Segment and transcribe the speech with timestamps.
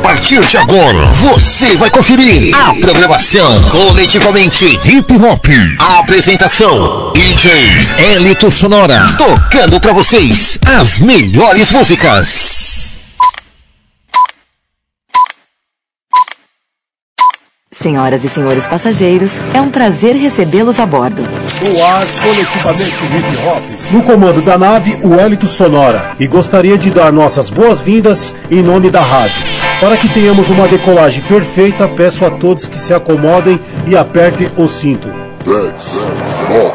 [0.00, 5.46] partir de agora, você vai conferir a programação coletivamente hip hop.
[5.78, 7.52] apresentação: DJ
[8.14, 12.69] Elito Sonora, tocando para vocês as melhores músicas.
[17.80, 21.22] Senhoras e senhores passageiros, é um prazer recebê-los a bordo.
[21.22, 23.64] O ar coletivamente hip hop.
[23.90, 26.10] No comando da nave, o Hélito Sonora.
[26.20, 29.42] E gostaria de dar nossas boas-vindas em nome da rádio.
[29.80, 34.68] Para que tenhamos uma decolagem perfeita, peço a todos que se acomodem e apertem o
[34.68, 35.08] cinto.
[35.46, 36.06] 10,
[36.50, 36.74] 9,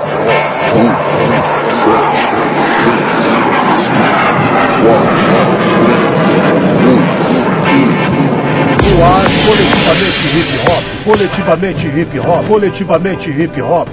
[0.75, 2.17] 8, 7,
[2.81, 2.95] 6,
[3.85, 3.95] 5,
[5.17, 5.24] 4,
[8.95, 13.89] No ar coletivamente hip hop coletivamente hip hop, coletivamente hip hop.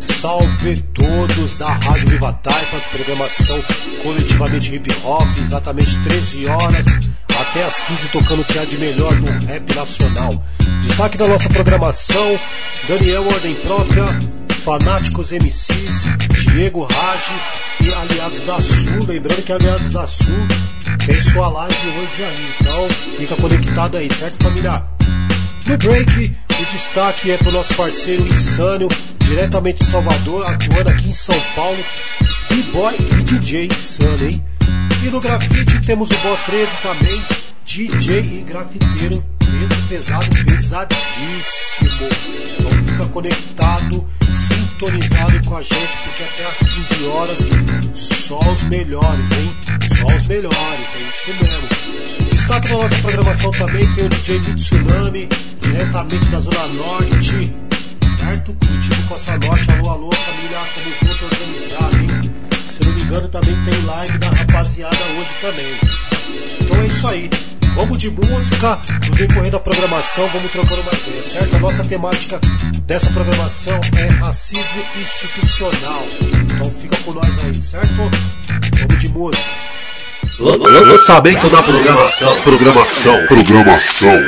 [0.00, 3.62] Salve todos da Rádio Viva Taipas, programação
[4.02, 6.86] coletivamente hip hop, exatamente 13 horas
[7.28, 10.42] até as 15 tocando o que há de melhor no rap nacional.
[10.80, 12.40] Destaque da nossa programação:
[12.88, 14.18] Daniel Ordem Própria,
[14.64, 16.04] Fanáticos MCs,
[16.46, 17.32] Diego Rage
[17.80, 19.06] e Aliados da Sul.
[19.08, 20.46] Lembrando que Aliados da Sul
[21.04, 24.84] tem sua live hoje aí, então fica conectado aí, certo família?
[25.66, 31.14] No break, o destaque é pro nosso parceiro Insânio, diretamente de Salvador, atuando aqui em
[31.14, 31.84] São Paulo,
[32.48, 34.44] B-Boy e DJ Insânio, hein?
[35.04, 37.22] E no grafite temos o Bó 13 também,
[37.66, 42.08] DJ e grafiteiro, peso pesado, pesadíssimo.
[42.60, 47.38] Então fica conectado, sintonizado com a gente, porque até às 15 horas
[47.94, 49.56] só os melhores, hein?
[49.98, 50.56] Só os melhores,
[50.94, 52.30] é isso mesmo.
[52.30, 55.28] Destaque da nossa programação também tem o DJ Mitsunami,
[55.60, 57.54] diretamente da Zona Norte,
[58.18, 58.54] certo?
[58.54, 62.11] Curitiba Costa Norte, alô, alô, família, tamo junto, organizado, hein?
[63.12, 65.78] Engano, também tem live da rapaziada hoje também.
[66.62, 67.30] Então é isso aí.
[67.74, 71.56] Vamos de música, no decorrer da programação, vamos trocando uma ideia, certo?
[71.56, 72.40] A nossa temática
[72.86, 76.06] dessa programação é racismo institucional.
[76.54, 77.94] Então fica com nós aí, certo?
[78.78, 79.50] Vamos de música.
[80.38, 82.40] Lançamento da programação.
[82.40, 83.26] Programação.
[83.26, 84.22] Programação.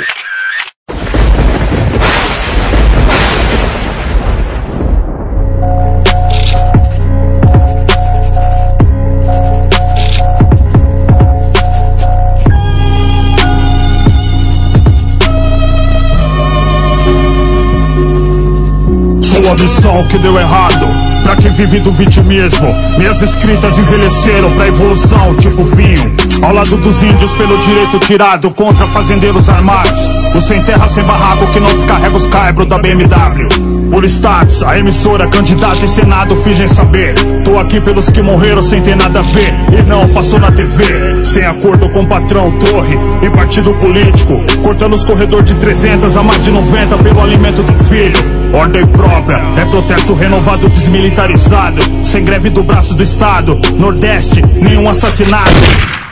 [19.54, 20.86] Sua missão que deu errado.
[21.22, 26.12] Pra quem vive do vitimismo Minhas escritas envelheceram pra evolução tipo vinho.
[26.42, 30.08] Ao lado dos índios pelo direito tirado Contra fazendeiros armados.
[30.34, 33.48] O sem terra sem barraco que não descarrega os caibros da BMW
[33.90, 37.14] Por status, a emissora, candidato em senado fingem saber.
[37.44, 39.54] Tô aqui pelos que morreram sem ter nada a ver.
[39.72, 44.42] E não passou na TV Sem acordo com patrão, torre e partido político.
[44.62, 49.42] Cortando os corredores de 300 a mais de 90 Pelo alimento do filho Ordem própria,
[49.56, 51.82] é protesto renovado desmilitarizado.
[52.04, 53.60] Sem greve do braço do Estado.
[53.76, 56.03] Nordeste, nenhum assassinato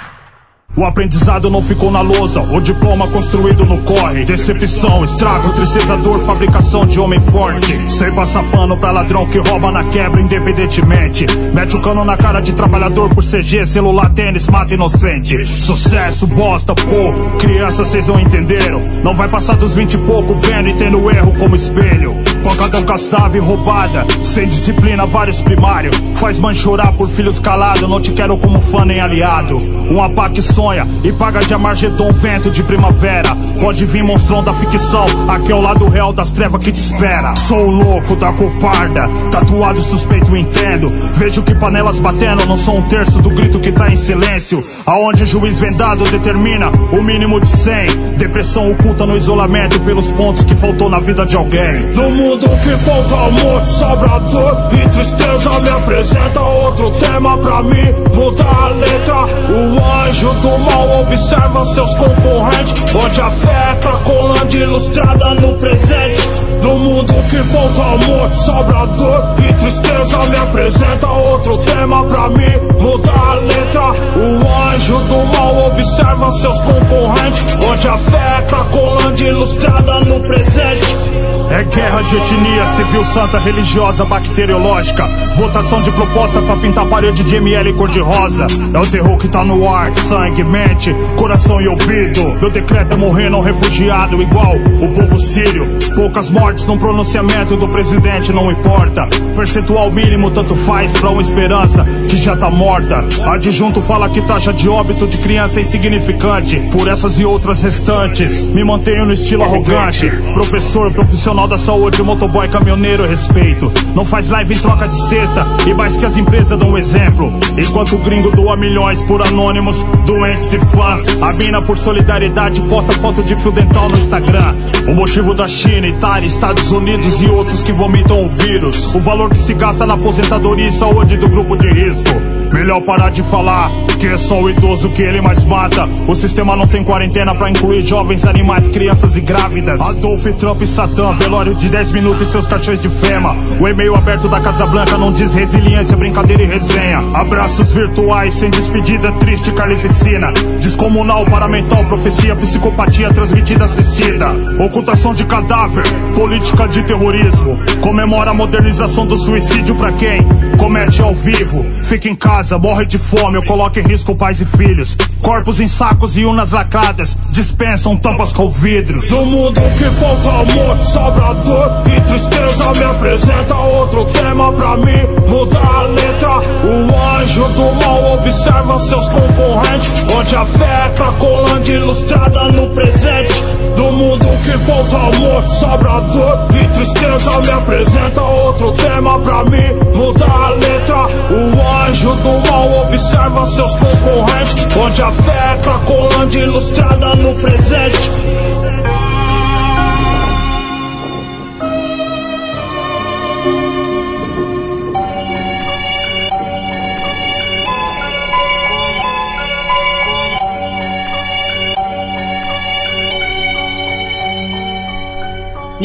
[0.75, 4.25] o aprendizado não ficou na lousa, o diploma construído no corre.
[4.25, 7.93] Decepção, estrago, tristeza, dor, fabricação de homem forte.
[7.93, 11.27] Sem passar pano pra ladrão que rouba na quebra independentemente.
[11.53, 15.45] Mete o cano na cara de trabalhador por CG, celular, tênis, mata inocente.
[15.47, 18.81] Sucesso, bosta, pô, criança, cês não entenderam.
[19.05, 22.17] Não vai passar dos vinte e pouco vendo e tendo erro como espelho.
[22.43, 25.95] Pancadão castável e roubada, sem disciplina, vários primários.
[26.15, 29.59] Faz mãe chorar por filhos calados, não te quero como fã nem aliado.
[29.91, 33.35] Um apaque sonha e paga de amargedon vento de primavera.
[33.61, 37.35] Pode vir monstrão da ficção, aqui é o lado real das trevas que te espera.
[37.35, 40.89] Sou o louco da coparda, tatuado suspeito entendo.
[41.15, 44.63] Vejo que panelas batendo, não sou um terço do grito que tá em silêncio.
[44.87, 48.17] Aonde juiz vendado determina o mínimo de 100.
[48.19, 51.93] Depressão oculta no isolamento pelos pontos que faltou na vida de alguém.
[51.95, 57.93] No mundo que falta amor, sobra dor e tristeza me apresenta outro tema pra mim.
[58.15, 62.95] Muda a letra, o anjo do mal observa seus concorrentes.
[62.95, 66.23] Onde a fé tá colando ilustrada no presente.
[66.63, 72.81] No mundo que falta amor, sobra dor e tristeza me apresenta outro tema pra mim.
[72.81, 77.43] Muda a letra, o anjo do mal observa seus concorrentes.
[77.69, 81.32] Onde a fé tá colando ilustrada no presente.
[81.53, 85.07] É guerra de etnia, civil santa, religiosa, bacteriológica.
[85.37, 88.47] Votação de proposta pra pintar parede de ML cor-de-rosa.
[88.73, 92.23] É o terror que tá no ar, sangue, mente, coração e ouvido.
[92.41, 95.67] Meu decreto é morrer não refugiado, igual o povo sírio.
[95.95, 99.07] Poucas mortes no pronunciamento do presidente, não importa.
[99.37, 103.07] Percentual mínimo, tanto faz pra uma esperança que já tá morta.
[103.31, 106.61] Adjunto fala que taxa de óbito de criança é insignificante.
[106.73, 110.09] Por essas e outras restantes, me mantenho no estilo arrogante.
[110.33, 113.73] Professor, profissional da saúde, motoboy, caminhoneiro, respeito.
[113.95, 117.33] Não faz live em troca de cesta e mais que as empresas dão exemplo.
[117.57, 120.99] Enquanto o gringo doa milhões por anônimos, doentes e fã.
[121.21, 124.55] A mina por solidariedade posta foto de fio dental no Instagram.
[124.89, 128.95] O motivo da China, Itália, Estados Unidos e outros que vomitam o vírus.
[128.95, 132.42] O valor que se gasta na aposentadoria e saúde do grupo de risco.
[132.53, 133.71] Melhor parar de falar
[134.03, 135.89] que é só o idoso que ele mais mata.
[136.09, 139.81] O sistema não tem quarentena pra incluir jovens, animais, crianças e grávidas.
[139.81, 143.37] Adolf Trump e Satã, velório de 10 minutos e seus caixões de fema.
[143.61, 146.99] O e-mail aberto da Casa Branca não diz resiliência, brincadeira e resenha.
[147.15, 150.33] Abraços virtuais, sem despedida, triste carnificina.
[150.61, 154.33] Descomunal, paramental, profecia, psicopatia transmitida, assistida.
[154.59, 157.57] Ocultação de cadáver, política de terrorismo.
[157.81, 160.27] Comemora a modernização do suicídio pra quem
[160.59, 161.65] comete ao vivo.
[161.85, 164.97] Fica em casa, morre de fome, eu coloco em risco pais e filhos.
[165.23, 169.11] Corpos em sacos e urnas lacradas dispensam tampas com vidros.
[169.11, 172.73] No mundo que falta amor, sobra dor e tristeza.
[172.73, 176.39] Me apresenta outro tema pra mim mudar a letra.
[176.65, 179.91] O anjo do mal observa seus concorrentes.
[180.17, 183.62] Onde a fé é cracolante ilustrada no presente.
[183.77, 187.41] No mundo que falta amor, sobra dor e tristeza.
[187.41, 191.07] Me apresenta outro tema pra mim mudar a letra.
[191.31, 194.77] O anjo do mal observa seus concorrentes.
[194.77, 198.11] Onde a fé é cracolante ilustrada no presente.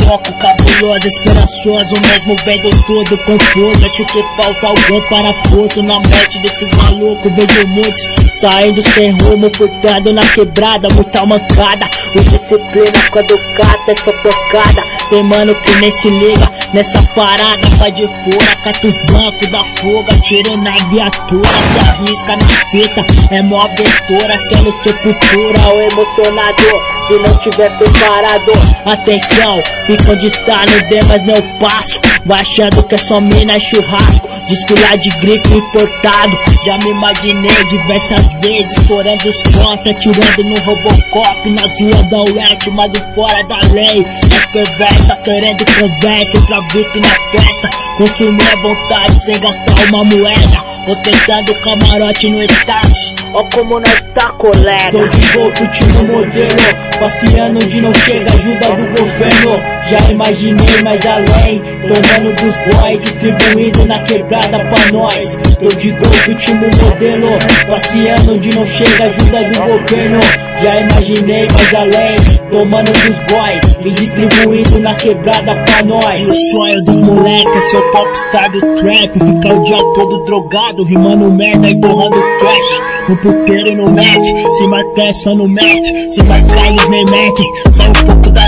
[0.08, 3.86] Bloco cabuloso, esperançoso, mesmo vendo tudo confuso.
[3.86, 7.30] Acho que falta algum parafuso na mente desses malucos.
[7.34, 8.02] Vejo muitos
[8.40, 11.90] saindo sem rumo, furtando na quebrada, muita mancada.
[12.16, 14.82] O disciplina quando cata essa tocada.
[15.10, 17.68] Tem mano que nem se liga nessa parada.
[17.76, 21.50] Vai de fora, cata os bancos da fuga, tiro na viatura.
[21.74, 25.60] Se arrisca na fita, é mó aventura, sendo sepultura.
[25.76, 28.52] O emocionador se não tiver preparado.
[28.86, 32.00] Atenção, fica onde está, não dê mais não passo.
[32.26, 34.28] Vai achando que é só mina e churrasco.
[34.48, 36.38] Desfilar de grife importado.
[36.66, 42.70] Já me imaginei diversas vezes, estourando os contra, tirando no Robocop, nas ruas da Oeste,
[42.72, 44.06] mas fora da lei.
[44.36, 47.70] As perversa, querendo conversa, outra VIP na festa.
[47.98, 50.77] Consumir à vontade sem gastar uma moeda.
[50.88, 53.14] Ostentando camarote no status.
[53.34, 54.92] Ó como nós tá, colega.
[54.92, 56.56] Tô de golfe, último modelo.
[56.98, 59.77] Passeando onde não chega ajuda do governo.
[59.90, 61.62] Já imaginei mais além.
[61.82, 65.38] Tomando dos boys, distribuindo na quebrada pra nós.
[65.62, 67.28] Tô de golfe, último modelo.
[67.70, 70.20] Passeando onde não chega ajuda do governo.
[70.62, 72.16] Já imaginei mais além.
[72.50, 76.30] Tomando dos boys e distribuindo na quebrada pra nós.
[76.30, 79.14] O sonho dos moleques é ser o popstar do trap.
[79.14, 82.82] Ficar o dia todo drogado, rimando merda e torrando cash.
[83.08, 85.64] No puteiro e no Mac, se marcar só no Mac.
[86.12, 88.47] Se marcar eles nem mentem, sai um pouco da.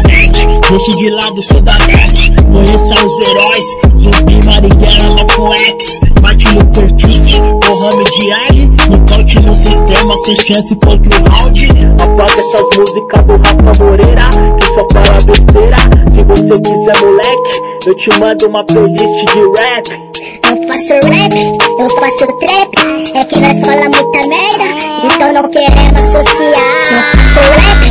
[0.69, 2.31] Deixe de lado, sou da net.
[2.51, 3.65] Conheça os heróis,
[3.97, 5.99] Zumbi, Marighella, Malcolm X.
[6.21, 8.69] Martin Luther King, Mohamed Ali.
[8.89, 11.69] Nocaute no sistema, sem chance contra o round.
[12.01, 14.29] Apaga essas músicas do Rafa Moreira,
[14.59, 15.77] que só fala besteira.
[16.13, 20.09] Se você quiser, moleque, eu te mando uma playlist de rap.
[20.49, 21.35] Eu faço rap,
[21.79, 22.71] eu faço trap.
[23.15, 24.65] É que nós fala muita merda,
[25.03, 26.53] então não queremos associar.
[26.91, 27.88] Eu faço rap,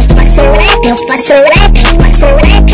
[0.97, 2.73] faço rap, faço rap.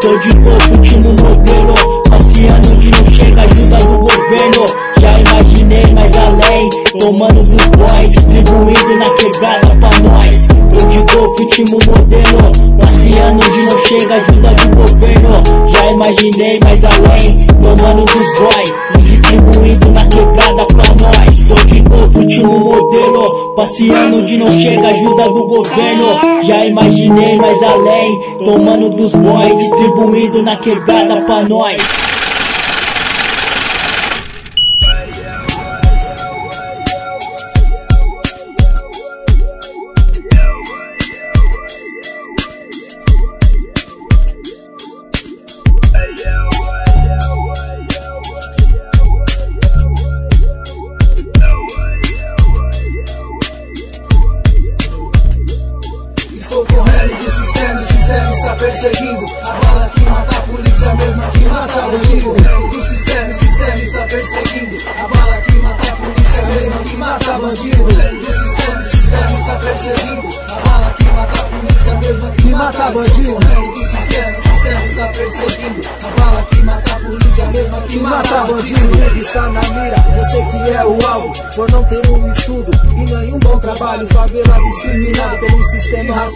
[0.00, 1.74] Tô de golfe, último modelo.
[2.08, 4.66] Passeando onde não chega ajuda do governo.
[5.00, 6.68] Já imaginei mais além.
[6.98, 10.46] Tomando dos boys, distribuindo na quebrada pra nós.
[10.72, 12.76] Tô de golfe, último modelo.
[12.78, 15.42] Passeando onde não chega ajuda do governo.
[15.72, 17.46] Já imaginei mais além.
[17.46, 21.48] Tomando dos boys e distribuindo na quebrada pra nós.
[21.48, 23.54] Tô de golfe, último modelo.
[23.54, 26.42] Passeando onde não chega ajuda do governo.
[26.42, 32.09] Já imaginei mais além Tomando dos boys, distribuindo na quebrada pra nós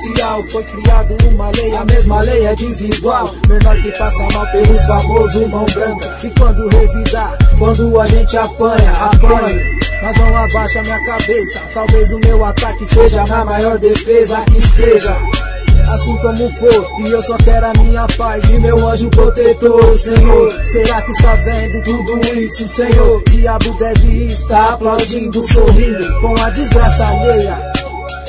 [0.04, 0.42] racial.
[0.44, 3.30] Foi criado uma lei, a mesma lei é desigual.
[3.48, 6.18] Menor que passa mal pelos famosos mão branca.
[6.22, 9.74] E quando revidar, quando a gente apanha, apanha.
[10.02, 11.60] Mas não abaixa minha cabeça.
[11.72, 15.16] Talvez o meu ataque seja a maior defesa que seja.
[15.88, 20.66] Assim como for, e eu só quero a minha paz e meu anjo protetor, Senhor.
[20.66, 23.22] Será que está vendo tudo isso, Senhor?
[23.28, 27.83] Diabo deve estar aplaudindo, sorrindo com a desgraça alheia.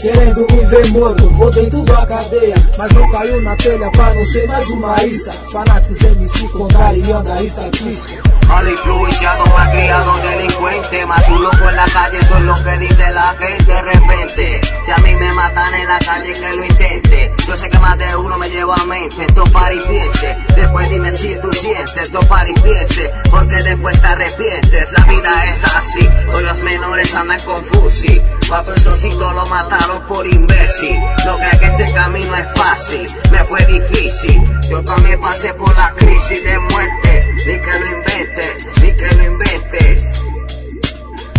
[0.06, 2.56] Querendo me ver morto ou dentro da cadeia.
[2.78, 5.32] Mas não caiu na telha pra não ser mais uma isca.
[5.52, 11.06] Fanáticos MC contrariando a estatística Mal influenciado, mal criado, delincuente.
[11.06, 14.62] Más un loco en la calle, eso es lo que dice la gente de repente.
[14.86, 17.34] Si a mí me matan en la calle, que lo intente.
[17.48, 19.26] Yo sé que más de uno me lleva a mente.
[19.34, 24.92] Topar y piense, después dime si tú sientes Topar y piense, porque después te arrepientes.
[24.92, 28.22] La vida es así, hoy los menores andan con fusi
[28.68, 31.00] el socito lo mataron por imbécil.
[31.26, 34.42] No creas que este camino es fácil, me fue difícil.
[34.70, 37.05] Yo también pasé por la crisis de muerte
[37.46, 40.22] Ni que lo inventes, sí que lo inventes.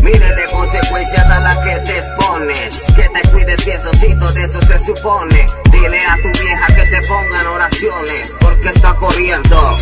[0.02, 2.86] Miles de consecuencias a las que te expones.
[2.94, 5.46] Que te cuides bien, socito, de eso se supone.
[5.72, 9.76] Dile a tu vieja que te pongan oraciones Porque está corriendo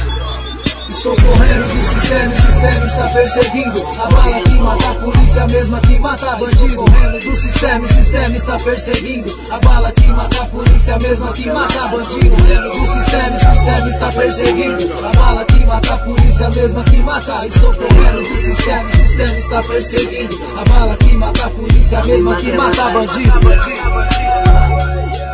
[0.96, 3.86] Estou correndo do sistema, o sistema está perseguindo.
[3.98, 6.76] A bala que mata a polícia, a mesma que mata bandido.
[6.76, 9.38] Correndo do sistema, o sistema está perseguindo.
[9.50, 12.30] A bala que mata a polícia, a mesma que mata bandido.
[12.30, 15.04] Correndo do sistema, o sistema está perseguindo.
[15.04, 17.46] A bala que mata a polícia, a mesma que mata.
[17.46, 20.38] Estou correndo do sistema, o sistema está perseguindo.
[20.56, 23.38] A bala que mata a polícia, a mesma que mata bandido.
[23.38, 25.33] Estamos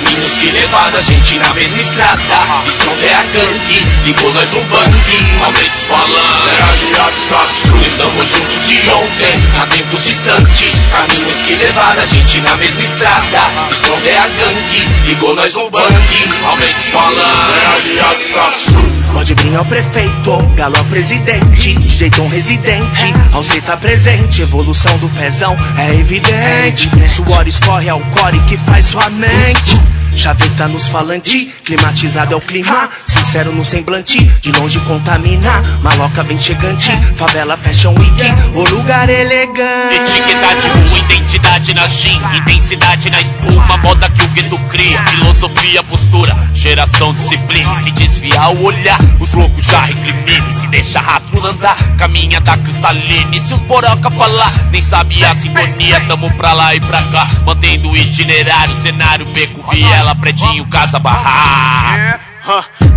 [0.00, 2.20] Caminhos que levaram a gente na mesma estrada.
[2.66, 5.18] Esconder a gangue, ligou nós no banque.
[5.44, 10.80] Aumentos falando, é aliados da chuva Estamos juntos de ontem, há tempos distantes.
[10.90, 13.40] Caminhos que levaram a gente na mesma estrada.
[13.70, 16.30] Esconder a gangue, ligou nós no banque.
[16.44, 23.12] Aumentos falando, é aliados da chuva Pode vir ao prefeito, galo ao presidente, jeitão residente,
[23.44, 26.90] cê tá presente, evolução do pezão é evidente.
[27.08, 29.99] Suor escorre ao core que faz sua mente.
[30.16, 35.62] Chaveta nos falante, climatizado é o clima, sincero no semblante, de longe contamina.
[35.82, 38.22] Maloca vem chegante, favela fashion week,
[38.54, 39.94] o lugar elegante.
[39.94, 45.82] Etiqueta de rua, identidade na gin, intensidade na espuma, moda que o gueto cria, filosofia,
[45.84, 47.80] postura, geração, disciplina.
[47.82, 50.52] Se desviar o olhar, os loucos já recriminem.
[50.52, 53.36] Se deixa rastro andar, caminha da cristalina.
[53.36, 57.26] E se os boroca falar, nem sabe a sintonia, tamo pra lá e pra cá,
[57.46, 59.62] mantendo o itinerário, cenário, beco,
[60.00, 62.29] viela, predinho, casa, barraca.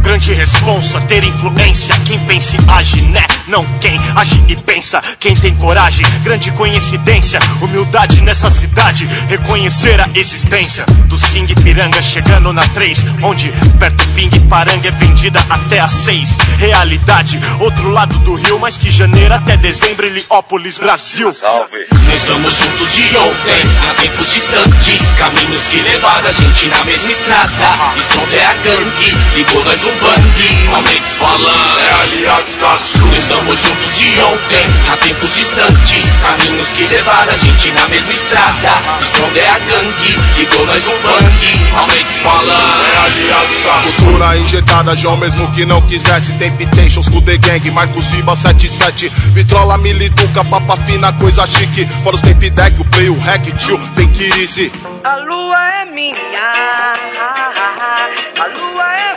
[0.02, 1.96] Grande responsa, ter influência.
[2.06, 3.24] Quem pensa e age, né?
[3.48, 5.02] Não quem age e pensa.
[5.20, 7.40] Quem tem coragem, grande coincidência.
[7.62, 13.06] Humildade nessa cidade, reconhecer a existência do Sing Piranga chegando na 3.
[13.22, 16.38] Onde perto Ping Paranga é vendida até a 6.
[16.58, 21.32] Realidade, outro lado do rio, mas que janeiro até dezembro, Heliópolis, Brasil.
[21.32, 21.88] Salve.
[22.06, 25.14] Nós estamos juntos de ontem, há tempos distantes.
[25.18, 27.52] Caminhos que levaram a gente na mesma estrada.
[27.98, 30.68] Esconder a gangue, ligou nós no banque.
[30.74, 33.18] Aumentos falando, é aliados da chuva.
[33.18, 36.04] estamos juntos de ontem, há tempos distantes.
[36.22, 38.70] Caminhos que levaram a gente na mesma estrada.
[39.02, 41.78] Esconde é a gangue, ligou nós no bang.
[41.78, 46.34] Aumente falando, é aliados da Cultura injetada, João, mesmo que não quisesse.
[46.34, 49.10] Temptations, com The Gang, Marcos Riba 77.
[49.34, 51.86] Vitrola, Miliduca, papa fina, coisa chique.
[52.04, 54.72] Fora os tape deck, o play, o hack, tio, tem que ir se.
[55.04, 56.16] A lua é minha,
[58.40, 58.73] a lua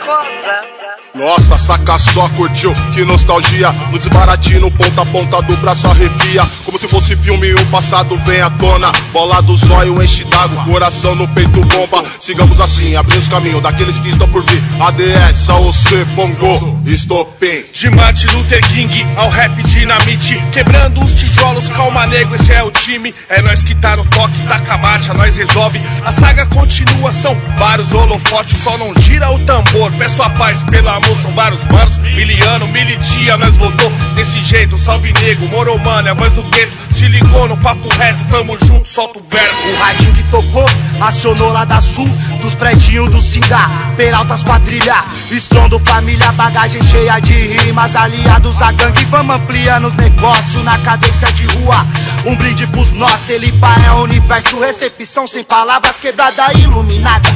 [0.07, 0.86] é rosa.
[1.15, 2.73] Nossa, saca só, curtiu?
[2.93, 3.71] Que nostalgia.
[3.91, 6.45] No desbaratinho, ponta a ponta do braço arrepia.
[6.63, 8.91] Como se fosse filme, o passado vem à tona.
[9.11, 12.03] Bola do zóio enche d'água, coração no peito bomba.
[12.19, 14.61] Sigamos assim, abrindo os caminhos daqueles que estão por vir.
[14.79, 20.39] ADS, AOC, Bongo, Estopim De Martin Luther King ao rap dinamite.
[20.51, 23.13] Quebrando os tijolos, calma nego, esse é o time.
[23.29, 25.81] É nós que tá no toque, taca a marcha, nós resolve.
[26.05, 30.86] A saga continua, são vários holofotes Só não gira o tambor, peço a paz, pelo
[30.89, 31.97] amor são vários manos.
[31.97, 34.77] Miliano, militia, nós voltou desse jeito.
[34.77, 38.57] Salve nego, moro mano, é a voz do gueto Se ligou no papo reto, tamo
[38.57, 39.69] junto, solta o verbo.
[39.69, 40.65] O radinho que tocou,
[41.01, 42.09] acionou lá da sul
[42.41, 49.05] Dos prédios do Singá, Peraltas quadrilha Estrondo família, bagagem cheia de rimas Aliados a gangue,
[49.05, 51.85] vamos ampliando os negócios Na cadência de rua,
[52.25, 53.53] um brinde pros nossos Ele
[53.85, 57.29] é universo, recepção sem palavras Quebrada iluminada.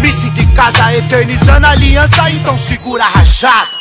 [0.00, 3.78] Me sinto em casa, eternizando a aliança, então segura a rajada.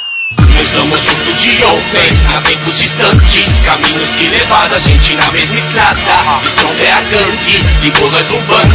[0.62, 5.98] Estamos juntos de ontem, há tempos distantes Caminhos que levaram a gente na mesma estrada.
[6.46, 8.70] Strong é a gangue, ligou nós no bang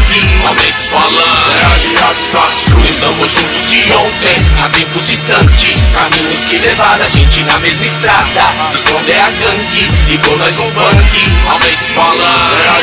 [0.46, 1.84] Aumentos falando,
[2.88, 8.72] Estamos juntos de ontem, há tempos distantes Caminhos que levaram a gente na mesma estrada.
[8.74, 10.98] Strong é a gangue, ligou nós no bang
[11.48, 12.74] Aumentos falando,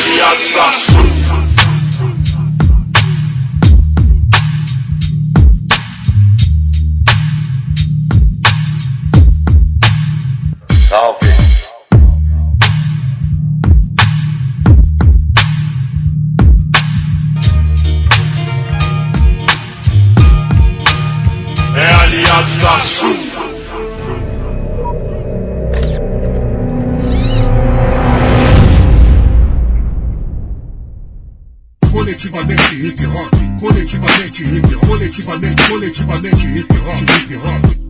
[35.22, 37.82] coletivamente, coletivamente hip hop, hip hop.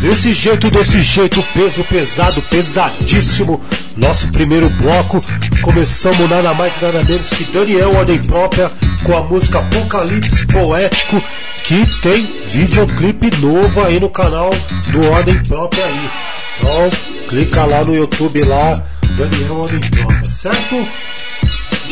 [0.00, 3.60] Desse jeito, desse jeito, peso pesado, pesadíssimo.
[3.96, 5.20] Nosso primeiro bloco.
[5.62, 8.70] Começamos nada mais nada menos que Daniel Ordem Própria
[9.04, 11.22] com a música Apocalipse Poético,
[11.64, 14.50] que tem videoclipe novo aí no canal
[14.90, 16.10] do Ordem Própria aí.
[16.58, 16.90] Então,
[17.28, 18.82] clica lá no YouTube lá,
[19.16, 20.86] Daniel Ordem Própria, certo?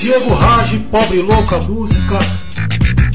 [0.01, 2.19] Diego Rage, Pobre Louca Música,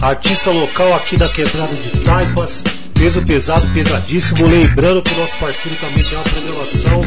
[0.01, 2.63] artista local aqui da Quebrada de Taipas
[3.03, 4.47] peso pesado, pesadíssimo.
[4.47, 7.01] Lembrando que o nosso parceiro também tem uma programação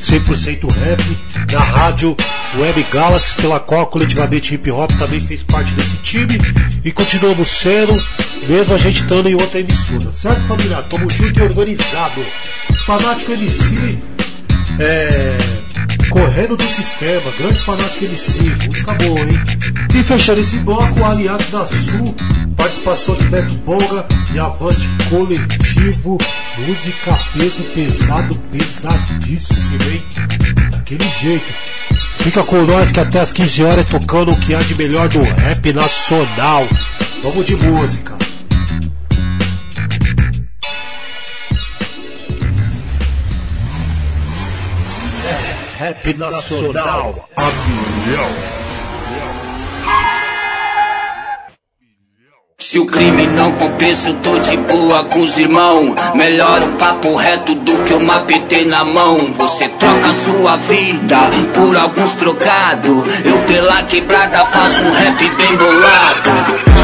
[0.00, 2.16] 100% rap na rádio
[2.58, 6.38] Web Galaxy, pela qual coletivamente hip hop também fez parte desse time
[6.82, 7.92] e continuamos sendo,
[8.48, 10.82] mesmo a gente estando em outra emissora, certo família?
[10.84, 12.24] Tamo junto e organizado.
[12.86, 13.98] Fanático MC,
[14.78, 15.38] é,
[16.10, 19.40] correndo do sistema, grande fanático MC, música boa, hein?
[19.94, 22.14] E fechando esse bloco, Aliados da Sul,
[22.56, 26.18] participação de Beto Bonga e Avante Coletivo,
[26.58, 30.04] música peso pesado, pesadíssimo, hein?
[30.70, 31.54] Daquele jeito.
[32.22, 35.22] Fica com nós que até as 15 horas tocando o que há de melhor do
[35.22, 36.66] rap nacional.
[37.22, 38.25] Vamos de música.
[45.78, 48.30] Rap Nacional, avião.
[52.58, 55.94] Se o crime não compensa, eu tô de boa com os irmãos.
[56.14, 59.30] Melhor um papo reto do que uma PT na mão.
[59.34, 61.18] Você troca sua vida
[61.52, 63.04] por alguns trocados.
[63.22, 66.75] Eu pela quebrada faço um rap bem bolado.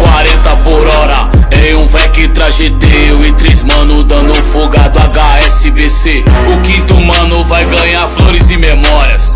[0.00, 1.30] 140 por hora.
[1.50, 7.64] Em um Vectra GT Eu e três mano dando fogado HSBC O quinto mano vai
[7.64, 9.30] ganhar flores e memórias.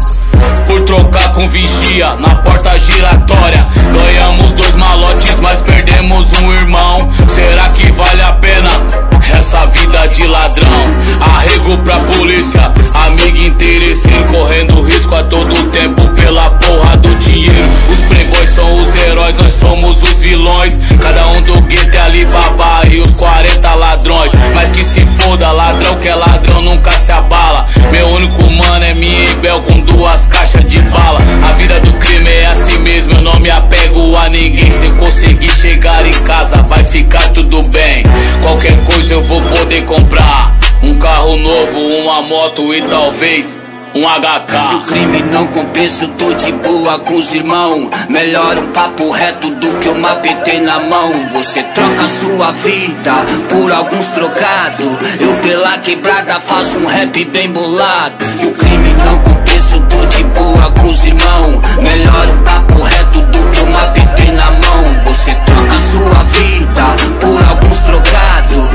[0.66, 3.64] Por trocar com vigia na porta giratória.
[3.92, 7.10] Ganhamos dois malotes, mas perdemos um irmão.
[7.28, 9.03] Será que vale a pena
[9.44, 10.82] essa vida de ladrão?
[11.20, 17.68] Arrego pra polícia, amigo interesseiro Correndo risco a todo tempo pela porra do dinheiro.
[17.90, 20.80] Os playboys são os heróis, nós somos os vilões.
[21.00, 24.32] Cada um do gueto é Alibaba e os 40 ladrões.
[24.54, 27.66] Mas que se foda, ladrão que é ladrão nunca se abala.
[27.90, 31.20] Meu único mano é minha e Bel com duas caixas de bala.
[31.42, 34.70] A vida do crime é assim mesmo, eu não me apego a ninguém.
[34.72, 38.02] Sem conseguir chegar em casa, vai ficar tudo bem.
[38.42, 40.56] Qualquer coisa eu vou poder comprar.
[40.82, 43.58] Um carro novo, uma moto e talvez
[43.94, 44.68] um HK.
[44.68, 47.88] Se o crime não compensa, eu tô de boa com os irmãos.
[48.08, 51.28] Melhor um papo reto do que uma PT na mão.
[51.32, 53.12] Você troca sua vida
[53.48, 54.98] por alguns trocados.
[55.20, 58.24] Eu pela quebrada faço um rap bem bolado.
[58.24, 61.60] Se o crime não compensa, eu tô de boa com os irmãos.
[61.80, 65.04] Melhor um papo reto do que uma PT na mão.
[65.04, 66.84] Você troca sua vida
[67.20, 68.73] por alguns trocados.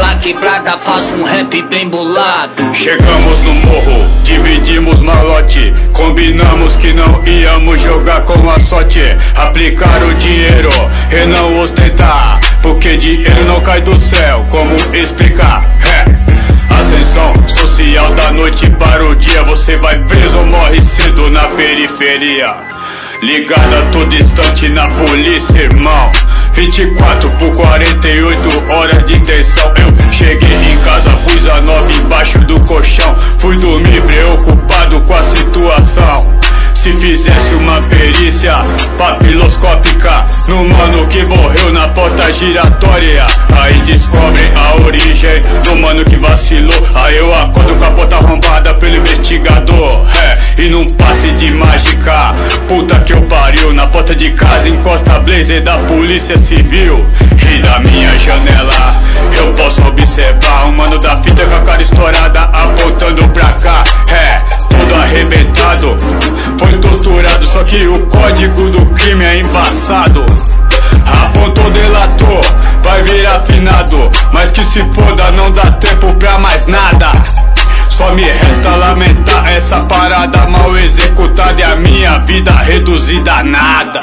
[0.00, 2.74] Pela quebrada faço um rap bem bolado.
[2.74, 5.74] Chegamos no morro, dividimos malote.
[5.92, 8.98] Combinamos que não íamos jogar com a sorte.
[9.36, 10.70] Aplicar o dinheiro
[11.12, 12.40] e não ostentar.
[12.62, 15.68] Porque dinheiro não cai do céu, como explicar?
[15.84, 16.74] É.
[16.74, 19.42] Ascensão social da noite para o dia.
[19.42, 22.56] Você vai preso ou morre cedo na periferia.
[23.22, 26.10] Ligada todo instante na polícia, irmão.
[26.54, 29.72] 24 por 48 horas de tensão.
[29.76, 33.14] Eu cheguei em casa, pus a nova embaixo do colchão.
[33.38, 36.39] Fui dormir preocupado com a situação.
[36.82, 38.54] Se fizesse uma perícia
[38.96, 46.16] papiloscópica no mano que morreu na porta giratória, aí descobrem a origem do mano que
[46.16, 46.88] vacilou.
[46.94, 50.06] Aí eu acordo com a porta arrombada pelo investigador.
[50.22, 52.34] É, e num passe de mágica,
[52.66, 53.74] puta que eu pariu.
[53.74, 57.04] Na porta de casa encosta a blazer da polícia civil.
[57.54, 58.90] E da minha janela
[59.36, 63.84] eu posso observar um mano da fita com a cara estourada apontando pra cá.
[64.08, 64.38] É,
[64.70, 65.96] todo arrebentado.
[66.58, 70.24] Foi torturado, só que o código do crime é embaçado.
[71.24, 72.40] Apontou delator,
[72.82, 74.10] vai virar finado.
[74.32, 77.12] Mas que se foda, não dá tempo pra mais nada.
[77.88, 84.02] Só me resta lamentar essa parada mal executada e a minha vida reduzida a nada.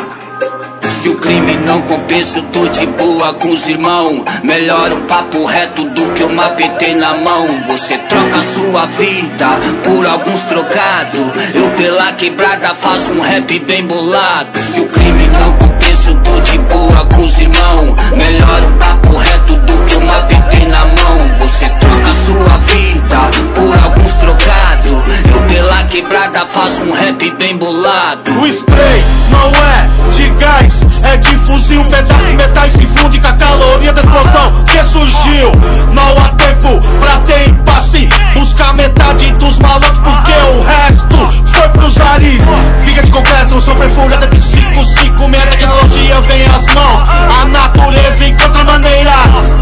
[0.98, 4.24] Se o crime não compensa, tô de boa com os irmãos.
[4.44, 7.46] Melhor um papo reto do que uma PT na mão.
[7.68, 9.48] Você troca sua vida
[9.84, 11.20] por alguns trocados.
[11.54, 14.58] Eu pela quebrada faço um rap bem bolado.
[14.58, 17.96] Se o crime não compensa, eu tô de boa com os irmãos.
[18.16, 21.38] Melhor um papo reto do que uma PT na mão.
[21.42, 23.20] Você troca sua vida
[23.54, 24.92] por alguns trocados.
[25.32, 28.32] Eu pela quebrada faço um rap bem bolado.
[28.40, 31.84] O spray não é de gás, é de fuzil.
[31.84, 35.52] Pedaço de metais se funde com a caloria da explosão que surgiu.
[35.94, 38.08] Não há tempo pra ter impasse.
[38.34, 42.44] Buscar metade dos malucos porque o resto foi pros ares.
[42.84, 45.30] Fica de concreto, sou perfurada de 556.
[45.30, 47.04] Minha tecnologia vem às mãos.
[47.42, 49.14] A natureza encontra maneiras.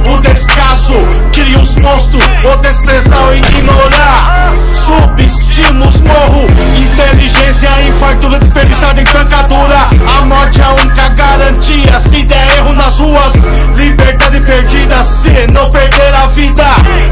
[0.10, 0.93] O descaso
[1.34, 2.24] cria os monstros.
[2.43, 4.54] Ou desprezar ou ignorar.
[5.76, 6.48] Subestimos morro.
[6.78, 9.90] Inteligência em fartura desperdiçada em trancadura.
[10.18, 12.00] A morte é a única garantia.
[12.00, 13.34] Se der erro nas ruas,
[13.76, 15.04] liberdade perdida.
[15.04, 16.64] Se não perder a vida,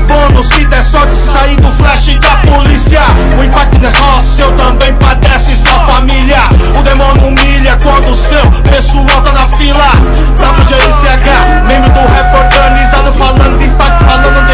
[0.07, 3.01] bônus se der sorte sair do flash da polícia.
[3.37, 6.43] O impacto não é só seu, também padece sua família.
[6.77, 9.91] O demônio humilha quando o seu pessoal tá na fila.
[10.37, 14.53] Pra pro GICH, membro do rap organizado, falando de impacto, falando de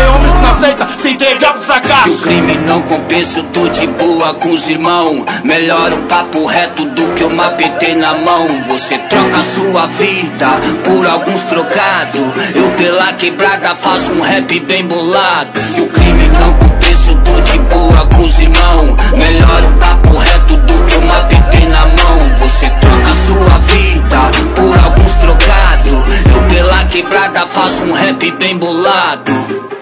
[0.60, 2.18] aceita se entregar pro Se o fracasso.
[2.22, 5.26] crime não compensa, eu tô de boa com os irmãos.
[5.44, 8.48] Melhor um papo reto do que uma PT na mão.
[8.68, 10.48] Você troca sua vida
[10.84, 12.22] por alguns trocados.
[12.54, 15.60] Eu pela quebrada faço um rap bem bolado.
[15.60, 19.12] Se o crime não compensa, eu tô de boa com os irmãos.
[19.18, 22.36] Melhor um papo reto do que uma PT na mão.
[22.40, 24.20] Você troca sua vida
[24.56, 25.92] por alguns trocados.
[26.34, 29.79] Eu pela quebrada faço um rap bem bolado.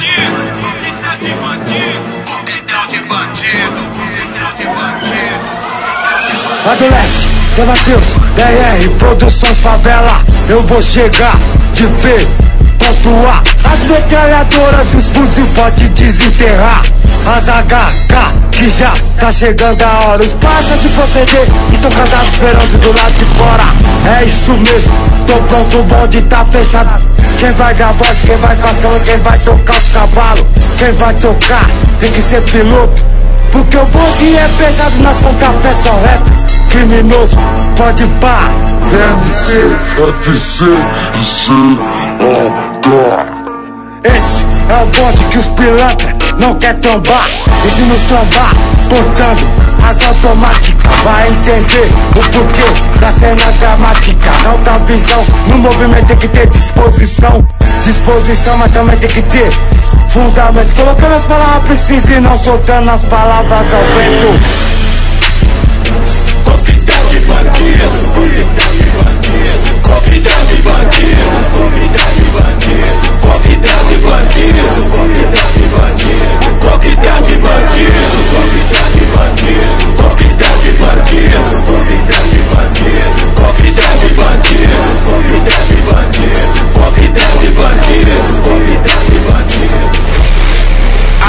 [0.00, 2.10] Bandido, coquetel de bandido,
[2.88, 3.80] de bandido,
[4.56, 5.60] de bandido.
[6.64, 10.20] Do leste, Zé Matheus, DR, Produções Favela.
[10.48, 11.36] Eu vou chegar
[11.72, 12.26] de B,
[12.78, 13.42] ponto A.
[13.68, 16.82] As metralhadoras e os fuzil pode desenterrar.
[17.26, 20.22] As HK, que já tá chegando a hora.
[20.22, 23.64] Os parças de proceder estão cantados esperando do lado de fora.
[24.20, 24.92] É isso mesmo,
[25.26, 27.02] tô pronto, o bonde tá fechado.
[27.38, 30.46] Quem vai dar voz, quem vai com as quem vai tocar os cavalos?
[30.78, 33.02] Quem vai tocar, tem que ser piloto.
[33.50, 37.36] Porque o bonde é pesado na Santa Fé, só rap Criminoso,
[37.76, 38.48] pode pá.
[38.92, 39.58] MC,
[40.08, 40.64] FC,
[41.20, 41.50] IC,
[44.04, 47.28] Esse É o bonde que os pilantra não quer trombar.
[47.66, 48.54] E se nos trombar,
[48.88, 49.40] portando
[49.84, 50.90] as automáticas.
[51.04, 57.46] Vai entender o porquê das cenas dramáticas Alta visão, no movimento tem que ter disposição.
[57.84, 59.50] Disposição, mas também tem que ter
[60.08, 60.74] fundamento.
[60.76, 64.79] Colocando as palavras precisas e não soltando as palavras ao vento
[67.30, 67.62] Covidade
[70.62, 71.22] bandido,
[71.62, 72.50] Covidade bandido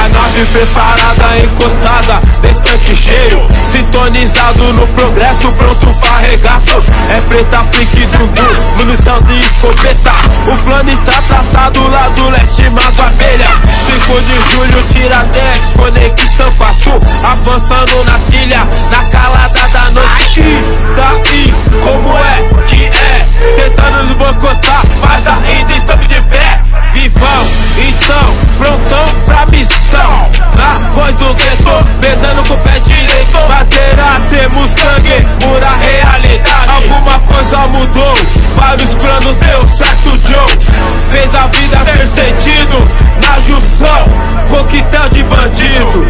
[0.01, 7.59] a nave preparada, encostada, de tanque cheio Sintonizado no progresso, pronto pra regaço É preta,
[7.71, 8.41] pique, zumbi,
[8.77, 10.11] munição de escopeta.
[10.47, 13.47] O plano está traçado lá do leste, mago abelha.
[13.85, 20.41] 5 de julho, Tiradentes, conexão com sul Avançando na trilha, na calada da noite.
[20.41, 23.27] E daí, como é que é?
[23.55, 26.61] Tentando nos boicotar, mas ainda estamos de pé
[26.93, 30.29] Vivão, então, prontão pra missão.
[30.57, 33.37] Na voz do gueto, pesando com o pé direito.
[33.47, 36.69] Mas será temos sangue, pura realidade.
[36.69, 38.13] Alguma coisa mudou,
[38.55, 40.91] vários planos deu certo Joe.
[41.11, 42.77] Fez a vida ter sentido,
[43.25, 46.07] na junção Coquetel de bandido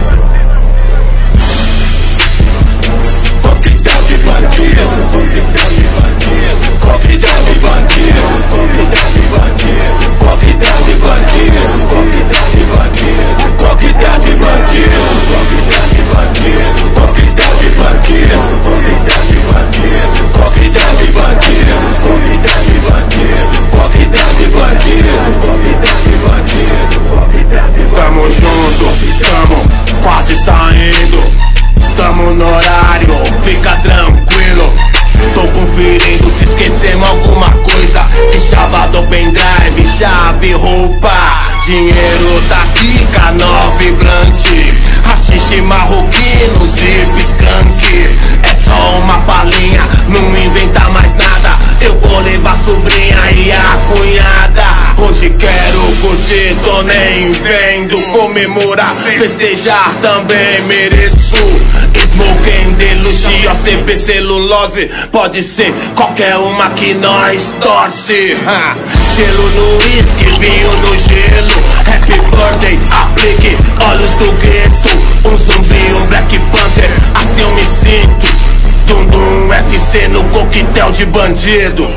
[3.41, 4.81] Coquetel de bandido.
[5.11, 5.80] Coquetel de bandido
[6.81, 9.87] Coquetel de bandido Coquetel de bandido
[10.19, 11.61] Coquetel de bandido
[12.01, 14.99] Coquetel de bandido
[15.37, 16.59] Coquetel de bandido
[16.97, 18.37] Coquetel de bandido
[20.37, 21.41] Coquetel de bandido
[30.01, 31.21] quase saindo.
[31.95, 34.90] Tamo no horário, fica tranquilo
[35.33, 38.05] Tô conferindo se esquecemos alguma coisa.
[38.31, 41.41] De chave do pendrive, chave, roupa.
[41.65, 48.17] Dinheiro tá aqui, canal vibrante Rachixe marroquino, zip skunk.
[48.43, 51.57] É só uma palhinha, não inventa mais nada.
[51.81, 58.93] Eu vou levar a sobrinha e a cunhada Hoje quero curtir, tô nem vendo Comemorar,
[58.93, 61.37] festejar também mereço.
[62.11, 68.37] Smoking de luxo, OCP celulose Pode ser qualquer uma que nós torce.
[69.15, 73.57] Gelo no whisky, vinho no gelo Happy birthday, aplique
[73.89, 75.33] olhos do gueto.
[75.33, 78.31] Um zumbi, um black panther, assim eu me sinto.
[78.87, 81.89] Dum dum FC no coquetel de bandido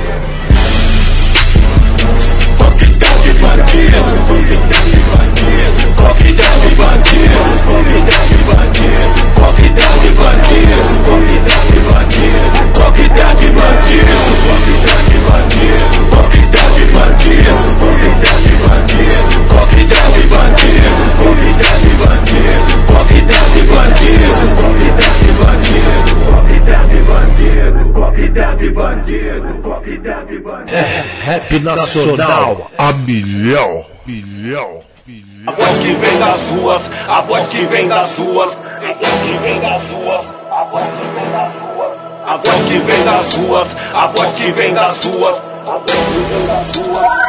[2.75, 9.05] Coquetel de bandido Coquetel de bandido Coquetel de bandido Coquetel de bandido
[9.41, 10.77] Coquetel de bandido
[11.09, 14.13] Coquetel de bandido Coquetel de bandido
[14.45, 15.81] Coquetel de bandido
[16.13, 17.57] Coquetel de bandido
[17.89, 22.53] Coquetel de bandido Coquetel de bandido Coquetel de bandido
[22.85, 24.29] Coquetel de bandido
[24.61, 32.71] Coquetel de bandido Coquetel de bandido Coquetel de bandido Coquetel de bandido É rap nacional
[32.77, 34.94] a milhão, milhão.
[35.47, 39.37] A voz que vem das ruas, a voz que vem das ruas, a voz que
[39.43, 41.93] vem das ruas, a voz que vem das ruas,
[42.27, 46.19] a voz que vem das ruas, a voz que vem das ruas, a voz que
[46.31, 47.25] vem das ruas.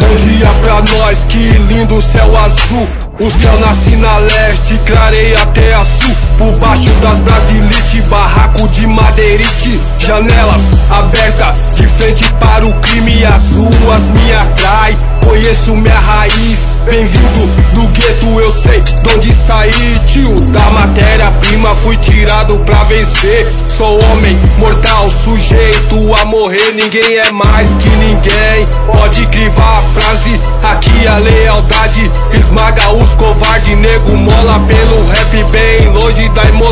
[0.00, 2.88] Bom dia pra nós, que lindo céu azul.
[3.18, 6.14] O céu nasce na leste, clareia até a sul.
[6.36, 9.80] Por baixo das brasilite, barraco de madeirite.
[9.98, 13.24] Janelas abertas, de frente para o crime.
[13.24, 16.74] As ruas me atraem, conheço minha raiz.
[16.84, 20.00] Bem-vindo do gueto, eu sei de onde saí.
[20.06, 23.46] Tio da matéria-prima, fui tirado pra vencer.
[23.68, 26.72] Sou homem mortal, sujeito a morrer.
[26.74, 28.66] Ninguém é mais que ninguém.
[28.92, 33.76] Pode crivar a frase, aqui a lealdade esmaga os covardes.
[33.78, 36.63] Nego mola pelo rap, bem longe da emoção.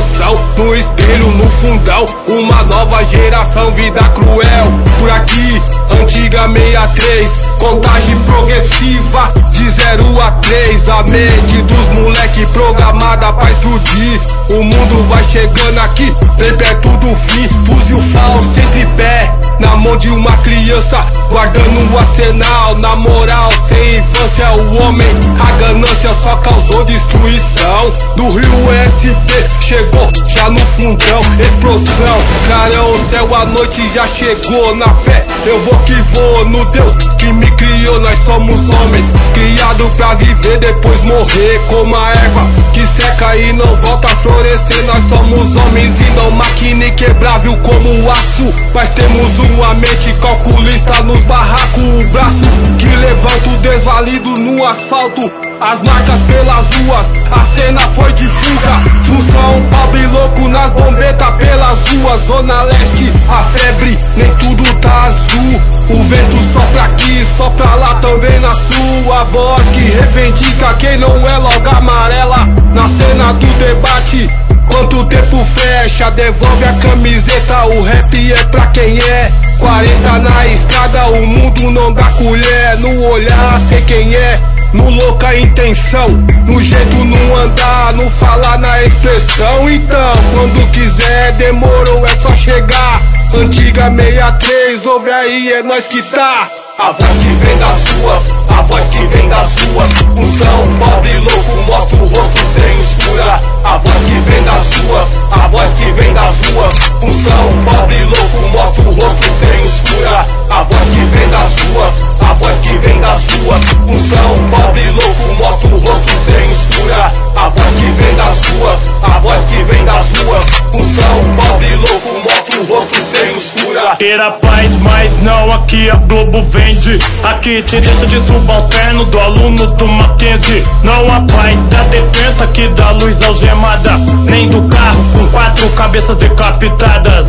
[0.57, 4.65] No espelho, no fundão, uma nova geração, vida cruel.
[4.99, 5.61] Por aqui,
[6.01, 10.89] antiga 63, contagem progressiva de 0 a 3.
[10.89, 14.21] A mente dos moleque programada pra explodir.
[14.51, 17.49] O mundo vai chegando aqui, bem perto do fim.
[17.65, 19.33] Fuzil falso entre pé,
[19.63, 20.99] na mão de uma criança,
[21.31, 22.75] guardando o arsenal.
[22.79, 25.09] Na moral, sem infância, o homem,
[25.41, 27.93] a ganância só causou destruição.
[28.17, 28.43] Do Rio
[28.91, 32.19] SP chegou já no fundão, explosão.
[32.47, 34.75] Clarão, o céu, a noite já chegou.
[34.75, 36.45] Na fé, eu vou que vou.
[36.45, 41.61] No Deus que me criou, nós somos homens, criado pra viver, depois morrer.
[41.69, 44.85] Como a erva que seca e não volta a florescer.
[44.87, 48.53] Nós somos homens e não máquina quebrável como o aço.
[48.75, 51.83] Mas temos uma mente calculista nos barracos.
[51.83, 52.45] O braço
[52.79, 55.31] que levanta o desvalido no asfalto.
[55.61, 58.83] As marcas pelas ruas, a cena foi de fuga.
[59.05, 62.21] Função, pobre louco nas bombetas pelas ruas.
[62.23, 65.61] Zona leste, a febre, nem tudo tá azul.
[65.91, 69.63] O vento sopra aqui, sopra lá também na sua voz.
[69.73, 72.49] Que reivindica quem não é logo amarela.
[72.75, 74.27] Na cena do debate,
[74.73, 77.67] Quanto tempo fecha, devolve a camiseta.
[77.67, 79.31] O rap é pra quem é.
[79.59, 82.79] 40 na estrada, o mundo não dá colher.
[82.79, 84.39] No olhar, sei quem é.
[84.73, 86.09] No louca intenção,
[86.47, 89.71] no jeito no andar, no falar na expressão.
[89.71, 93.03] Então, quando quiser, demorou, é só chegar.
[93.35, 96.62] Antiga 63, ouve aí, é nós que tá.
[96.79, 99.89] A voz que vem das ruas, a voz que vem das ruas.
[100.19, 103.41] Unção, pobre louco, mostra o rosto sem escura.
[103.65, 106.75] A voz que vem das ruas, a voz que vem das ruas.
[107.03, 110.27] Unção, pobre louco, mostra o rosto sem escura.
[110.51, 113.61] A voz que vem das ruas, a voz que vem das ruas.
[113.89, 117.13] Unção, pobre louco, mostra o rosto sem escura.
[117.37, 120.45] A voz que vem das ruas, a voz que vem das ruas.
[120.75, 123.97] Unção, pobre louco, mostra o rosto sem escura.
[123.97, 126.99] Ter a paz, mas não aqui a Globo vende.
[127.23, 130.65] Aqui te deixa de subalterno do aluno do Mackenzie.
[130.83, 133.97] Não há paz da detenta que dá luz algemada.
[134.25, 137.29] Nem do carro com quatro cabeças decapitadas.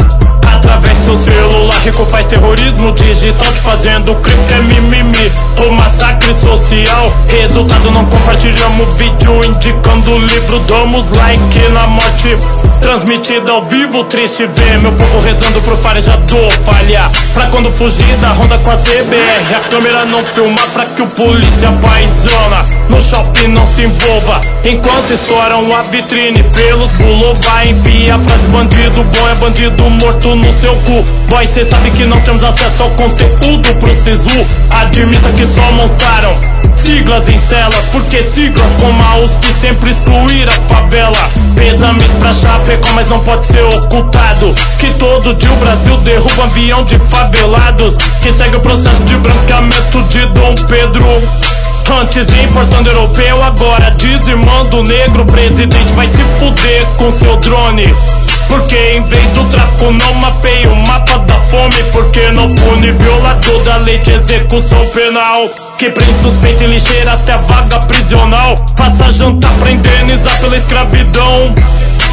[0.56, 5.32] Através do celular, rico faz terrorismo digital Te fazendo crime é mimimi.
[5.58, 8.94] O massacre social Resultado não compartilhamos.
[8.94, 12.38] Vídeo Indicando o livro Damos like na morte.
[12.80, 17.12] Transmitida ao vivo, triste ver Meu povo rezando pro farejador falhar.
[17.34, 18.78] Pra quando fugir da ronda com a
[19.24, 24.42] CBR A câmera não filma pra que o polícia paisana No shopping não se envolva.
[24.66, 30.52] Enquanto estouram a vitrine pelos buloba Envia a frase bandido bom é bandido morto no
[30.54, 31.04] seu cu.
[31.30, 36.63] Boy, cê sabe que não temos acesso ao conteúdo pro Sisu Admita que só montaram
[36.84, 41.44] Siglas em celas, porque siglas como a que sempre excluir a favela.
[41.56, 46.84] Pesames pra Chapecó, mas não pode ser ocultado Que todo dia o Brasil derruba avião
[46.84, 51.06] de favelados Que segue o processo de branqueamento de Dom Pedro.
[52.00, 57.94] Antes importando europeu, agora dizimando o negro Presidente vai se fuder com seu drone.
[58.48, 63.64] Porque em vez do tráfico não mapeia o mapa da fome Porque não pune violador
[63.64, 65.50] da lei de execução penal
[65.84, 68.56] Que prende suspeito e lixeira até a vaga prisional.
[68.78, 71.54] Faça jantar pra indenizar pela escravidão.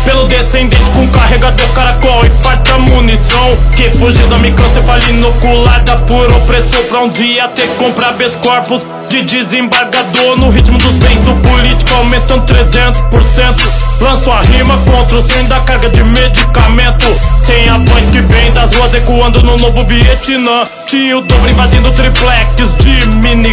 [0.04, 3.56] Pelo descendente com carregador caracol e farta munição.
[3.76, 9.22] Que fugiu da microcefalia inoculada por opressor Pra um dia ter que comprar corpos de
[9.22, 10.37] desembargador.
[10.37, 15.61] No ritmo dos bens do político aumentando 300% Lanço a rima contra o sem da
[15.61, 17.06] carga de medicamento.
[17.46, 20.64] Tem a voz que vem das ruas ecoando no novo Vietnã.
[20.87, 23.09] Tinha o dobro invadindo triplex de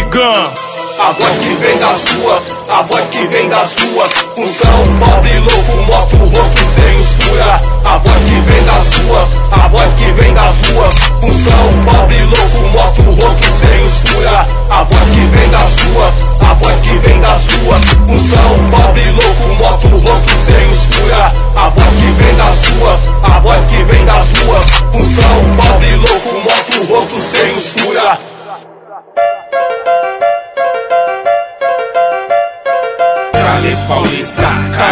[0.08, 0.68] minigun
[1.00, 5.76] a voz que vem das ruas, a voz que vem das ruas Função, pobre louco,
[5.86, 10.34] mostra o rosto sem escura A voz que vem das ruas, a voz que vem
[10.34, 13.77] das ruas Função, pobre louco, mostra o rosto sem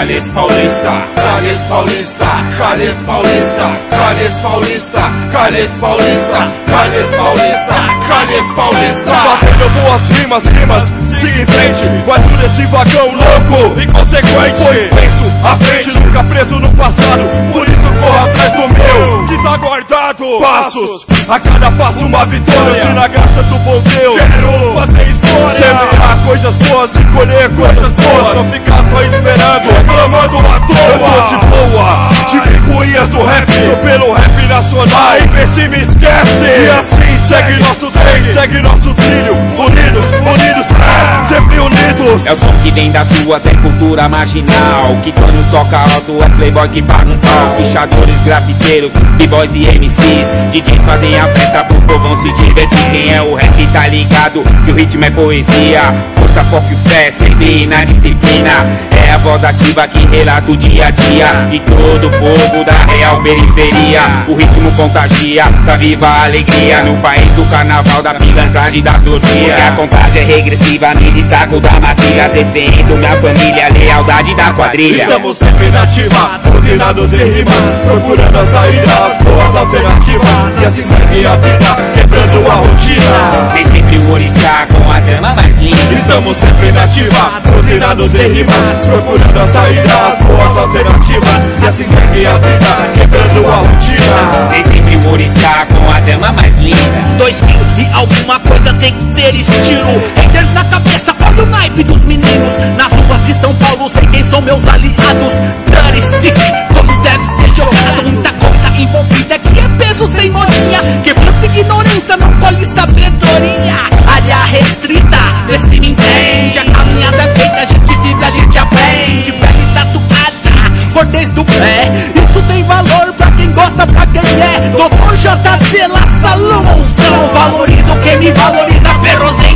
[0.07, 7.75] Calles Paulista, Calles Paulista, Calles Paulista, Calles Paulista, Calles Paulista, Calles Paulista,
[8.07, 9.11] Calles Paulista.
[9.11, 10.85] Fazendo boas rimas, rimas,
[11.21, 14.63] siga em frente, mas tudo esse vagão louco, inconsequente.
[14.63, 19.43] Pois penso à frente, nunca preso no passado, por isso corro atrás do meu, que
[19.43, 20.25] tá guardado.
[20.41, 25.57] Passos, a cada passo uma vitória, se na graça do bom Deus, quero fazer história.
[25.57, 30.77] Semear coisas boas e colher coisas boas, não ficar só esperando, reclamando à toa.
[30.87, 34.97] Eu tô de boa, de picuinhas do rap, sou pelo rap nacional.
[35.33, 41.06] Vê se me esquece, e assim Segue nossos reis, segue nosso trilho Unidos, unidos, é,
[41.29, 42.27] sempre unidos.
[42.27, 46.29] É o som que vem das ruas, é cultura marginal Que quando toca alto é
[46.37, 47.55] playboy que paga um pau.
[47.57, 52.91] Pichadores, grafiteiros, b-boys e MCs DJs fazem a festa pro povão se divertir.
[52.91, 55.83] Quem é o rap tá ligado que o ritmo é poesia.
[56.17, 58.67] Força, foco e fé, sempre na disciplina.
[59.07, 61.27] É a voz ativa que relata o dia a dia.
[61.51, 64.25] De todo o povo da real periferia.
[64.29, 66.83] O ritmo contagia, tá viva a alegria.
[66.83, 71.81] No país do carnaval, da pilantragem da sortia A contagem é regressiva, me destaco da
[71.81, 75.03] matilha Defendo minha família, lealdade da quadrilha.
[75.03, 80.83] Estamos sempre na ativa, coordenados em rimas Procurando a saída, as boas alternativas E assim
[80.83, 83.53] segue a vida, quebrando a rotina.
[83.55, 85.95] Tem sempre o orixá com a trama mais linda.
[85.95, 91.85] Estamos sempre na ativa, coordenados em rimas Procurando a saída, as boas alternativas E assim
[91.85, 94.51] segue a vida, quebrando a rotina.
[94.53, 96.77] Tem sempre o orixá com a trama mais linda.
[97.19, 100.86] Dois quilos e alguma coisa tem que ter estilo Haters na cabeça,
[101.27, 105.35] olha o naipe dos meninos Nas ruas de São Paulo, sei quem são meus aliados.
[105.71, 106.33] Dane-se,
[106.75, 110.81] como deve ser jogado Muita coisa envolvida que é peso sem modinha.
[111.03, 113.77] Quebrando ignorância, não colhe sabedoria.
[114.07, 116.59] Área restrita, vê se me entende.
[116.59, 119.33] A caminhada é feita, a gente vive, a gente aprende.
[119.33, 121.93] Pele tatuada, cor desde o pé.
[122.15, 124.71] Isso tem valor pra quem gosta, pra quem é.
[124.77, 129.47] Doutor JZ, La Salão, monstrão Valorizo quem me valoriza, perros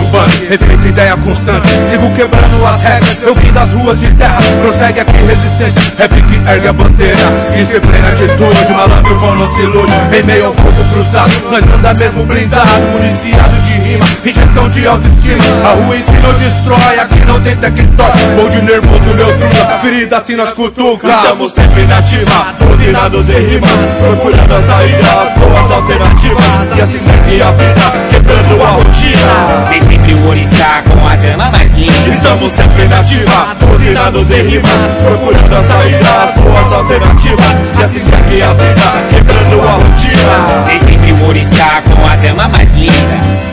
[0.00, 1.68] Banco, respeito ideia constante.
[1.90, 4.38] Sigo quebrando as regras, eu vim das ruas de terra.
[4.62, 7.32] Prossegue aqui resistência, rap que ergue a bandeira.
[7.60, 9.92] Isso é plena atitude, malandro bom não se ilude.
[10.12, 15.44] Em meio ao fogo cruzado, nós anda mesmo blindado Municiado de rima, injeção de autoestima.
[15.64, 19.78] A rua em si não destrói, aqui não tem TikTok Vou de nervoso, meu truta,
[19.82, 25.38] ferida assim nós cutuca Estamos sempre na ativa, coordenados em rimas Procurando a saída, as
[25.38, 26.76] boas alternativas.
[26.76, 31.70] E assim segue a vida, quebrando a rotina sempre o orixá com a trama mais
[31.72, 37.82] linda Estamos sempre na ativa, coordenados em rimas Procurando a saída, as boas alternativas E
[37.82, 40.66] assim segue a vida, quebrando a rotina.
[40.68, 43.52] Tem sempre o orixá com a trama mais linda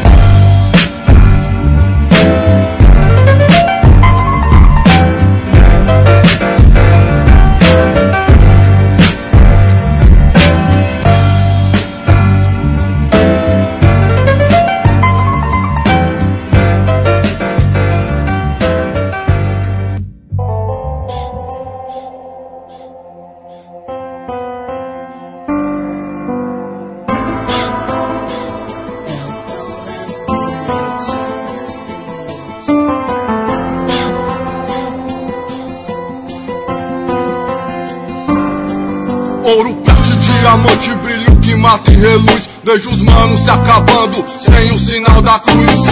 [42.72, 45.88] Vejo os manos se acabando sem o sinal da cruz.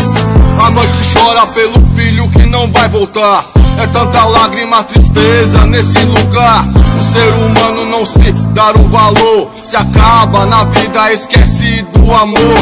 [0.64, 3.44] A mãe que chora pelo filho que não vai voltar.
[3.82, 6.68] É tanta lágrima, tristeza nesse lugar.
[6.68, 9.50] O ser humano não se dar o valor.
[9.66, 12.60] Se acaba na vida, esquece do amor.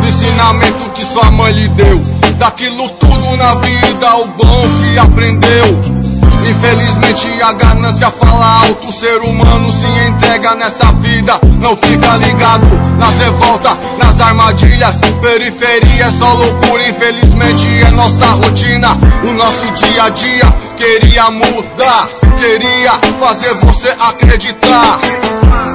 [0.00, 2.00] Do ensinamento que sua mãe lhe deu.
[2.38, 6.03] Daquilo tudo na vida, o bom que aprendeu
[6.48, 12.66] Infelizmente a ganância fala alto, o ser humano se entrega nessa vida, não fica ligado
[12.98, 18.88] nas revoltas, nas armadilhas, periferia é só loucura, infelizmente é nossa rotina,
[19.22, 20.44] o nosso dia a dia
[20.76, 24.98] queria mudar, queria fazer você acreditar.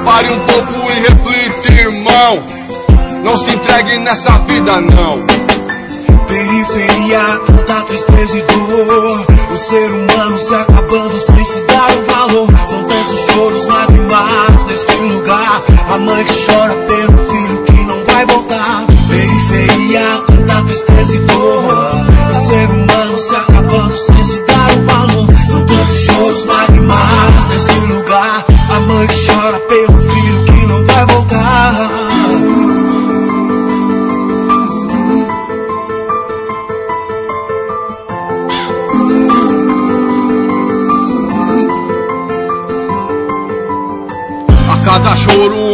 [0.04, 2.44] Pare um pouco e reflita, irmão,
[3.24, 5.26] não se entregue nessa vida não.
[6.28, 9.29] Periferia, tanta tristeza e dor
[9.70, 12.48] ser humano se acabando sem se dar o valor.
[12.68, 15.62] São tantos choros, lágrimas neste lugar.
[15.92, 16.39] A mãe que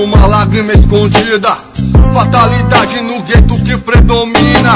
[0.06, 1.56] uma lágrima escondida.
[2.14, 4.74] Fatalidade no gueto que predomina.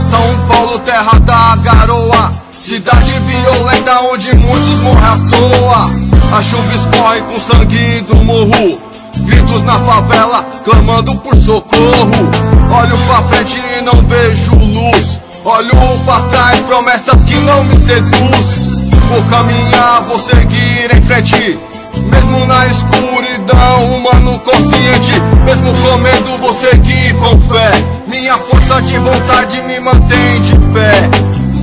[0.00, 2.32] São Paulo, terra da garoa.
[2.58, 6.38] Cidade violenta onde muitos morrem à toa.
[6.38, 8.80] A chuva escorre com sangue do morro.
[9.26, 12.30] Gritos na favela clamando por socorro.
[12.72, 15.18] Olho pra frente e não vejo luz.
[15.44, 18.66] Olho pra trás, promessas que não me seduz.
[19.10, 21.58] Vou caminhar, vou seguir em frente
[22.10, 25.12] mesmo na escuridão humano consciente.
[25.44, 27.70] Mesmo com medo vou seguir com fé.
[28.06, 31.10] Minha força de vontade me mantém de pé.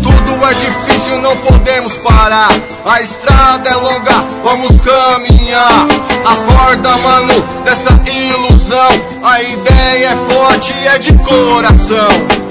[0.03, 2.49] Tudo é difícil, não podemos parar.
[2.85, 5.87] A estrada é longa, vamos caminhar.
[6.25, 8.89] Acorda, mano, dessa ilusão.
[9.23, 12.41] A ideia é forte, é de coração.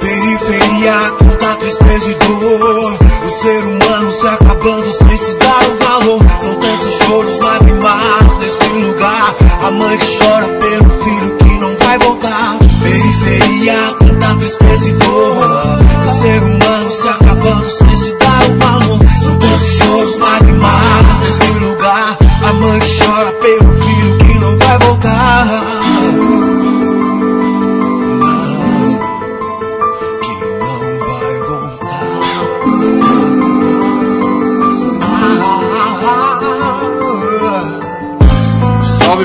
[0.00, 2.98] Periferia, conta tristeza e dor.
[3.24, 6.24] O ser humano se acabando sem se dar o valor.
[6.40, 6.54] São
[7.06, 9.34] choros, lágrimas neste lugar.
[9.62, 12.58] A mãe que chora pelo filho que não vai voltar.
[12.82, 15.36] Periferia, tanta tristeza e dor.
[16.06, 17.96] O ser humano se acabando sem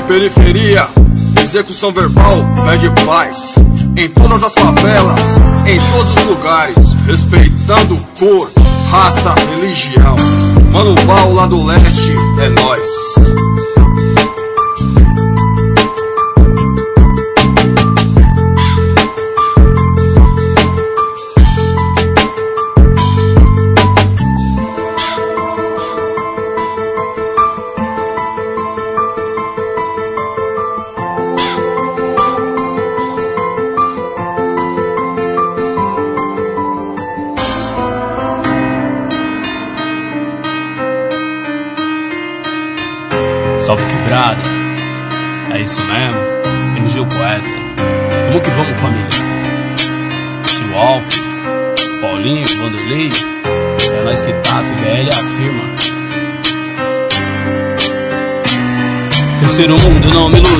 [0.08, 0.88] periferia,
[1.44, 3.56] execução verbal pede paz.
[3.94, 5.20] Em todas as favelas,
[5.66, 8.50] em todos os lugares, respeitando cor,
[8.90, 10.16] raça, religião.
[10.72, 13.07] Mano Val lá do leste, é nós.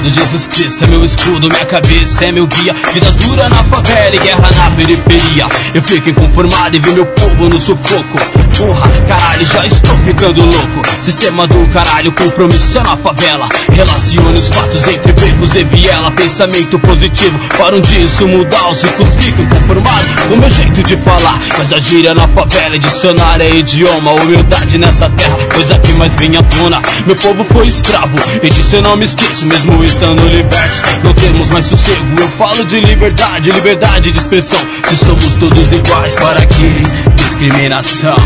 [0.08, 2.74] Iludo, Jesus Cristo é meu escudo, minha cabeça é meu guia.
[2.92, 5.46] Vida dura na favela e guerra na periferia.
[5.74, 8.47] Eu fico inconformado e vi meu povo no sufoco.
[8.58, 10.82] Porra, caralho, já estou ficando louco.
[11.00, 13.48] Sistema do caralho, compromisso é na favela.
[13.70, 16.10] Relacione os fatos entre becos e viela.
[16.10, 18.68] Pensamento positivo, para um dia isso mudar.
[18.68, 21.40] Os ricos ficam conformados com meu jeito de falar.
[21.56, 24.12] Mas a gíria na favela, dicionário é idioma.
[24.12, 26.82] Humildade nessa terra, coisa que mais vem à tona.
[27.06, 30.82] Meu povo foi escravo, e disso eu não me esqueço, mesmo estando libertos.
[31.04, 32.04] Não temos mais sossego.
[32.20, 34.58] Eu falo de liberdade, liberdade de expressão.
[34.88, 36.82] Se somos todos iguais, para que
[37.14, 38.16] discriminação?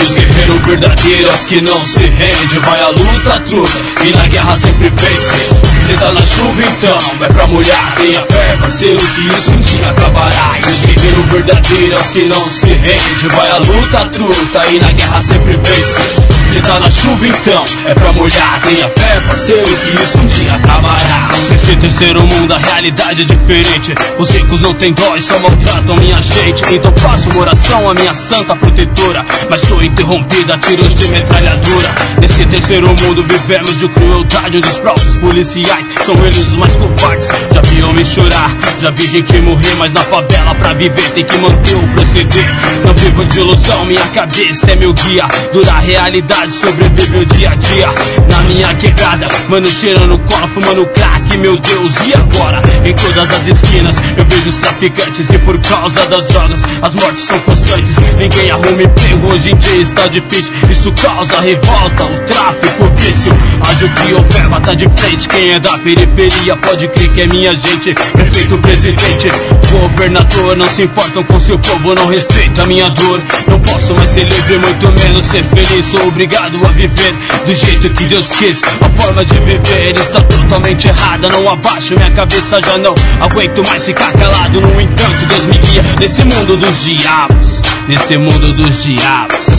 [0.00, 2.58] E os guerreiros verdadeiros que não se rende.
[2.60, 5.64] Vai à luta, truta, e na guerra sempre vence.
[5.86, 7.94] Cê tá na chuva então, é pra molhar.
[7.96, 10.58] Tenha fé, parceiro, que isso um dia acabará.
[10.58, 13.28] E os guerreiros verdadeiros que não se rende.
[13.28, 16.34] Vai à luta, truta, e na guerra sempre vence.
[16.52, 18.60] Cê tá na chuva então, é pra molhar.
[18.62, 21.28] Tenha fé, parceiro, que isso um dia acabará.
[21.50, 23.94] Nesse terceiro mundo a realidade é diferente.
[24.18, 26.62] Os ricos não têm dó e só maltratam minha gente.
[26.72, 29.24] Então faço uma oração à minha santa protetora.
[29.50, 31.94] Mas sou interrompida a tiros de metralhadora.
[32.20, 37.28] Nesse terceiro mundo vivemos de crueldade Onde os próprios policiais são eles os mais covardes.
[37.52, 41.36] Já vi homens chorar, já vi gente morrer Mas na favela pra viver tem que
[41.38, 42.46] manter o proceder.
[42.84, 45.24] Não vivo de ilusão, minha cabeça é meu guia.
[45.52, 47.88] Dura realidade, sobrevive o dia a dia.
[48.28, 52.60] Na minha quebrada, mano cheirando cola, fumando crack Meu Deus, e agora?
[52.84, 57.24] Em todas as esquinas eu vejo os traficantes E por causa das drogas, as mortes
[57.24, 57.96] são constantes.
[58.18, 60.23] Ninguém arruma emprego, hoje em dia está difícil
[60.70, 63.32] Isso causa revolta, o tráfico, vício.
[63.60, 65.28] Haja o que houver, bata de frente.
[65.28, 67.94] Quem é da periferia pode crer que é minha gente.
[67.94, 69.28] Perfeito presidente,
[69.70, 73.22] governador Não se importam com seu povo, não respeita a minha dor.
[73.46, 75.86] Não posso mais ser livre, muito menos ser feliz.
[75.86, 77.14] Sou obrigado a viver
[77.46, 78.60] do jeito que Deus quis.
[78.62, 81.28] A forma de viver está totalmente errada.
[81.28, 84.60] Não abaixo minha cabeça, já não aguento mais ficar calado.
[84.60, 87.62] No entanto, Deus me guia nesse mundo dos diabos.
[87.86, 89.53] Nesse mundo dos diabos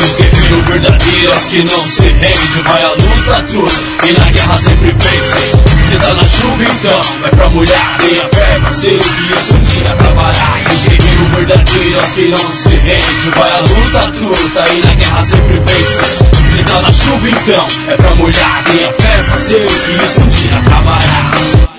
[0.00, 2.62] e os guerreiros verdadeiros que não se rende.
[2.64, 5.60] Vai à luta truta e na guerra sempre vence.
[5.90, 9.92] Cê tá na chuva então, é pra molhar Tenha fé parceiro que isso um dia
[9.92, 10.54] acabará.
[10.70, 13.30] Os guerreiros verdadeiros que não se rende.
[13.36, 16.30] Vai à luta truta e na guerra sempre vence.
[16.56, 20.58] Cê tá na chuva então, é pra molhar Tenha fé parceiro que isso um dia
[20.58, 21.69] acabará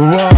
[0.00, 0.29] Wow.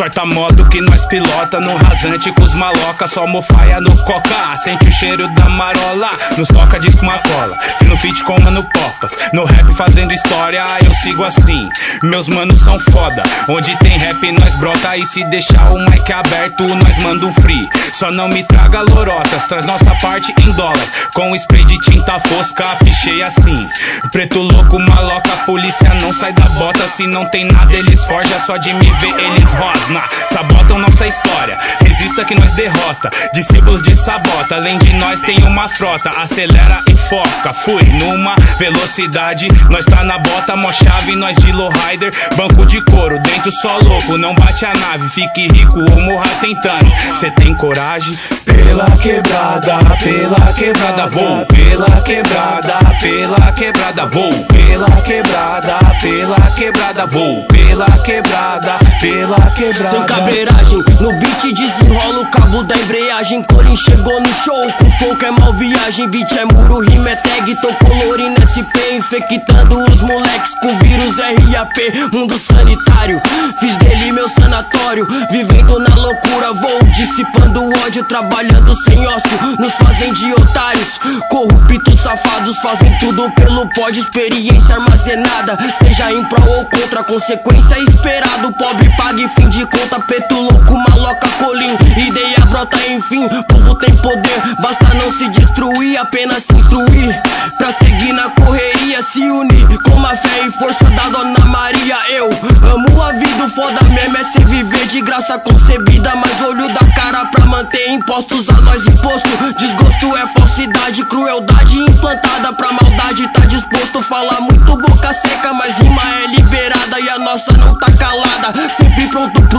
[0.00, 3.06] Sorta a moto que nós pilota no rasante com os maloca.
[3.06, 6.08] Só mofaia no coca, sente o cheiro da marola.
[6.38, 9.12] Nos toca disco uma cola, fino fit com mano pocas.
[9.34, 11.68] No rap fazendo história, eu sigo assim.
[12.02, 14.96] Meus manos são foda, onde tem rap nós brota.
[14.96, 17.68] E se deixar o mic aberto, nós manda um free.
[17.92, 20.88] Só não me traga lorotas, traz nossa parte em dólar.
[21.12, 23.68] Com spray de tinta fosca, fichei assim.
[24.10, 26.88] Preto louco, maloca, polícia não sai da bota.
[26.88, 29.50] Se não tem nada, eles forja, só de me ver eles
[29.90, 30.02] rosna.
[30.32, 33.10] Sabotam nossa história, resista que nós derrota.
[33.34, 36.10] Discípulos de sabota, além de nós tem uma frota.
[36.10, 39.48] Acelera e foca, fui numa velocidade.
[39.68, 42.12] Nós tá na bota, mó chave, nós de lowrider.
[42.36, 45.08] Banco de couro, dentro só louco, não bate a nave.
[45.10, 46.90] Fique rico ou morra tentando.
[47.16, 48.18] Cê tem coragem?
[48.44, 51.46] Pela quebrada, pela quebrada, vou.
[51.46, 54.44] Pela quebrada, pela quebrada, vou.
[54.44, 57.44] Pela quebrada, pela quebrada, vou.
[57.44, 59.69] Pela quebrada, pela quebrada.
[59.70, 63.40] Sem cabreiragem, no beat desenrola o cabo da embreagem.
[63.44, 66.08] Corin chegou no show, com que é mal viagem.
[66.08, 68.80] Beat é muro, rima é tag, tô colorindo SP.
[68.96, 72.12] Infectando os moleques com vírus RAP.
[72.12, 73.20] Mundo sanitário,
[73.60, 75.06] fiz dele meu sanatório.
[75.30, 78.04] Vivendo na loucura, vou dissipando o ódio.
[78.04, 80.98] Trabalhando sem ócio, nos fazem de otários.
[81.30, 84.02] Corruptos safados fazem tudo pelo pódio.
[84.02, 87.04] Experiência armazenada, seja em prol ou contra.
[87.04, 90.00] Consequência esperado, pobre paga e fim de conta.
[90.00, 91.74] Preto louco, maloca, colim.
[91.96, 93.28] Ideia brota, enfim.
[93.48, 97.20] Povo tem poder, basta não se destruir, apenas se instruir.
[97.58, 101.98] Pra seguir na correria, se unir com a fé e força da Dona Maria.
[102.10, 102.30] Eu
[102.72, 106.12] amo a vida, o foda mesmo é se viver de graça concebida.
[106.16, 108.48] Mas olho da cara pra manter impostos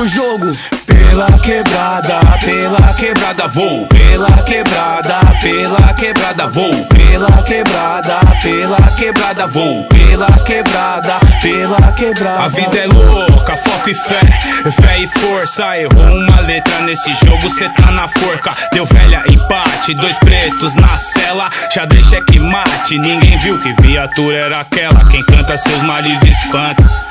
[0.01, 0.57] pro jogo.
[0.85, 3.85] Pela quebrada, pela quebrada vou.
[3.87, 6.85] Pela quebrada, pela quebrada vou.
[6.85, 9.83] Pela quebrada, pela quebrada vou.
[9.85, 12.45] Pela quebrada, pela quebrada.
[12.45, 14.21] A vida é louca, foco e fé,
[14.81, 15.77] fé e força.
[15.77, 18.55] Errou uma letra nesse jogo, cê tá na forca.
[18.73, 21.49] Deu velha empate, dois pretos na cela.
[21.71, 25.05] Xadrez cheque mate, ninguém viu que viatura era aquela.
[25.09, 27.10] Quem canta seus males espanta.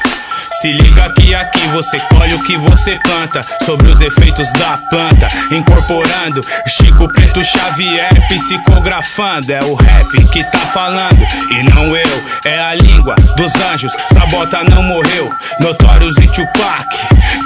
[0.61, 5.27] Se liga que aqui você colhe o que você planta Sobre os efeitos da planta
[5.51, 9.51] Incorporando Chico Preto Xavier Psicografando.
[9.55, 14.63] É o rap que tá falando E não eu, é a língua dos anjos Sabota
[14.65, 15.31] não morreu.
[15.61, 16.87] Notórios e Tupac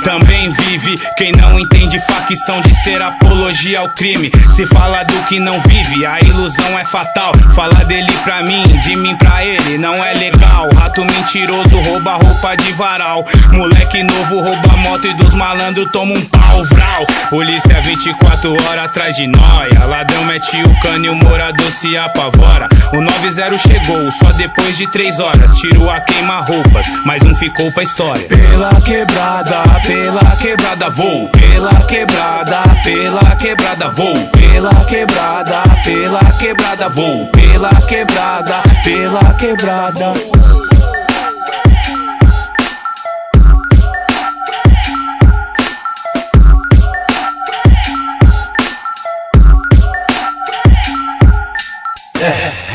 [0.03, 1.01] Também vive.
[1.17, 4.33] Quem não entende facção de ser apologia ao crime.
[4.57, 7.33] Se fala do que não vive A ilusão é fatal.
[7.55, 10.69] Fala dele pra mim, de mim pra ele Não é legal.
[10.75, 13.04] Rato mentiroso rouba roupa de varal
[13.53, 17.07] Moleque novo rouba moto e dos malandros toma um pau vral.
[17.29, 22.67] Polícia 24 horas atrás de nóia Ladrão mete o cano e o morador se apavora.
[22.95, 25.55] O 90 chegou só depois de 3 horas.
[25.57, 28.27] Tiro a queima roupas, mas um ficou pra história.
[28.27, 31.29] Pela quebrada, pela quebrada vou.
[31.29, 34.27] Pela quebrada, pela quebrada vou.
[34.29, 37.27] Pela quebrada, pela quebrada vou.
[37.27, 40.74] Pela quebrada, pela quebrada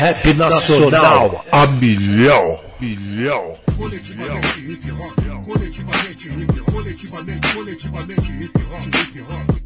[0.00, 2.58] Rap nacional a milhão.
[2.80, 3.58] Milhão.
[3.76, 5.12] Coletivamente hip hop,
[5.44, 9.60] coletivamente hip, coletivamente, coletivamente hip hop, hip hop.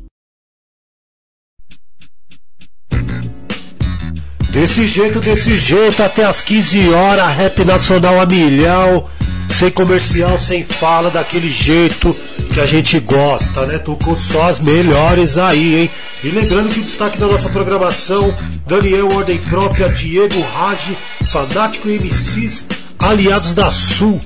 [4.51, 9.09] Desse jeito, desse jeito, até as 15 horas, rap nacional a milhão,
[9.51, 12.15] sem comercial, sem fala, daquele jeito
[12.53, 13.79] que a gente gosta, né?
[13.79, 15.91] Tocou só as melhores aí, hein?
[16.23, 18.35] E lembrando que o destaque da nossa programação,
[18.67, 22.67] Daniel Ordem Própria, Diego Rage, Fanático MCs,
[22.99, 24.21] Aliados da Sul,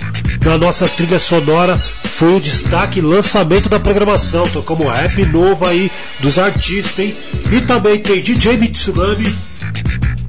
[0.44, 4.48] na nossa trilha sonora, foi o destaque lançamento da programação.
[4.48, 5.90] Tocamos rap novo aí
[6.20, 7.16] dos artistas, hein?
[7.50, 9.34] E também tem DJ Mitsunami,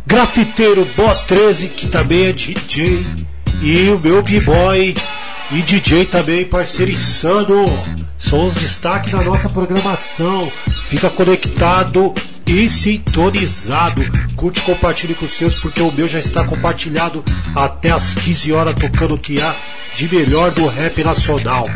[0.06, 3.06] Grafiteiro Bo 13, que também é DJ,
[3.62, 4.96] e o meu B-Boy
[5.52, 7.68] e DJ também, parceiro insano.
[8.18, 10.52] São os destaques da nossa programação.
[10.88, 12.14] Fica conectado
[12.46, 14.02] e sintonizado.
[14.36, 17.24] Curte, compartilhe com os seus, porque o meu já está compartilhado
[17.56, 19.56] até as 15 horas, tocando o que há
[19.96, 21.68] de melhor do rap nacional.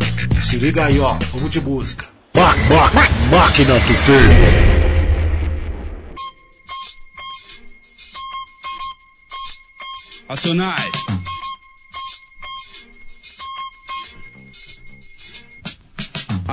[0.42, 2.06] Se liga aí, ó, vamos de música.
[2.34, 2.92] Ma ma
[3.30, 4.74] máquina do tempo.
[10.30, 10.90] Acionai.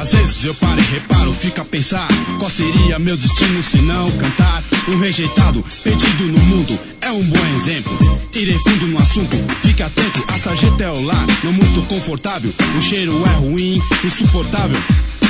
[0.01, 4.11] Às vezes eu paro e reparo, fico a pensar qual seria meu destino se não
[4.12, 4.64] cantar.
[4.88, 7.92] Um rejeitado, perdido no mundo, é um bom exemplo.
[8.34, 12.51] Irei fundo no assunto, fique atento, a sarjeta é o lar, não muito confortável.
[12.78, 14.80] O cheiro é ruim, insuportável.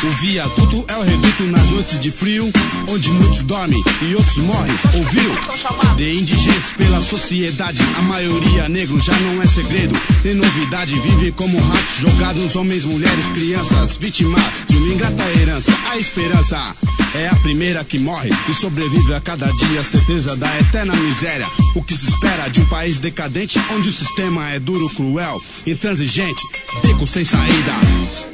[0.03, 2.51] O viaduto é o reduto nas noites de frio,
[2.88, 4.72] onde muitos dormem e outros morrem.
[4.94, 5.94] Ouviu?
[5.94, 9.94] De indigentes pela sociedade, a maioria negro já não é segredo.
[10.22, 15.70] Tem novidade, vivem como ratos jogados, homens, mulheres, crianças, vítimas de uma ingrata herança.
[15.90, 16.74] A esperança
[17.14, 21.46] é a primeira que morre e sobrevive a cada dia, certeza da eterna miséria.
[21.74, 26.42] O que se espera de um país decadente, onde o sistema é duro, cruel, intransigente,
[26.82, 28.29] beco sem saída.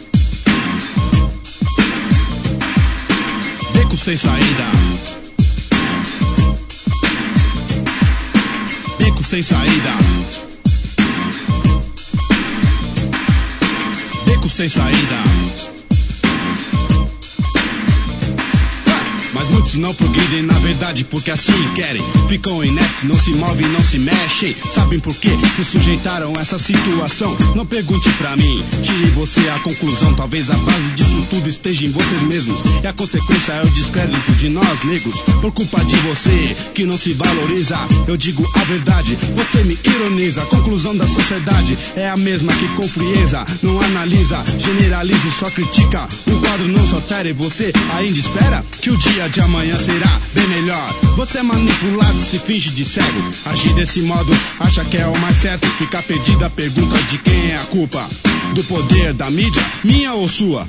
[3.87, 4.65] Beco sem saída.
[8.99, 9.93] Beco sem saída.
[14.25, 15.23] Beco sem saída.
[19.33, 22.03] Mas muitos não progridem na verdade porque assim querem.
[22.29, 24.55] Ficam inertes, não se movem, não se mexem.
[24.73, 27.37] Sabem por que se sujeitaram a essa situação?
[27.55, 30.15] Não pergunte pra mim, tire você a conclusão.
[30.15, 32.61] Talvez a base disso tudo esteja em vocês mesmos.
[32.83, 35.21] E a consequência é o descrédito de nós negros.
[35.41, 37.79] Por culpa de você que não se valoriza.
[38.07, 40.43] Eu digo a verdade, você me ironiza.
[40.43, 43.45] A conclusão da sociedade é a mesma que com frieza.
[43.63, 46.09] Não analisa, generaliza e só critica.
[46.27, 50.47] O quadro não só e você ainda espera que o dia de amanhã será bem
[50.49, 50.93] melhor.
[51.17, 53.31] Você é manipulado, se finge de cego.
[53.45, 55.67] Agir desse modo, acha que é o mais certo.
[55.79, 58.09] Ficar perdida, pergunta de quem é a culpa.
[58.55, 60.67] Do poder da mídia, minha ou sua?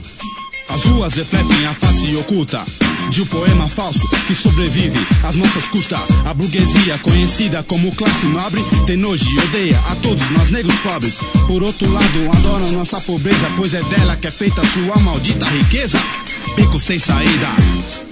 [0.70, 2.66] As ruas refletem a face oculta
[3.10, 6.10] de um poema falso que sobrevive às nossas custas.
[6.26, 11.16] A burguesia, conhecida como classe nobre, tem nojo e odeia a todos nós negros pobres.
[11.48, 16.00] Por outro lado, adoram nossa pobreza, pois é dela que é feita sua maldita riqueza.
[16.56, 18.07] Beco sem saída.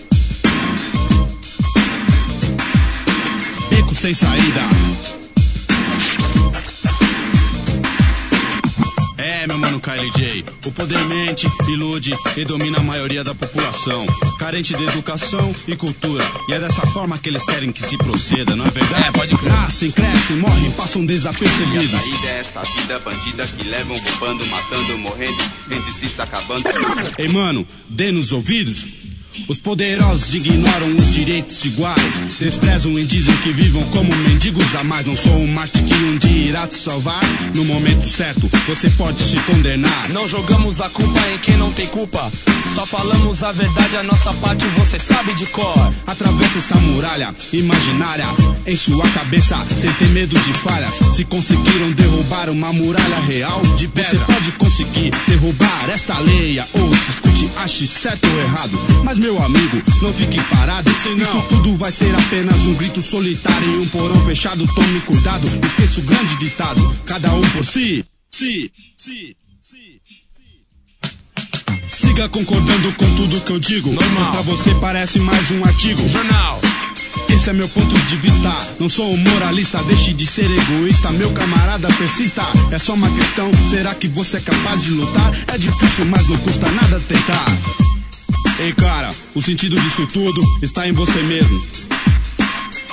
[3.95, 4.61] Beco sem saída.
[9.17, 14.05] É, meu mano KLJ, o poder mente, ilude e domina a maioria da população.
[14.37, 16.23] Carente de educação e cultura.
[16.49, 19.07] E é dessa forma que eles querem que se proceda, não é verdade?
[19.07, 19.51] É, pode crer.
[19.51, 21.91] Nascem, crescem, morrem, passam E a desapercebidos.
[21.91, 25.41] saída é esta vida bandida que levam roubando, matando, morrendo,
[25.71, 26.63] entre si se acabando.
[27.17, 29.04] Ei, mano, dê nos ouvidos.
[29.47, 32.13] Os poderosos ignoram os direitos iguais.
[32.39, 35.05] Desprezam e dizem que vivam como mendigos a mais.
[35.05, 37.21] Não sou um Marte que um dia irá te salvar.
[37.53, 40.09] No momento certo, você pode se condenar.
[40.09, 42.31] Não jogamos a culpa em quem não tem culpa.
[42.73, 45.93] Só falamos a verdade, a nossa parte você sabe de cor.
[46.05, 48.25] Atravessa essa muralha imaginária
[48.65, 50.95] em sua cabeça, sem ter medo de falhas.
[51.15, 56.67] Se conseguiram derrubar uma muralha real de pedra, você pode conseguir derrubar esta leia.
[56.73, 58.77] Ou se escute, ache certo ou errado.
[59.03, 63.67] Mas meu amigo, não fique parado, senão isso tudo vai ser apenas um grito solitário
[63.67, 64.67] em um porão fechado.
[64.75, 68.05] Tome cuidado, esqueça o grande ditado: cada um por si.
[68.29, 69.35] Si, si.
[71.89, 73.91] Siga concordando com tudo que eu digo.
[73.93, 76.07] Mas pra você parece mais um artigo.
[76.07, 76.61] Jornal.
[77.27, 78.53] Esse é meu ponto de vista.
[78.79, 81.09] Não sou um moralista, deixe de ser egoísta.
[81.11, 82.43] Meu camarada, persista.
[82.69, 85.31] É só uma questão: será que você é capaz de lutar?
[85.47, 87.45] É difícil, mas não custa nada tentar.
[88.57, 91.61] Ei, cara, o sentido disso tudo está em você mesmo.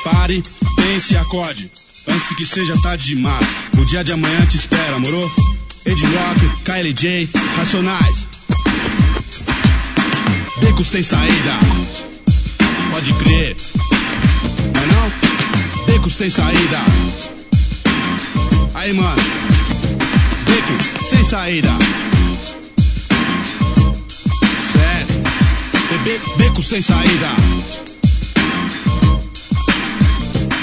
[0.02, 0.42] Pare,
[0.74, 1.70] pense e acorde.
[2.08, 3.46] Antes que seja tarde demais.
[3.78, 5.30] O dia de amanhã te espera, moro?
[5.86, 8.26] Ed Rock, KLJ, Racionais.
[10.60, 11.54] Beco sem saída.
[12.90, 13.56] Pode crer.
[14.74, 15.86] Não é não?
[15.86, 16.78] Beco sem saída.
[18.74, 19.22] Aí, mano.
[20.44, 22.01] Beco sem saída.
[26.36, 27.28] Beco sem saída.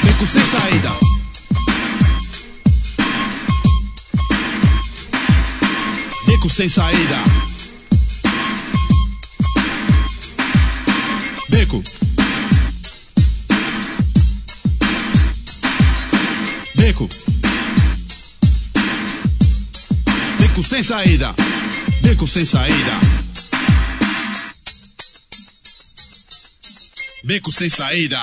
[0.03, 0.91] Beco sem saída.
[6.25, 7.23] Beco sem saída.
[11.49, 11.83] Beco.
[16.75, 17.09] Beco.
[20.37, 21.33] Beco sem saída.
[22.01, 23.18] Beco sem saída.
[27.23, 28.17] Beco sem saída.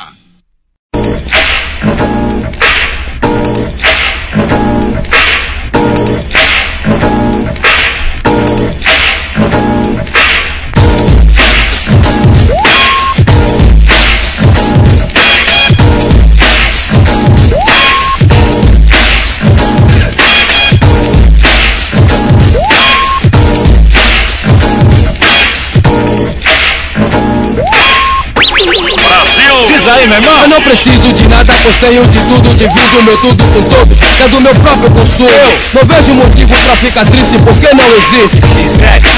[30.66, 34.40] Preciso de nada, pois tenho de tudo, divido meu tudo com todos, que é do
[34.40, 35.30] meu próprio consumo.
[35.74, 38.42] Não vejo motivo pra ficar triste, porque não existe.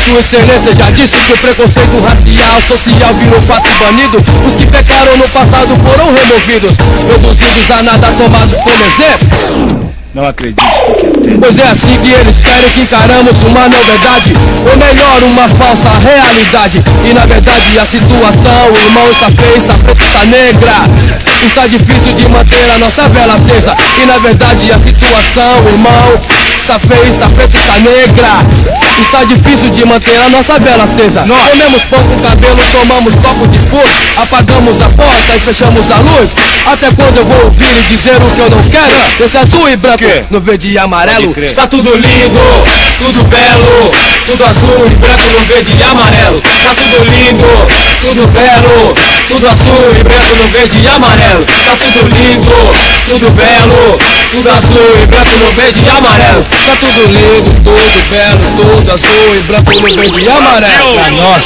[0.04, 4.18] Sua excelência já disse que o preconceito racial, social virou fato banido.
[4.46, 6.76] Os que pecaram no passado foram removidos,
[7.08, 9.88] reduzidos a nada, tomados como exemplo.
[10.14, 11.38] Não fique atento.
[11.40, 14.32] Pois é assim que eles querem que encaramos uma novidade
[14.66, 20.02] Ou melhor, uma falsa realidade E na verdade a situação, irmão, está feia, está preta,
[20.02, 23.76] está negra Está difícil de manter a nossa vela acesa.
[24.02, 26.24] E na verdade a situação, irmão,
[26.60, 31.24] está feia, está preta, está negra Está difícil de manter a nossa vela acesa.
[31.24, 31.48] Nós.
[31.48, 36.30] Comemos pão com cabelo, tomamos copo de fogo Apagamos a porta e fechamos a luz.
[36.66, 39.24] Até quando eu vou ouvir e dizer o que eu não quero?
[39.24, 41.32] Esse azul e branco no verde e amarelo.
[41.38, 42.40] Está tudo lindo,
[42.98, 43.94] tudo belo.
[44.26, 46.42] Tudo azul e branco no verde e amarelo.
[46.42, 47.46] Tá tudo lindo,
[48.02, 48.96] tudo belo.
[49.28, 51.46] Tudo azul e branco no verde e amarelo.
[51.46, 52.74] Tá tudo lindo,
[53.06, 53.98] tudo belo.
[54.32, 56.44] Tudo azul e branco no verde e amarelo.
[56.66, 60.94] Tá tudo lindo, tudo belo, tudo azul e branco no verde e amarelo.
[60.94, 61.42] Pra nós,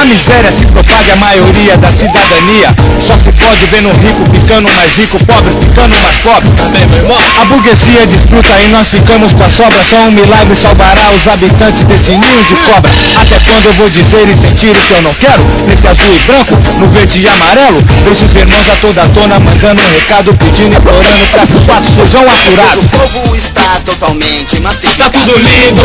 [0.00, 2.74] a miséria se propaga a maioria da cidadania.
[2.98, 6.50] Só se pode ver no rico ficando mais rico, pobre ficando mais pobre.
[6.56, 7.18] Também, meu irmão?
[7.40, 9.78] A burguesia disfruta e nós ficamos com a sobra.
[9.88, 12.90] Só um milagre salvará os habitantes desse ninho de cobra.
[13.20, 15.42] Até quando eu vou dizer e sentir o que eu não quero?
[15.68, 17.82] Nesse azul e branco, no verde e amarelo.
[18.04, 21.64] Deixa os irmãos a toda tona mandando um recado Pedindo e implorando pra que os
[21.64, 22.84] fatos sejam apurados.
[22.84, 25.82] O povo está totalmente massificado Tá tudo lindo,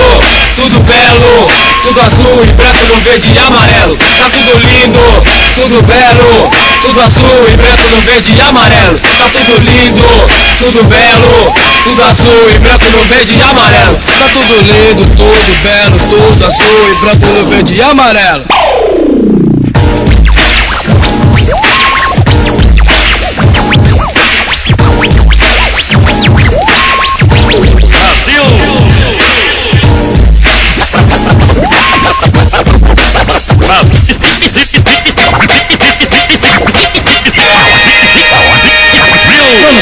[0.56, 0.80] tudo
[1.82, 3.98] Tudo azul e branco no verde e amarelo.
[3.98, 5.24] Tá tudo lindo,
[5.56, 6.52] tudo belo.
[6.82, 9.00] Tudo azul e branco no verde e amarelo.
[9.00, 10.30] Tá tudo lindo,
[10.60, 11.54] tudo belo.
[11.84, 14.00] Tudo azul e branco no verde e amarelo.
[14.20, 18.61] Tá tudo lindo, tudo belo, tudo azul e branco no verde e amarelo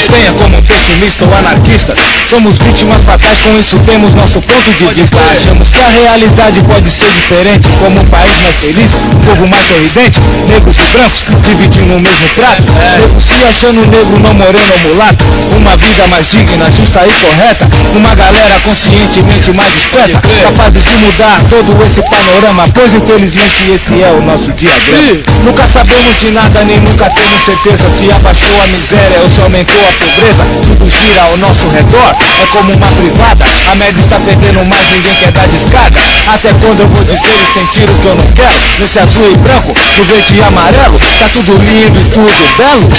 [0.09, 1.95] Tenha como um pessimista ou anarquista.
[2.29, 5.17] Somos vítimas fatais, com isso temos nosso ponto de vista.
[5.31, 9.65] Achamos que a realidade pode ser diferente Como um país mais feliz, um povo mais
[9.67, 12.63] sorridente Negros e brancos dividindo o mesmo prato
[12.97, 15.23] Negro se achando negro, não moreno ou mulato.
[15.61, 17.67] Uma vida mais digna, justa e correta.
[17.95, 24.11] Uma galera conscientemente mais esperta Capazes de mudar todo esse panorama Pois infelizmente esse é
[24.11, 29.19] o nosso diagrama Nunca sabemos de nada, nem nunca temos certeza Se abaixou a miséria
[29.23, 33.75] ou se aumentou a pobreza Tudo gira ao nosso redor, é como uma privada A
[33.75, 35.99] média está perdendo mais, ninguém quer dar descarga.
[36.27, 38.55] Até quando eu vou dizer e sentir o que eu não quero?
[38.79, 42.89] Nesse azul e branco, no verde e amarelo Tá tudo lindo e tudo belo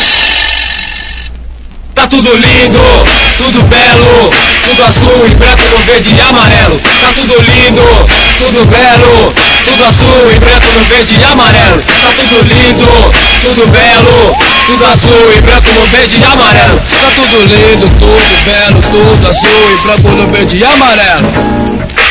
[2.11, 2.83] tudo lindo,
[3.39, 4.31] tudo belo
[4.67, 6.81] Tudo azul e branco no verde e amarelo.
[7.01, 7.83] Tá tudo lindo,
[8.39, 9.33] tudo belo
[9.65, 11.83] Tudo azul e branco no verde e amarelo.
[12.03, 14.37] Tá tudo lindo, tudo belo
[14.67, 16.81] Tudo azul e branco no verde e amarelo.
[17.01, 22.10] Tá tudo lindo, tudo belo, tudo azul e branco no verde e amarelo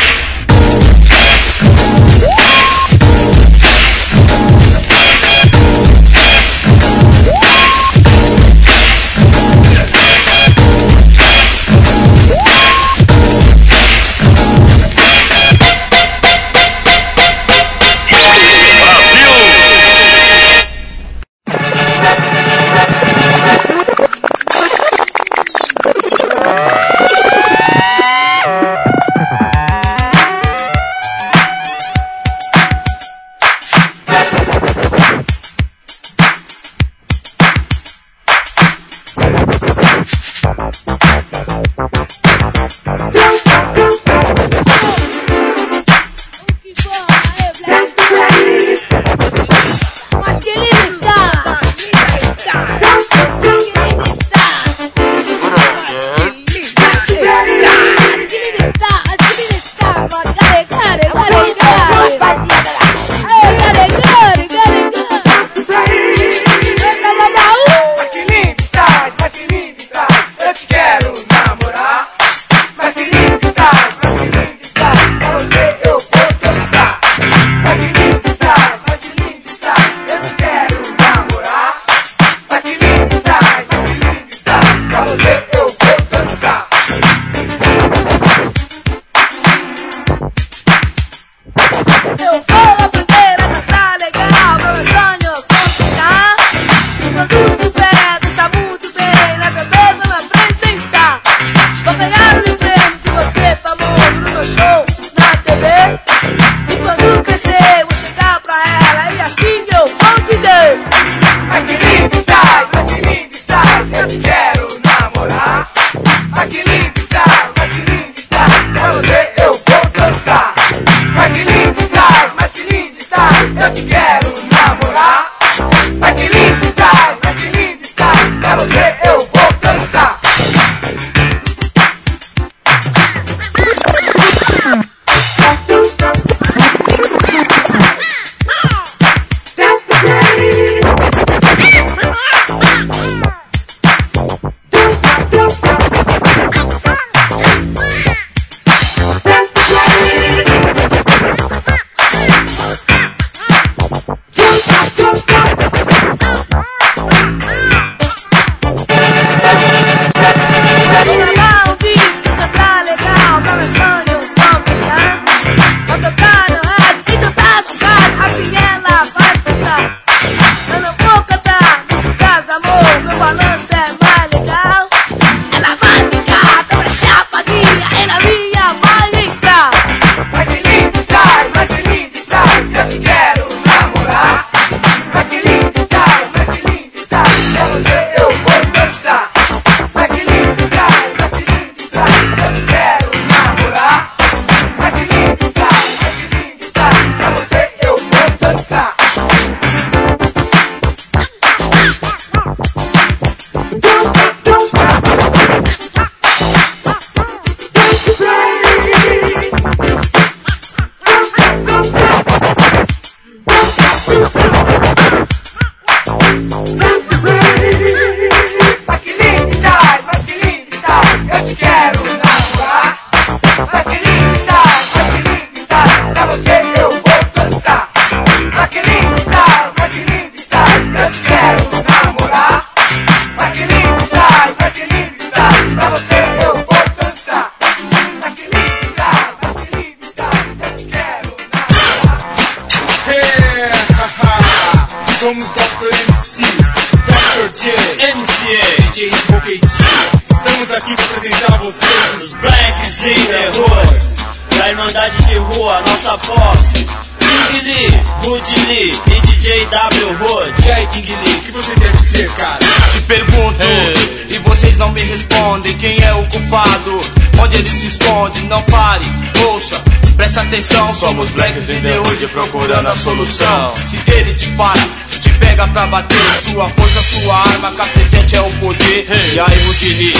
[273.00, 273.72] solução.
[273.88, 274.80] Se ele te para,
[275.20, 279.06] te pega pra bater, sua força, sua arma, cacetete é o poder.
[279.32, 280.12] E aí, Rudili,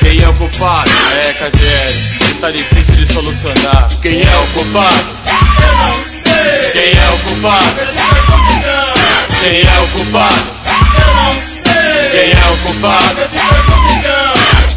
[0.00, 0.90] quem é o culpado?
[1.12, 3.88] É, KGL, tá difícil de solucionar.
[4.02, 5.16] Quem é o culpado?
[6.72, 7.64] Quem é o culpado?
[9.40, 10.56] Quem é o culpado?
[12.10, 13.85] Quem é o culpado?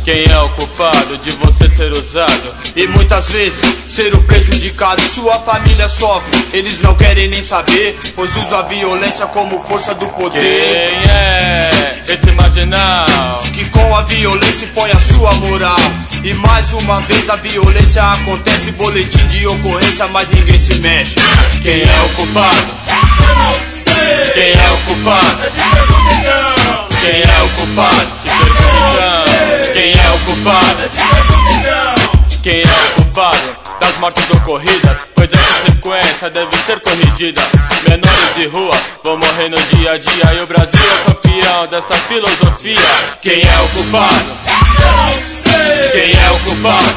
[0.09, 2.55] Quem é o culpado de você ser usado?
[2.75, 6.47] E muitas vezes ser o prejudicado, sua família sofre.
[6.51, 10.41] Eles não querem nem saber, pois usam a violência como força do poder.
[10.41, 13.37] Quem é esse marginal?
[13.53, 15.77] Que com a violência põe a sua moral.
[16.23, 21.13] E mais uma vez a violência acontece, boletim de ocorrência, mas ninguém se mexe.
[21.61, 22.67] Quem é o culpado?
[24.33, 25.37] Quem é o culpado?
[26.99, 29.08] Quem é o culpado?
[30.25, 30.89] Culpado?
[32.43, 34.97] Quem é o culpado das mortes ocorridas?
[35.15, 37.41] Pois essa sequência deve ser corrigida.
[37.87, 41.95] Menores de rua vão morrer no dia a dia e o Brasil é campeão desta
[41.95, 42.79] filosofia.
[43.21, 44.37] Quem é o culpado?
[45.91, 46.95] Quem é o culpado?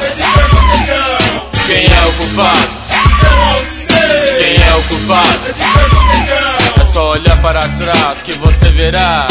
[1.67, 2.69] Quem é o culpado?
[4.37, 6.62] Quem é o culpado?
[6.93, 9.25] Só olhar para trás que você verá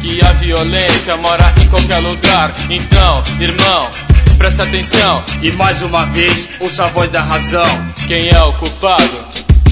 [0.00, 2.54] que a violência mora em qualquer lugar.
[2.70, 3.88] Então, irmão,
[4.36, 5.24] presta atenção.
[5.42, 7.66] E mais uma vez, ouça a voz da razão.
[8.06, 9.18] Quem é o culpado?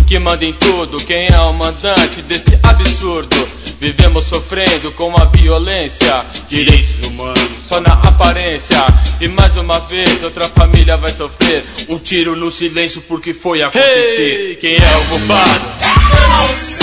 [0.09, 0.99] Que manda em tudo.
[1.05, 3.37] Quem é o mandante deste absurdo?
[3.79, 6.25] Vivemos sofrendo com a violência.
[6.49, 8.85] Direitos humanos só na aparência.
[9.21, 11.65] E mais uma vez, outra família vai sofrer.
[11.89, 14.49] Um tiro no silêncio porque foi acontecer.
[14.49, 16.76] Hey, quem é o culpado?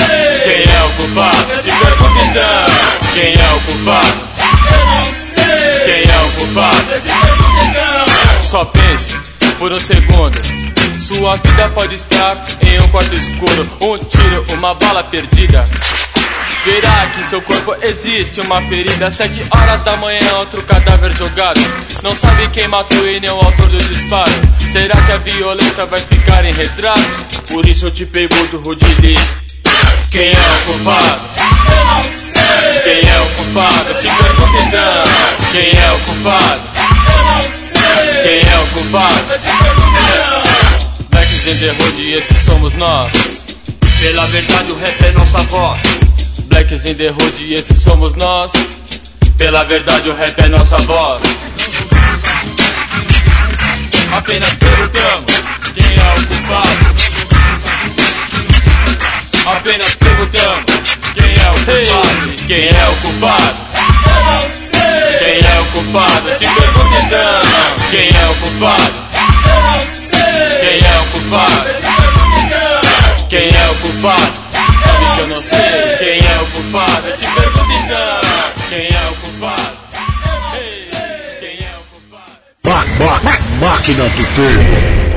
[0.43, 1.63] Quem é o culpado?
[1.63, 2.65] Te pergunto então.
[3.13, 4.33] Quem é o culpado?
[5.85, 6.87] Quem é o culpado?
[8.41, 9.15] Só pense
[9.57, 10.39] por um segundo.
[10.99, 13.69] Sua vida pode estar em um quarto escuro.
[13.81, 15.65] Um tiro, uma bala perdida.
[16.65, 19.11] Verá que em seu corpo existe uma ferida.
[19.11, 21.59] Sete horas da manhã, outro cadáver jogado.
[22.01, 24.31] Não sabe quem matou e nem o autor do disparo.
[24.71, 27.21] Será que a violência vai ficar em retratos?
[27.47, 29.17] Por isso eu te pergunto, Rudili.
[30.13, 31.21] Quem é o culpado?
[32.83, 33.93] Quem é o culpado?
[33.95, 35.03] Te pergunto então.
[35.51, 36.61] Quem é o culpado?
[38.21, 39.25] Quem é o culpado?
[41.09, 43.11] Blacks in the Hood esses somos nós.
[43.99, 45.81] Pela verdade o rap é nossa voz.
[46.45, 48.51] Blacks in the Hood esses somos nós.
[49.35, 51.23] Pela verdade o rap é nossa voz.
[54.15, 55.33] Apenas perguntamos
[55.73, 56.93] quem é o culpado.
[59.45, 60.65] Apenas perguntamos
[61.13, 62.35] quem é o culpado.
[62.47, 63.53] Quem é o culpado?
[65.19, 66.35] Quem é o culpado?
[66.37, 67.41] Te pergunto então.
[67.91, 68.93] Quem é o culpado?
[70.59, 71.69] Quem é o culpado?
[73.29, 74.33] Quem é o culpado?
[74.83, 77.11] Sabe que eu não sei quem é o culpado.
[77.17, 78.21] Te pergunto então.
[78.69, 79.77] Quem é o culpado?
[81.39, 82.31] Quem é o culpado?
[83.59, 85.12] Máquina do tempo.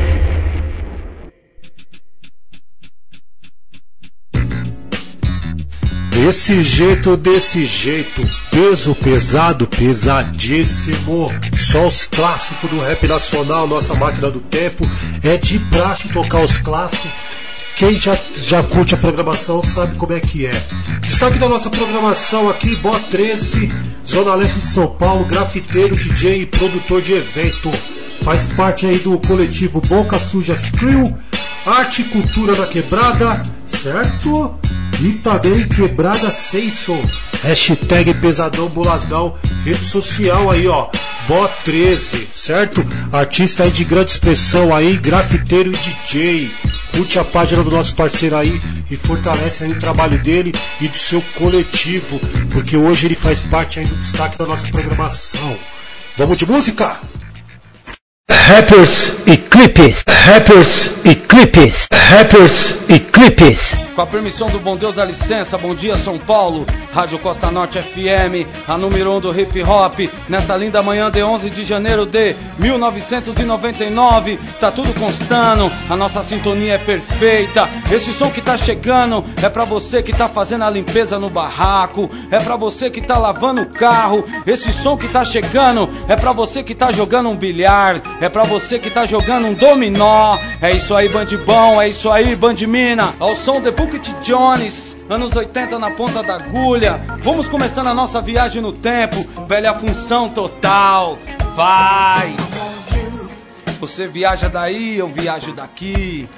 [6.16, 11.30] Desse jeito, desse jeito, peso pesado, pesadíssimo.
[11.70, 14.90] Só os clássicos do rap nacional, nossa máquina do tempo.
[15.22, 17.10] É de praxe tocar os clássicos.
[17.76, 20.62] Quem já, já curte a programação sabe como é que é.
[21.02, 23.70] Destaque da nossa programação aqui, Bó 13,
[24.08, 27.70] Zona Leste de São Paulo, grafiteiro, DJ e produtor de evento.
[28.22, 31.14] Faz parte aí do coletivo Boca Sujas Crew,
[31.66, 34.56] Arte e Cultura da Quebrada, certo?
[35.02, 37.04] E também Quebrada Seison.
[37.42, 39.36] Hashtag Pesadão Boladão.
[39.64, 40.88] Rede social aí, ó.
[41.26, 42.86] Bó 13, certo?
[43.12, 46.50] Artista aí de grande expressão aí, grafiteiro e DJ.
[46.92, 50.96] Curte a página do nosso parceiro aí e fortalece aí o trabalho dele e do
[50.96, 52.20] seu coletivo.
[52.52, 55.58] Porque hoje ele faz parte aí do destaque da nossa programação.
[56.16, 57.00] Vamos de música?
[58.48, 63.85] Rappers e clipes, rappers e clipes, rappers e clipes.
[63.96, 67.80] Com a permissão do bom Deus da licença, bom dia São Paulo, Rádio Costa Norte
[67.80, 72.04] FM, a número 1 um do hip hop, nesta linda manhã de 11 de janeiro
[72.04, 77.70] de 1999, tá tudo constando, a nossa sintonia é perfeita.
[77.90, 82.10] Esse som que tá chegando é pra você que tá fazendo a limpeza no barraco,
[82.30, 84.26] é pra você que tá lavando o carro.
[84.46, 88.44] Esse som que tá chegando é pra você que tá jogando um bilhar, é pra
[88.44, 90.36] você que tá jogando um dominó.
[90.60, 93.14] É isso aí, bandibão, é isso aí, bandimina.
[93.20, 94.96] Ao som de Bucket Jones.
[95.08, 97.00] Anos 80 na ponta da agulha.
[97.22, 99.16] Vamos começando a nossa viagem no tempo.
[99.46, 101.16] Velha função total.
[101.54, 102.34] Vai!
[103.78, 106.28] Você viaja daí, eu viajo daqui.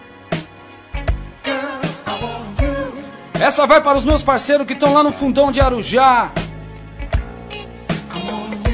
[3.41, 6.31] Essa vai para os meus parceiros que estão lá no fundão de Arujá.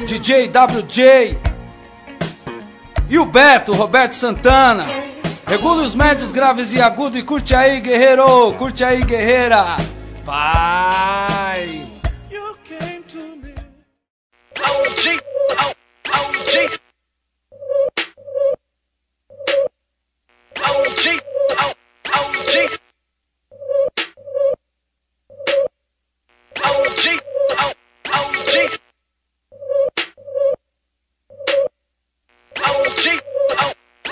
[0.05, 1.39] DJ WJ.
[3.09, 4.85] E o Beto, Roberto Santana.
[5.47, 8.51] Regula os médios, graves e agudos e curte aí, guerreiro!
[8.53, 9.77] Curte aí, guerreira!
[10.23, 11.85] Vai!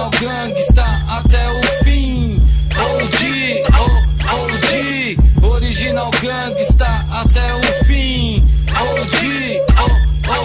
[0.00, 2.42] original gangsta até o fim.
[2.70, 3.92] OG, oh,
[4.36, 8.42] OG, original gangsta até o fim.
[8.68, 9.94] OG, oh,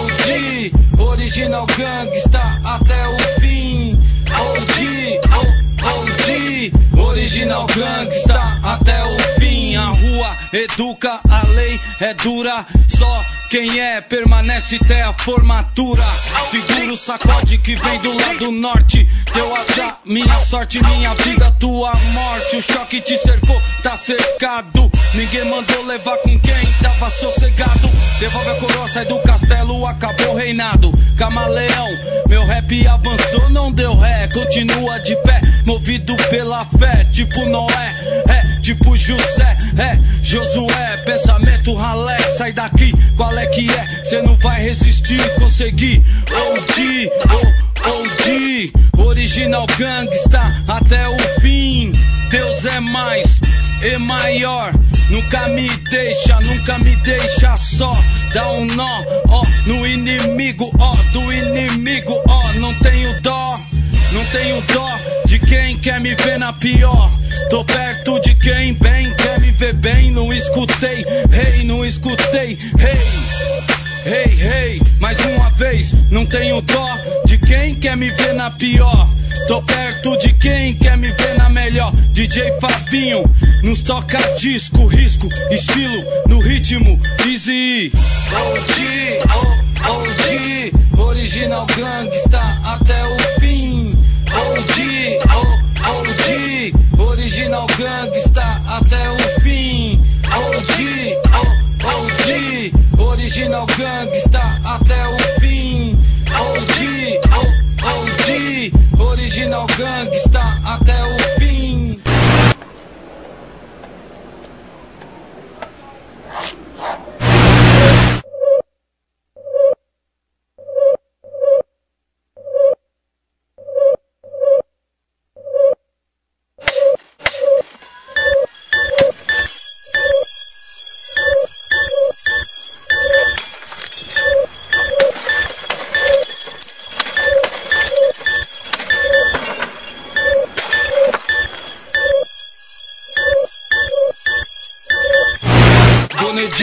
[0.02, 2.25] OG, original gangsta
[10.56, 16.04] educa, a lei é dura, só quem é permanece até a formatura.
[16.50, 19.06] Segura o sacode que vem do lado norte.
[19.32, 22.56] Deu azar, minha sorte, minha vida, tua morte.
[22.56, 24.90] O choque te cercou, tá cercado.
[25.14, 27.90] Ninguém mandou levar com quem tava sossegado.
[28.18, 30.92] Devolve a coroa, sai do castelo, acabou o reinado.
[31.16, 31.88] Camaleão,
[32.28, 34.28] meu rap avançou, não deu ré.
[34.28, 37.04] Continua de pé, movido pela fé.
[37.12, 39.98] Tipo Noé, é tipo José, é
[40.46, 40.96] Josué.
[41.04, 44.04] Pensamento ralé, sai daqui, qual é que é?
[44.04, 46.02] Cê não vai resistir, conseguir.
[46.30, 47.10] OG,
[47.84, 51.92] OG, original gangsta até o fim.
[52.30, 53.40] Deus é mais
[53.82, 54.72] e maior.
[55.10, 57.92] Nunca me deixa, nunca me deixa só.
[58.34, 62.52] Dá um nó, ó, no inimigo, ó, do inimigo, ó.
[62.54, 63.54] Não tenho dó,
[64.16, 67.12] não tenho dó de quem quer me ver na pior.
[67.50, 70.10] Tô perto de quem bem quer me ver bem.
[70.10, 72.92] Não escutei, rei, hey, não escutei, rei.
[72.92, 73.76] Hey.
[74.06, 76.88] Hey, hey, mais uma vez, não tenho dó
[77.26, 79.08] de quem quer me ver na pior.
[79.48, 81.92] Tô perto de quem quer me ver na melhor.
[82.12, 83.24] DJ Fabinho
[83.62, 87.92] nos toca disco, risco, estilo no ritmo, easy.
[88.32, 90.72] OG, oh, OG,
[91.02, 93.45] original gangsta até o fim.
[97.36, 100.00] Original gangsta até o fim.
[100.24, 101.18] OG,
[101.84, 105.98] OG, original gangsta até o fim.
[106.30, 107.20] OG,
[107.84, 110.85] OG, original gangsta até o fim.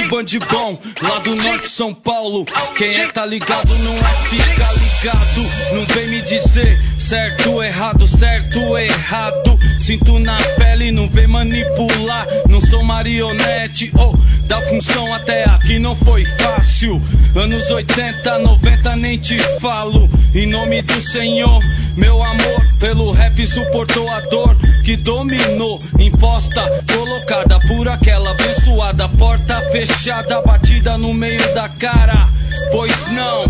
[0.04, 2.46] De bandibom, lá do norte São Paulo.
[2.76, 5.74] Quem é tá ligado não é fica ligado.
[5.74, 9.58] Não vem me dizer certo errado, certo errado.
[9.80, 12.28] Sinto na pele, não vem manipular.
[12.50, 14.14] Não sou marionete ou
[14.48, 17.02] da função até aqui não foi fácil.
[17.36, 20.10] Anos 80, 90 nem te falo.
[20.36, 21.64] Em nome do Senhor,
[21.95, 26.61] meu amor, pelo rap suportou a dor que dominou, imposta,
[26.91, 32.28] colocada por aquela abençoada porta fechada, batida no meio da cara.
[32.72, 33.44] Pois não,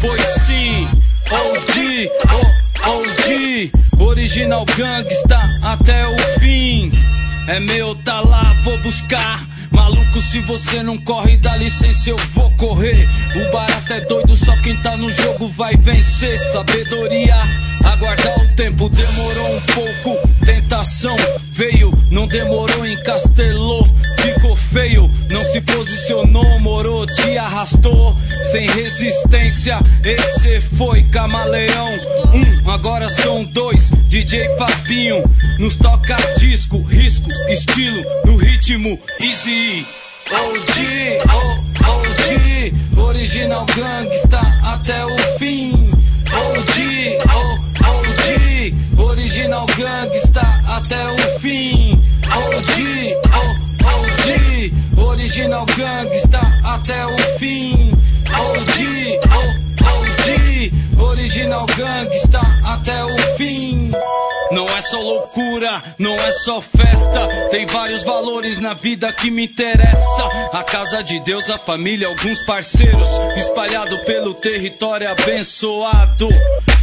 [0.00, 0.88] pois sim,
[1.30, 3.72] OG, oh, OG,
[4.04, 6.92] original gangsta até o fim.
[7.48, 9.51] É meu, tá lá, vou buscar.
[9.72, 13.08] Maluco, se você não corre, dá licença, eu vou correr.
[13.36, 16.36] O barato é doido, só quem tá no jogo vai vencer.
[16.52, 17.36] Sabedoria,
[17.84, 20.28] aguardar o tempo demorou um pouco.
[20.44, 21.16] Tentação
[21.52, 23.84] veio, não demorou, encastelou.
[24.20, 28.16] Ficou feio, não se posicionou, morou, te arrastou.
[28.50, 31.92] Sem resistência, esse foi camaleão.
[32.32, 35.22] Um, agora são dois, DJ Fabinho.
[35.58, 39.86] Nos toca disco, risco, estilo, no ritmo, easy.
[40.30, 41.18] OG,
[41.84, 45.91] OG, original gangsta até o fim.
[50.82, 51.92] Até o fim.
[52.26, 52.76] OG,
[53.84, 57.92] OG, original gangsta até o fim.
[58.26, 58.71] OG,
[61.32, 63.90] original gangsta até o fim.
[64.50, 67.26] Não é só loucura, não é só festa.
[67.50, 70.24] Tem vários valores na vida que me interessa.
[70.52, 73.08] A casa de Deus, a família, alguns parceiros.
[73.38, 76.28] Espalhado pelo território abençoado.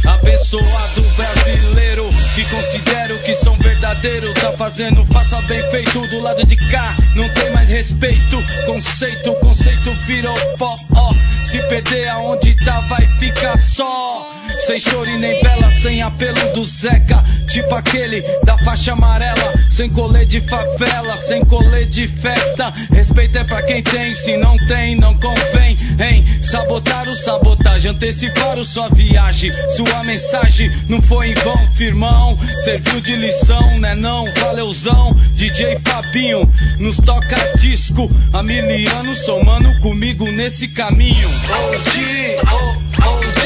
[0.04, 4.34] Abençoado brasileiro que considero que são verdadeiro.
[4.34, 6.96] Tá fazendo, faça bem feito do lado de cá.
[7.14, 8.36] Não tem mais respeito.
[8.66, 10.74] Conceito, conceito virou pó.
[10.96, 11.14] ó.
[11.44, 14.28] Se perder aonde tá, vai ficar só.
[14.66, 17.24] Sem choro e nem vela, sem apelo do Zeca.
[17.48, 19.52] Tipo aquele da faixa amarela.
[19.70, 22.72] Sem colê de favela, sem colê de festa.
[22.92, 25.76] Respeito é pra quem tem, se não tem, não convém.
[25.98, 26.24] Hein?
[26.42, 29.50] Sabotar o sabotagem, anteciparam sua viagem.
[29.76, 32.38] Sua mensagem não foi em vão, firmão.
[32.64, 33.94] Serviu de lição, né?
[33.94, 35.16] Não, valeuzão.
[35.34, 38.10] DJ Fabinho nos toca disco.
[38.32, 38.60] Há mil
[38.98, 41.28] anos somando comigo nesse caminho.
[41.28, 43.39] OG, oh, OG,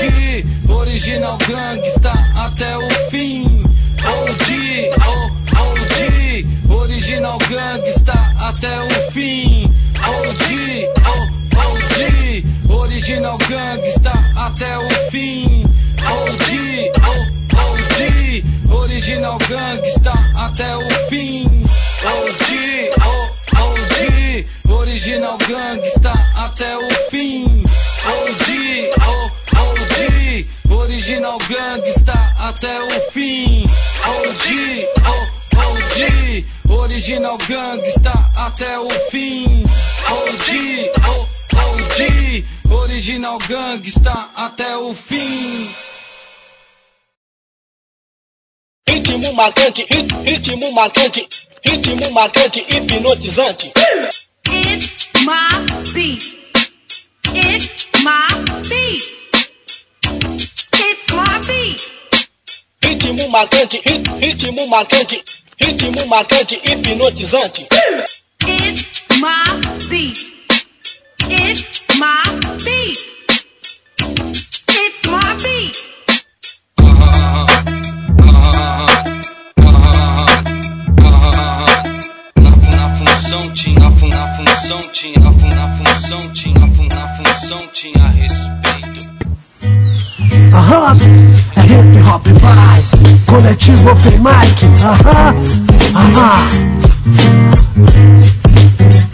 [0.69, 3.63] original gangsta até o fim.
[4.05, 5.31] OG, oh,
[5.61, 9.65] OG, original gangsta até o fim.
[9.97, 11.25] OG, oh,
[11.61, 15.65] OG, original gangsta até o fim.
[15.99, 21.65] OG, oh, OG, original gangsta até o fim.
[22.05, 23.25] OG, oh,
[23.63, 27.65] OG, original gangsta até o fim.
[28.07, 29.34] OG, oh,
[30.71, 33.65] original gangsta até o fim.
[34.05, 36.45] OG, oh, OG,
[36.81, 39.65] original gangsta até o fim.
[40.11, 41.29] OG, oh,
[41.59, 45.75] OG, original gangsta até o fim.
[48.89, 51.29] Ritmo marcante, rit- ritmo marcante,
[51.65, 53.73] ritmo marcante, hipnotizante.
[54.47, 55.49] It's my
[55.93, 56.39] beat.
[57.35, 58.29] It's my
[58.69, 59.24] beat.
[62.85, 65.23] Ritmo marcante, rit- ritmo marcante,
[65.61, 67.67] ritmo marcante, hipnotizante.
[68.47, 69.45] It's my
[69.89, 70.19] beat.
[71.29, 72.23] It's my
[72.65, 72.99] beat.
[74.69, 75.77] It's my beat.
[82.77, 87.59] Na função tinha, na fun- na função tinha, na fun- na função tinha, na função
[87.73, 89.14] tinha respeito.
[90.53, 90.97] Aham,
[91.57, 92.85] é hip hop vai,
[93.27, 95.35] coletivo open mic, aham,
[95.95, 96.49] aham.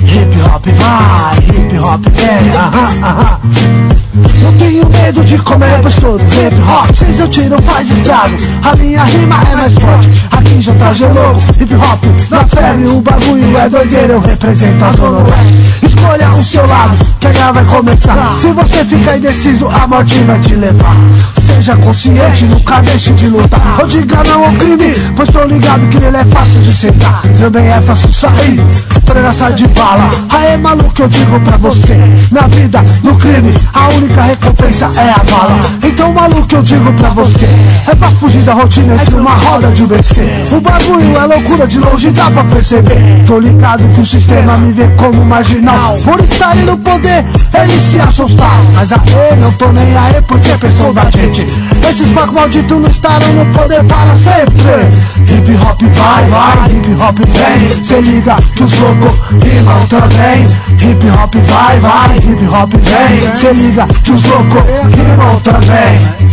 [0.04, 3.99] Hip hop vai, hip hop vem, aham, aham.
[4.42, 8.36] Não tenho medo de comer, pois todo hip hop Seis eu tiro, faz estrago.
[8.62, 10.08] A minha rima é mais forte.
[10.30, 14.92] Aqui já tá louco Hip hop na febre O bagulho é doideira Eu represento a
[14.92, 15.86] zona oeste.
[15.86, 18.36] Escolha o seu lado Que a guerra vai começar.
[18.38, 20.96] Se você fica indeciso A morte vai te levar.
[21.40, 23.80] Seja consciente, nunca deixe de lutar.
[23.80, 27.66] Ou diga não ao crime Pois tô ligado que ele é fácil de sentar Também
[27.66, 28.60] é fácil sair
[29.04, 30.08] Treinaça de bala.
[30.28, 31.96] Aê maluco eu digo pra você.
[32.30, 35.60] Na vida, no crime A única recompensa é a bala.
[35.82, 37.48] Então maluco eu digo pra você
[37.86, 41.78] É pra fugir da rotina entre uma roda de UBC O bagulho é loucura de
[41.78, 43.24] longe dá pra perceber.
[43.26, 45.96] Tô ligado que o sistema me vê como marginal.
[46.04, 47.24] Por estar no poder,
[47.62, 51.46] eles se assustam Mas aê, não tô nem aí porque pensou da gente.
[51.88, 55.10] Esses bagulho malditos não estarão no poder para sempre.
[55.30, 57.84] Hip hop vai, vai, hip hop vem.
[57.84, 59.10] Cê liga que os loucos
[59.42, 60.44] rimam também.
[60.80, 63.36] Hip hop vai, vai, hip hop vem.
[63.36, 64.62] Cê liga que os loucos
[64.94, 66.30] rimam também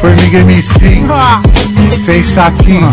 [0.00, 1.02] Formiga MC,
[2.04, 2.90] sem saquinho.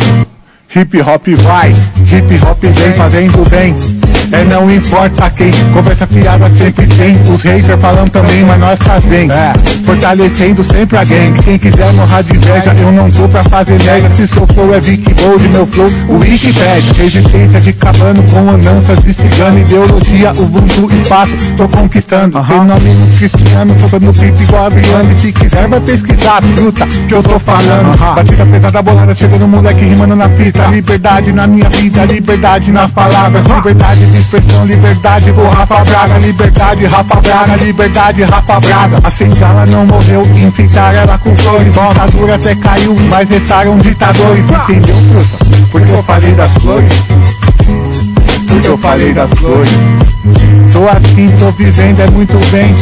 [0.76, 3.76] Hip hop vai, hip hop vem fazendo bem.
[4.36, 7.16] É não importa quem, conversa fiada sempre tem.
[7.22, 9.32] Os haters falando também, mas nós trazem.
[9.32, 9.54] É,
[9.86, 11.42] fortalecendo sempre a gang.
[11.42, 14.14] Quem quiser morrar de inveja, eu não tô pra fazer média.
[14.14, 16.66] Se seu flow é Vic Gold, meu flow, o Wikipedia.
[16.98, 19.58] Resistência de cabano com andanças de cigano.
[19.58, 22.44] Ideologia, Ubuntu, espaço, tô conquistando.
[22.44, 25.16] Tem nome no cristiano, tô dando pipo igual a Briane.
[25.16, 27.98] Se quiser, vai pesquisar, truta, que eu tô falando.
[28.16, 30.68] Batida pesada, bolada, chegando moleque rimando na fita.
[30.68, 33.46] Liberdade na minha vida, liberdade nas palavras.
[33.46, 36.18] Liberdade de expressão, liberdade do Rafa Braga.
[36.18, 38.98] Liberdade, Rafa Braga, liberdade, Rafa Braga.
[39.04, 41.78] A senzala não morreu, enfeitar ela com flores.
[41.78, 44.46] A ditadura até caiu, mas restaram ditadores.
[44.50, 45.46] Entendeu, truta?
[45.72, 46.94] Porque eu falei das flores.
[48.48, 49.72] Porque eu falei das flores.
[50.74, 52.74] Tô assim, tô vivendo, é muito bem.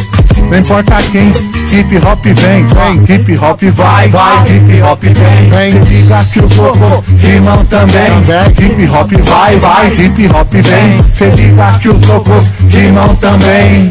[0.54, 1.30] Não importa quem,
[1.72, 5.70] hip hop vem, vem, hip hop vai, vai, hip hop vem, vem.
[5.72, 8.20] Se liga que os loucos rimam também,
[8.60, 11.02] hip hop vai, vai, hip hop vem.
[11.12, 13.90] Se liga que os loucos rimam também.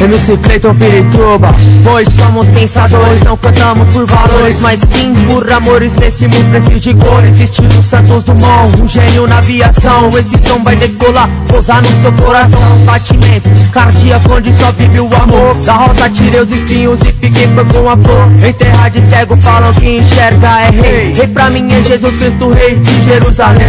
[0.00, 1.48] MC Cleiton Pirituba.
[1.82, 5.92] Pois somos pensadores, não cantamos por valores Mas sim por amores.
[5.94, 10.08] Nesse mundo preciso de cores Estilo Santos Dumont, um gênio na aviação.
[10.16, 12.60] Esse som vai decolar, pousar no seu coração.
[12.76, 15.54] Os batimentos cardíaco onde só vive o amor.
[15.64, 18.28] Da rosa tirei os espinhos e fiquei foi com a flor.
[18.46, 21.12] Em terra de cego falam que enxerga é rei.
[21.12, 21.26] Rei.
[21.28, 23.66] Pra mim é Jesus Cristo, rei de Jerusalém.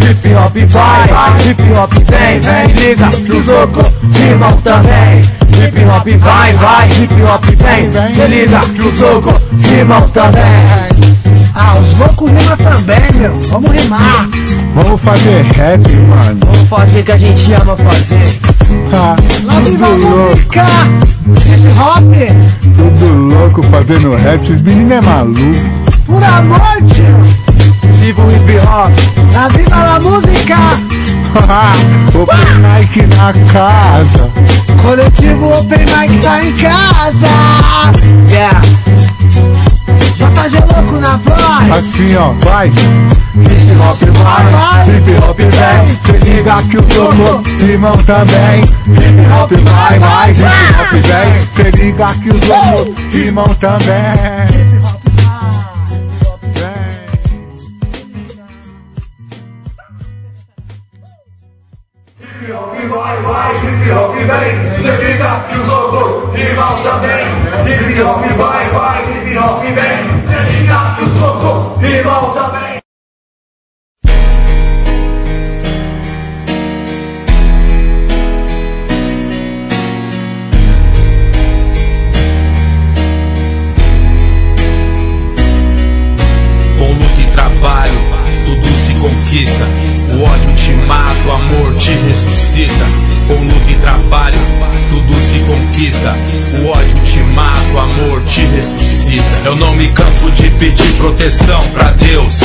[0.00, 2.74] Hip hop vai, vai, hip hop vem, vem.
[2.74, 5.34] Liga que os loucos rimam também
[5.66, 9.34] Hip hop vai, vai, hip hop vem Se liga que os loucos
[9.70, 10.42] rimam também
[11.54, 13.40] Ah, os loucos rimam também, meu.
[13.44, 14.28] Vamos rimar.
[14.74, 16.40] Vamos fazer rap, mano.
[16.44, 18.40] Vamos fazer o que a gente ama fazer
[18.92, 20.66] Ah, Lá viva a tudo louco, música.
[21.46, 22.74] Hip hop.
[22.74, 24.42] tudo louco fazendo rap.
[24.42, 25.40] Esses meninos é maluco.
[26.06, 27.44] Por amor, tio.
[28.00, 30.56] Viva o hip hop Lá viva a música.
[32.14, 34.30] Open Nike na casa.
[34.82, 37.28] Coletivo Open Mic tá em casa.
[38.30, 38.62] Yeah
[40.14, 41.78] JG louco na voz.
[41.78, 42.68] Assim, ó, vai.
[42.68, 45.86] Hip hop vai, hip hop vem.
[46.04, 48.60] Se liga que os loucos rimam também.
[48.62, 51.38] Hip hop vai, vai, hip hop vem.
[51.52, 54.63] Se liga que os loucos rimam também.
[62.88, 67.26] Vai, vai, hip hop vem, se liga que os loucos rimam também.
[67.66, 72.83] Hip hop vai, vai, hip hop vem, se liga que os loucos rimam também.
[96.12, 99.24] O ódio te mata, o amor te ressuscita.
[99.42, 102.40] Eu não me canso de pedir proteção pra Deus.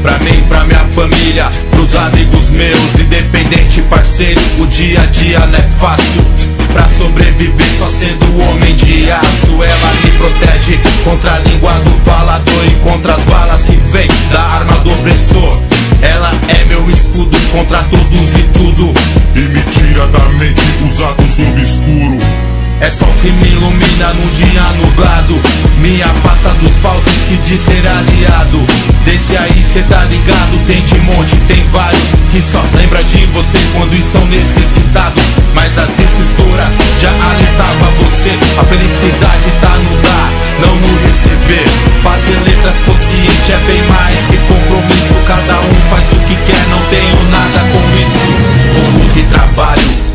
[0.00, 5.58] Pra mim, pra minha família, pros amigos meus, independente parceiro, o dia a dia não
[5.58, 6.24] é fácil.
[6.72, 12.64] Pra sobreviver só sendo homem de aço Ela me protege contra a língua do falador
[12.66, 15.60] E contra as balas que vem da arma do opressor
[16.00, 18.90] Ela é meu escudo contra todos e tudo
[19.36, 22.51] E me tira da mente os atos obscuros
[22.82, 25.40] É só que me ilumina no dia nublado.
[25.78, 28.58] Me afasta dos falsos que diz ser aliado.
[29.04, 33.56] Desse aí cê tá ligado, tem de monte, tem vários Que só lembra de você
[33.76, 35.22] quando estão necessitados.
[35.54, 38.34] Mas as escrituras já alertava você.
[38.58, 40.30] A felicidade tá no dar,
[40.66, 41.68] não no receber.
[42.02, 45.14] Fazer letras consciente é bem mais que compromisso.
[45.28, 48.26] Cada um faz o que quer, não tenho nada com isso.
[48.74, 50.11] Com e trabalho,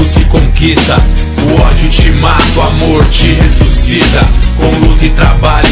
[0.00, 0.96] tudo se conquista.
[1.42, 4.26] O ódio te mata, o amor te ressuscita.
[4.56, 5.68] Com luta e trabalho,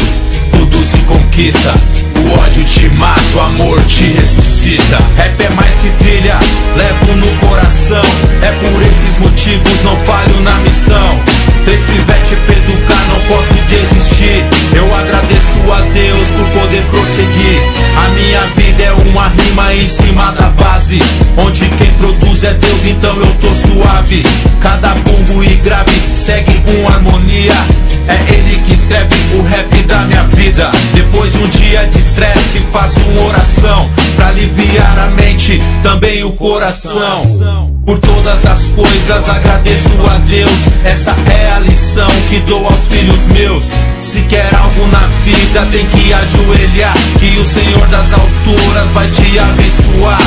[0.51, 1.73] tudo se conquista.
[2.15, 4.99] O ódio te mata, o amor te ressuscita.
[5.17, 6.37] Rap é mais que trilha,
[6.75, 8.03] levo no coração.
[8.43, 11.19] É por esses motivos não falho na missão.
[11.65, 14.58] Três pivete pra educar, não posso desistir
[14.89, 17.61] Eu agradeço a Deus por poder prosseguir.
[17.95, 20.99] A minha vida é uma rima em cima da base.
[21.37, 24.23] Onde quem produz é Deus, então eu tô suave.
[24.61, 27.53] Cada bumbo e grave segue uma harmonia.
[28.07, 30.71] É ele que escreve o rap da minha vida.
[30.95, 36.33] Depois de um dia de estresse faço uma oração Pra aliviar a mente, também o
[36.33, 37.79] coração.
[37.85, 40.51] Por todas as coisas agradeço a Deus.
[40.83, 43.63] Essa é a lição que dou aos filhos meus.
[44.01, 49.07] Se quer algo novo na vida tem que ajoelhar Que o Senhor das alturas vai
[49.09, 50.21] te abençoar.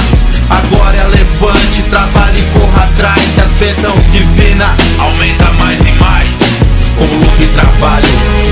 [0.51, 6.29] Agora é levante, trabalhe e corra atrás Que as bênçãos divinas aumenta mais e mais.
[6.97, 8.09] Com luta e trabalho,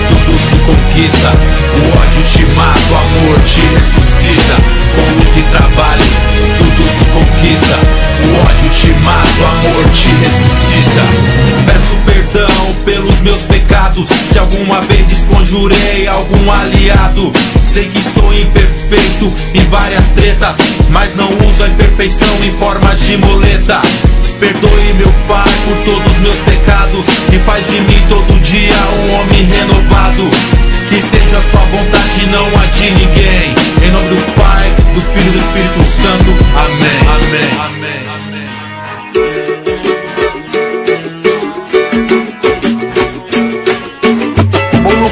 [0.08, 1.28] tudo se conquista.
[1.76, 4.56] O ódio te mata, o amor te ressuscita.
[4.94, 6.04] Com luta e trabalho,
[6.58, 6.69] tudo
[7.42, 11.02] o ódio te mata, o amor te ressuscita.
[11.64, 14.10] Peço perdão pelos meus pecados.
[14.30, 17.32] Se alguma vez desconjurei algum aliado,
[17.64, 20.54] sei que sou imperfeito em várias tretas,
[20.90, 23.80] mas não uso a imperfeição em forma de muleta.
[24.38, 29.44] Perdoe meu Pai por todos meus pecados e faz de mim todo dia um homem
[29.44, 30.28] renovado.
[30.90, 33.54] Que seja a sua vontade, não a de ninguém.
[33.82, 36.30] Em nome do Pai do Filho e do Espírito Santo.
[36.56, 36.98] Amém.
[37.08, 37.76] Amém.
[37.76, 38.09] Amém.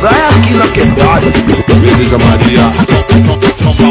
[0.01, 1.27] É aqui na quebrada.
[1.81, 2.73] Beleza, Maria.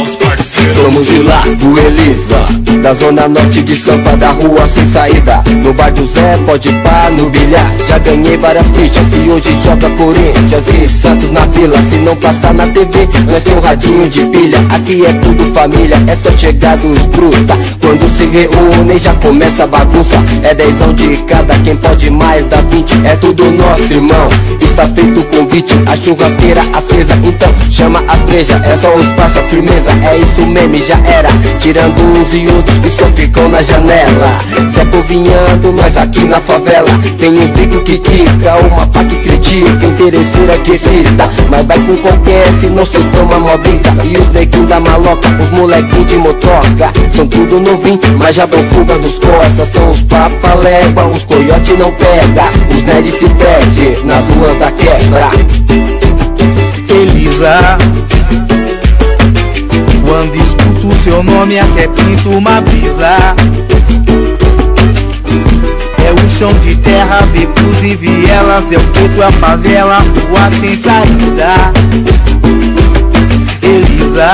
[0.01, 0.77] Os parceiros.
[0.77, 2.47] Somos de lá, do Elisa.
[2.81, 5.43] Da zona norte de Sampa, da rua sem saída.
[5.63, 7.69] No bar do Zé, pode pá, no bilhar.
[7.88, 12.53] Já ganhei várias fichas e hoje joga Corinthians e Santos na vila Se não passar
[12.53, 14.59] na TV, nós tem um radinho de pilha.
[14.73, 17.57] Aqui é tudo família, é só chegar dos bruta.
[17.81, 20.15] Quando se reúnem já começa a bagunça.
[20.43, 24.29] É dezão de cada, quem pode mais dá 20 É tudo nosso irmão,
[24.61, 29.41] está feito o convite A churrasqueira acesa, então chama a breja É só os passa
[29.43, 31.29] firmeza, é isso mesmo, já era.
[31.59, 34.39] Tirando uns e outros que só ficam na janela.
[34.73, 36.89] Zé Povinhando, nós aqui na favela.
[37.17, 39.85] Tem uns bico que quica, uma pá que critica.
[39.85, 44.69] Interesseira que cita, mas vai com qualquer Se não se toma modinha E os neguinhos
[44.69, 46.91] da maloca, os molequinhos de motoca.
[47.15, 51.73] São tudo novinho, mas já dão fuga dos costas São os papa leva, os coiote
[51.73, 52.49] não pega.
[52.71, 55.56] Os nerds se perde nas ruas da quebra
[57.38, 57.77] Elisa
[60.03, 63.35] Quando escuto seu nome até pinto uma brisa.
[66.03, 70.76] É o chão de terra, becos e vielas É o gueto, a favela, rua sem
[70.81, 71.72] saída.
[73.61, 74.31] Elisa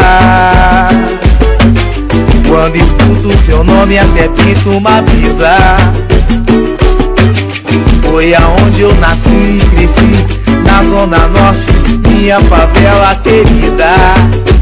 [2.48, 5.58] Quando escuto seu nome até pinto uma brisa.
[8.10, 10.43] Foi aonde eu nasci e cresci
[10.74, 11.72] na zona norte,
[12.08, 14.53] minha favela querida.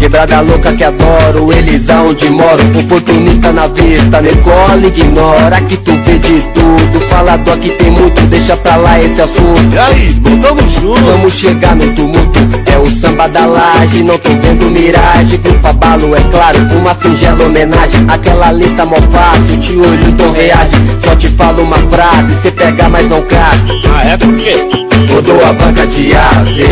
[0.00, 2.62] Quebrada louca que adoro, Elisa onde moro.
[2.78, 5.60] Oportunista na vista, Nicole ignora.
[5.62, 9.72] Que tu vê de tudo, falador que tem muito Deixa pra lá esse assunto.
[9.72, 11.02] E aí, tamo junto.
[11.02, 12.38] Vamos chegar no tumulto,
[12.72, 14.02] é o samba da laje.
[14.02, 19.60] Não tô vendo miragem, grupo abalo é claro Uma singela homenagem, aquela tá mó fácil
[19.60, 20.72] Te olho então reage,
[21.04, 24.56] só te falo uma frase Cê pega mas não case Ah, é por quê?
[25.12, 26.64] Rodou a banca de ase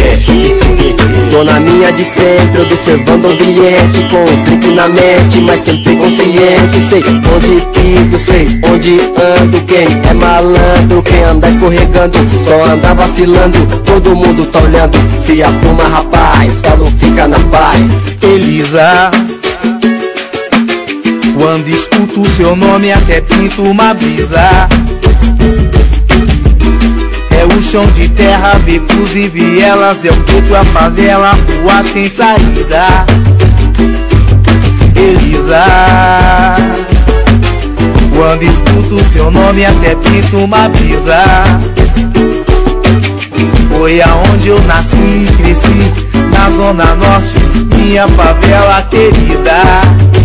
[1.31, 5.97] Tô na minha de sempre, observando o ambiente Com o drink na mente, mas sempre
[5.97, 7.03] consciente Sei
[7.35, 9.01] onde piso, sei onde
[9.41, 15.43] ando Quem é malandro, quem anda escorregando Só anda vacilando, todo mundo tá olhando Se
[15.43, 17.83] apruma rapaz, galo fica na paz.
[18.23, 19.11] Elisa
[21.39, 24.69] Quando escuto seu nome até pinto uma brisa
[27.57, 32.87] o chão de terra, becos e vielas É o gueto, a favela, rua sem saída.
[34.95, 35.65] Elisa
[38.15, 41.23] Quando escuto seu nome até pinto uma brisa.
[43.71, 45.93] Foi aonde eu nasci e cresci
[46.33, 47.37] Na zona norte,
[47.75, 50.16] minha favela querida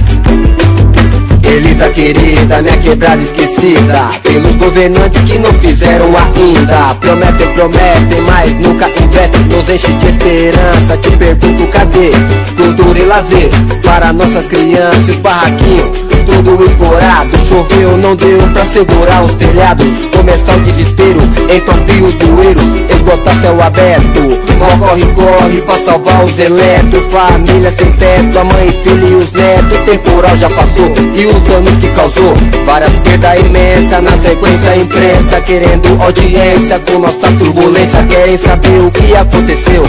[1.51, 4.09] Elisa querida, minha quebrada esquecida.
[4.23, 6.95] Pelos governantes que não fizeram ainda.
[6.95, 12.11] Prometem, prometem, mas nunca investem Nos enche de esperança, te pergunto cadê?
[12.55, 13.49] Cultura e lazer
[13.83, 20.05] para nossas crianças Os barraquinhos, tudo escorado Choveu, não deu pra segurar os telhados.
[20.15, 21.19] Começar o desespero,
[21.53, 22.63] entropia os bueiros.
[22.89, 24.21] Esgotar céu aberto
[24.57, 27.03] Mó corre, corre pra salvar os eletros.
[27.11, 29.77] Família sem teto, a mãe, filho e os netos.
[29.77, 32.33] O temporal já passou e os danos que causou.
[32.65, 38.03] Várias perdas imensas, na sequência imprensa Querendo audiência com nossa turbulência.
[38.03, 39.83] Querem saber o que aconteceu?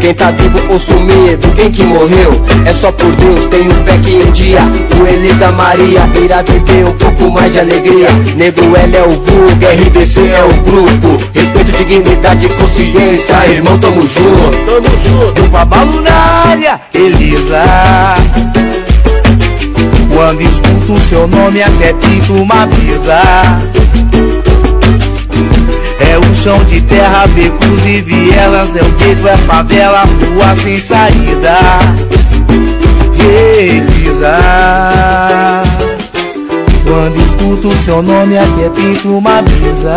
[0.00, 2.40] Quem tá vivo ou sumido, quem que morreu?
[2.66, 4.60] É só por Deus, tenho fé que um dia
[5.00, 8.08] O Elisa Maria irá viver um pouco mais de alegria.
[8.36, 11.24] Negro L é o vulgo, RBC é o grupo.
[11.34, 13.46] Respeito, dignidade e consciência.
[13.48, 14.56] Irmão, tamo junto.
[14.66, 17.62] Tamo junto, um babalo na área Elisa
[20.18, 23.22] Quando escuto seu nome até pinto uma brisa.
[26.00, 30.80] É o chão de terra, becos e vielas É o gueto, é favela, rua sem
[30.80, 31.56] saída.
[33.56, 34.40] Elisa
[36.84, 39.94] Quando escuto seu nome até pinto uma brisa.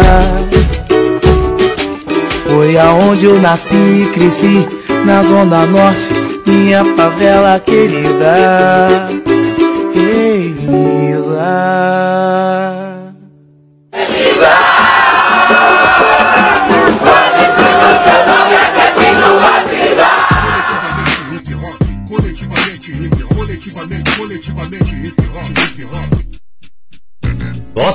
[2.48, 4.68] Foi aonde eu nasci e cresci
[5.04, 6.14] Na zona norte,
[6.46, 9.31] minha favela querida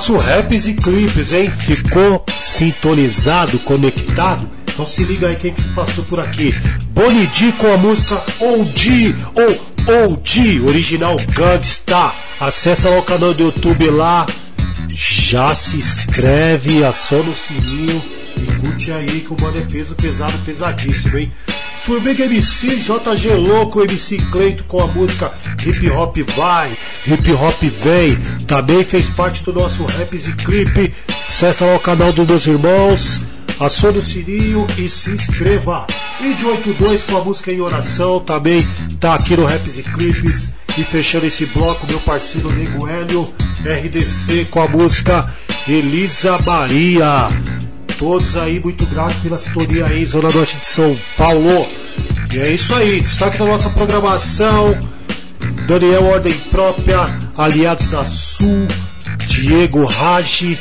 [0.07, 1.51] Nosso raps e clipes, hein?
[1.51, 4.49] Ficou sintonizado, conectado?
[4.65, 6.55] Então se liga aí quem que passou por aqui.
[6.91, 12.13] Bonnie D com a música OG ou OG, original Gangsta.
[12.39, 14.25] Acessa lá o canal do YouTube lá.
[14.87, 18.01] Já se inscreve, aciona o sininho
[18.37, 21.29] e curte aí que o mano é peso pesado, pesadíssimo, hein?
[21.87, 25.31] Formiga MC, JG Louco, MC Cleito com a música
[25.65, 26.77] Hip Hop Vai,
[27.07, 28.17] Hip Hop Vem.
[28.45, 30.93] Também fez parte do nosso Raps e Clipe.
[31.29, 33.21] Acessa lá o canal dos meus irmãos,
[33.57, 35.87] acione o sininho e se inscreva.
[36.19, 38.67] E de 82 com a música em oração também
[38.99, 40.51] tá aqui no Raps e Clipes.
[40.77, 43.33] E fechando esse bloco, meu parceiro Nego Hélio,
[43.63, 45.33] RDC com a música
[45.65, 47.29] Elisa Maria
[47.97, 51.67] todos aí, muito grato pela sintonia aí, Zona Norte de São Paulo.
[52.31, 54.77] E é isso aí, destaque da nossa programação.
[55.67, 58.67] Daniel Ordem Própria, Aliados da Sul,
[59.25, 60.57] Diego Rage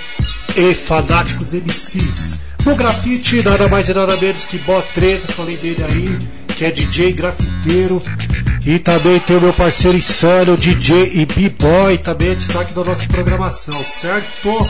[0.56, 2.38] e Fanáticos MCs.
[2.64, 6.18] No grafite, nada mais e nada menos que Bó 13, falei dele aí,
[6.56, 8.02] que é DJ grafiteiro.
[8.66, 13.06] E também tem o meu parceiro Insano, DJ e B-Boy, também é destaque da nossa
[13.06, 14.68] programação, certo?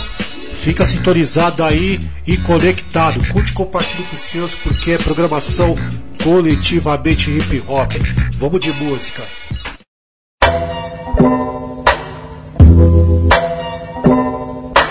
[0.67, 3.25] Fica sintonizado aí e conectado.
[3.29, 5.77] Curte e compartilhe com os seus, porque é programação
[6.25, 7.93] coletivamente hip hop.
[8.37, 9.23] Vamos de música.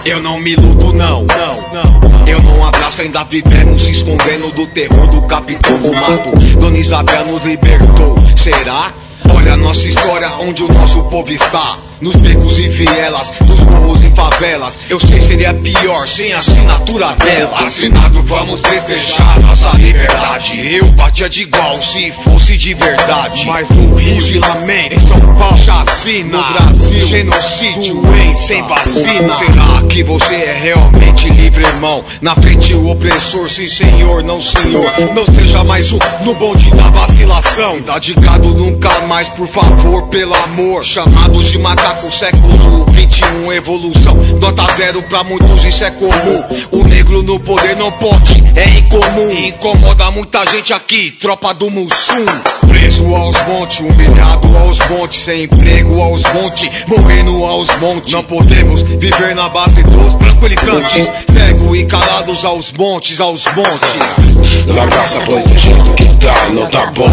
[0.06, 2.26] Eu não me iludo, não, não, não.
[2.26, 6.58] Eu não abraço, ainda vivemos se escondendo do terror do capitão Mato.
[6.58, 8.94] Dona Isabel nos libertou, será?
[9.36, 11.78] Olha a nossa história, onde o nosso povo está.
[12.02, 14.80] Nos becos e vielas, nos morros e favelas.
[14.90, 17.60] Eu sei seria pior sem a assinatura dela.
[17.66, 20.76] Assinado, vamos festejar nossa liberdade.
[20.76, 23.46] Eu batia de igual se fosse de verdade.
[23.46, 26.38] Mas no Rio, fuzilamento, em São Paulo, chacina.
[26.38, 29.34] No Brasil, genocídio, doença, sem vacina.
[29.38, 32.04] Será que você é realmente livre, irmão?
[32.22, 34.92] Na frente o opressor, sim senhor, não senhor.
[35.14, 37.80] Não seja mais um no bonde da vacilação.
[37.82, 38.00] Dá
[38.54, 40.84] nunca mais, por favor, pelo amor.
[40.84, 44.16] Chamados de macaco século 21, evolução.
[44.42, 46.44] Nota zero pra muitos, isso é comum.
[46.72, 49.32] O negro no poder não pode, é incomum.
[49.32, 52.26] Incomoda muita gente aqui, tropa do Mussum.
[52.68, 58.14] Preso aos montes, humilhado aos montes, sem emprego aos montes, morrendo aos montes.
[58.14, 64.66] Não podemos viver na base dos tranquilizantes, cego e calados aos montes, aos montes.
[64.66, 67.10] Não abraça boi do jeito que tá, não tá bom.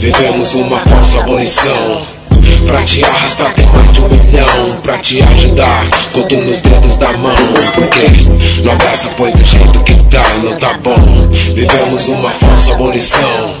[0.00, 2.17] Vivemos uma falsa abolição.
[2.66, 4.80] Pra te arrastar tem mais de um milhão.
[4.82, 7.34] Pra te ajudar, conto nos dedos da mão.
[7.74, 11.28] Porque não abraça, põe do jeito que tá, não tá bom.
[11.54, 13.54] Vivemos uma falsa abolição.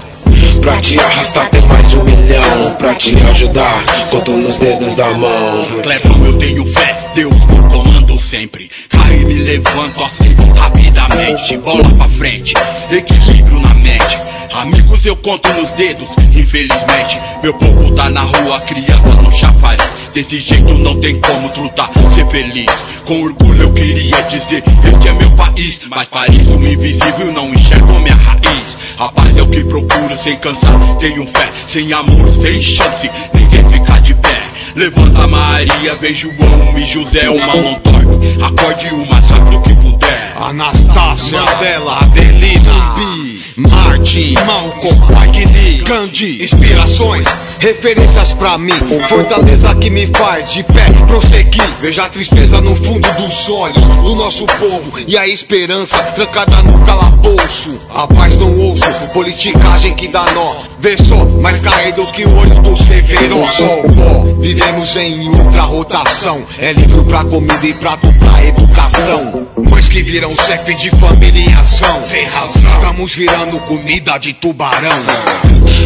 [0.60, 2.74] Pra te arrastar tem mais de um milhão.
[2.78, 5.66] Pra te ajudar, conto nos dedos da mão.
[5.82, 8.70] Clebão, eu tenho fé, Deus no comando sempre.
[9.10, 11.56] E me levanto assim, rapidamente.
[11.58, 12.54] Bola pra frente,
[12.90, 19.22] equilíbrio na mente Amigos eu conto nos dedos, infelizmente Meu povo tá na rua, criança
[19.22, 19.84] no chafariz.
[20.14, 22.70] Desse jeito não tem como lutar, ser feliz.
[23.04, 24.62] Com orgulho eu queria dizer,
[24.92, 28.76] este é meu país Mas pareço um invisível, não enxergo minha raiz.
[28.98, 33.70] A paz é o que procuro sem cansar Tenho fé, sem amor, sem chance Ninguém
[33.70, 34.47] fica de pé
[34.78, 40.36] Levanta Maria, vejo João e José, uma não dorme Acorde o mais rápido que puder
[40.36, 47.26] Anastácia, Mandela, Adelina, Zumbi, Martin, Malcolm, Agni, Gandhi, inspirações,
[47.58, 48.72] referências pra mim,
[49.08, 51.68] fortaleza que me faz de pé prosseguir.
[51.80, 56.78] Veja a tristeza no fundo dos olhos do nosso povo e a esperança trancada no
[56.84, 57.76] calabouço.
[57.92, 60.56] A paz não ouço, politicagem que dá nó.
[60.80, 63.44] Vê só, mais caídos que o olho do Severo.
[63.48, 64.24] Só o pó,
[64.68, 66.44] vivemos em ultra rotação.
[66.58, 69.46] É livro pra comida e prato pra educação.
[69.68, 72.02] Pois que viram chefe de família em ação.
[72.04, 75.02] Sem razão, estamos virando comida de tubarão.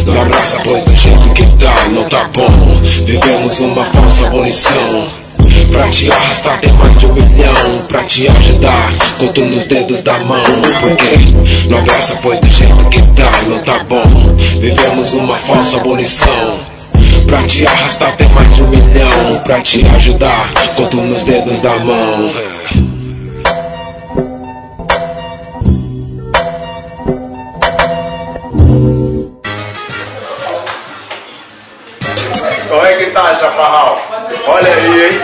[0.05, 2.49] Não abraça boi do jeito que tá, não tá bom
[3.05, 5.07] Vivemos uma falsa abolição
[5.71, 10.19] Pra te arrastar tem mais de um milhão Pra te ajudar, conto nos dedos da
[10.19, 10.43] mão
[10.81, 14.03] Porque não abraça boi do jeito que tá, não tá bom
[14.59, 16.72] Vivemos uma falsa abolição
[17.33, 21.71] Pra te arrastar tem mais de um milhão Pra te ajudar, conto nos dedos da
[21.79, 22.31] mão
[32.69, 33.99] Como é que tá, Chaparral?
[34.45, 35.21] Olha aí, hein?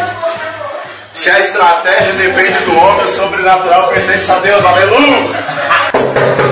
[1.13, 4.65] Se a estratégia depende do homem, o sobrenatural pertence a Deus.
[4.65, 6.48] Aleluia!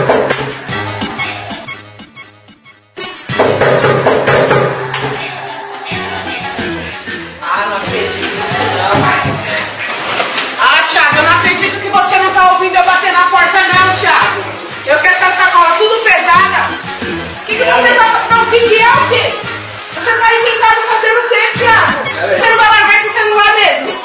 [17.57, 18.27] O que, você tá...
[18.29, 19.33] Não, o que, que é o quê?
[19.95, 22.03] Você tá aí sentado fazendo o quê, Thiago?
[22.13, 22.39] Peraí.
[22.39, 24.01] Você não vai largar esse celular mesmo?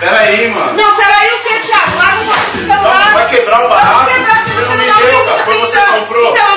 [0.00, 0.72] Pera aí, mano.
[0.72, 1.96] Não, peraí o quê, Thiago?
[1.96, 3.06] Larga o celular.
[3.06, 3.98] Não, vai quebrar o barraco.
[3.98, 5.44] vou quebrar porque Você você não me deu, cara.
[5.44, 6.32] Foi você que comprou.
[6.32, 6.55] Então,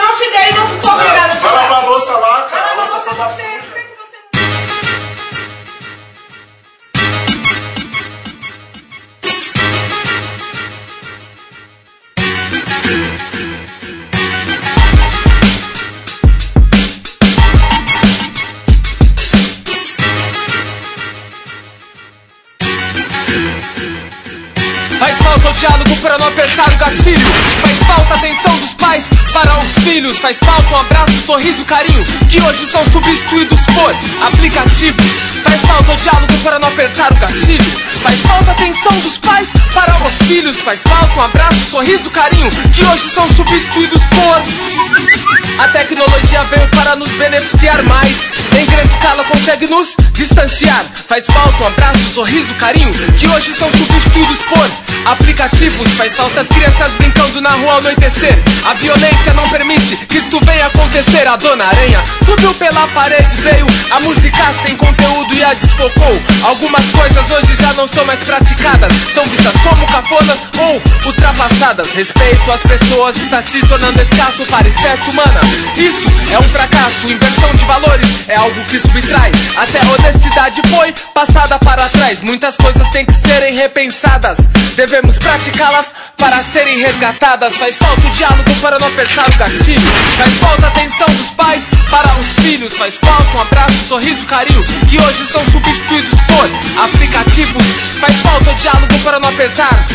[26.02, 27.20] para não apertar o gatilho.
[27.62, 30.20] Faz falta atenção dos pais para os filhos.
[30.20, 35.06] Faz falta um abraço, sorriso, carinho, que hoje são substituídos por aplicativos.
[35.44, 37.80] Faz falta o diálogo para não apertar o gatilho.
[38.02, 40.60] Faz falta atenção dos pais para os filhos.
[40.62, 45.64] Faz falta um abraço, sorriso, carinho, que hoje são substituídos por.
[45.64, 48.40] A tecnologia veio para nos beneficiar mais.
[48.58, 50.86] Em grande escala consegue nos distanciar.
[51.08, 55.89] Faz falta um abraço, sorriso, carinho, que hoje são substituídos por aplicativos.
[55.98, 58.38] Faz falta as crianças brincando na rua ao anoitecer.
[58.66, 61.28] A violência não permite que isto venha acontecer.
[61.28, 66.22] A dona Aranha subiu pela parede, veio a música sem conteúdo e a desfocou.
[66.44, 71.92] Algumas coisas hoje já não são mais praticadas, são vistas como cafonas ou ultrapassadas.
[71.94, 75.42] Respeito às pessoas está se tornando escasso para a espécie humana.
[75.76, 79.32] Isto é um fracasso, inversão de valores é algo que subtrai.
[79.58, 82.22] Até a honestidade foi passada para trás.
[82.22, 84.38] Muitas coisas têm que serem repensadas.
[84.76, 85.79] Devemos praticá-las
[86.18, 87.56] para serem resgatadas.
[87.58, 89.82] Faz falta o diálogo para não apertar o gatilho.
[90.18, 92.78] Faz falta a atenção dos pais para os filhos.
[92.78, 97.64] Faz falta um abraço, sorriso, carinho, que hoje são substituídos por aplicativos.
[98.00, 99.86] Faz falta o diálogo para não apertar.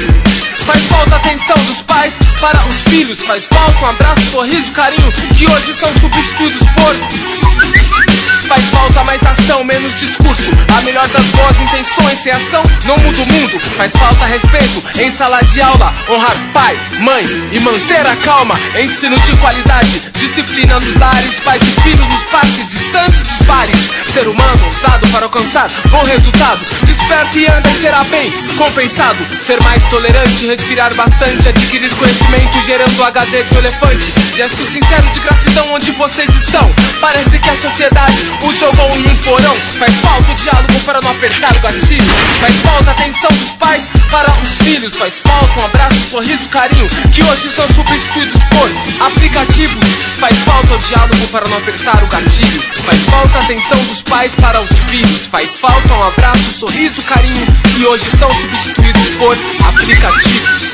[0.66, 3.20] Faz falta a atenção dos pais para os filhos.
[3.22, 8.33] Faz falta um abraço, sorriso, carinho, que hoje são substituídos por.
[8.48, 10.50] Faz falta mais ação, menos discurso.
[10.76, 13.60] A melhor das boas intenções, sem ação, não muda o mundo.
[13.76, 15.92] Faz falta respeito em sala de aula.
[16.08, 18.54] Honrar pai, mãe e manter a calma.
[18.78, 21.38] Ensino de qualidade, disciplina nos lares.
[21.40, 23.90] Pais e filhos nos parques, distantes dos bares.
[24.12, 26.60] Ser humano usado para alcançar bom resultado.
[26.82, 29.18] Desperta e anda e será bem compensado.
[29.40, 31.48] Ser mais tolerante, respirar bastante.
[31.48, 34.12] Adquirir conhecimento, gerando HD um elefante.
[34.36, 36.72] Gesto sincero de gratidão onde vocês estão.
[37.00, 39.54] Parece que a sociedade o jogou em um porão.
[39.78, 42.04] Faz falta o diálogo para não apertar o gatilho.
[42.40, 44.96] Faz falta a atenção dos pais para os filhos.
[44.96, 49.84] Faz falta um abraço, sorriso, carinho, que hoje são substituídos por aplicativos.
[50.20, 52.62] Faz falta o diálogo para não apertar o gatilho.
[52.84, 55.26] Faz falta a atenção dos pais para os filhos.
[55.26, 57.46] Faz falta um abraço, sorriso, carinho,
[57.76, 59.36] que hoje são substituídos por
[59.68, 60.73] aplicativos.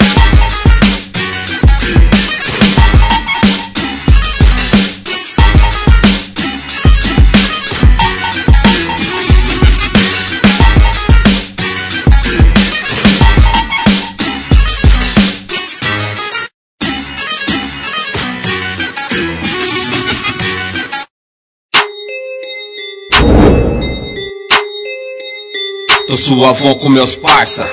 [26.11, 27.65] Eu sou avô com meus parça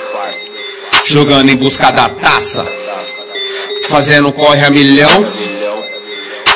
[1.08, 2.64] Jogando em busca da taça
[3.90, 5.10] Fazendo corre a milhão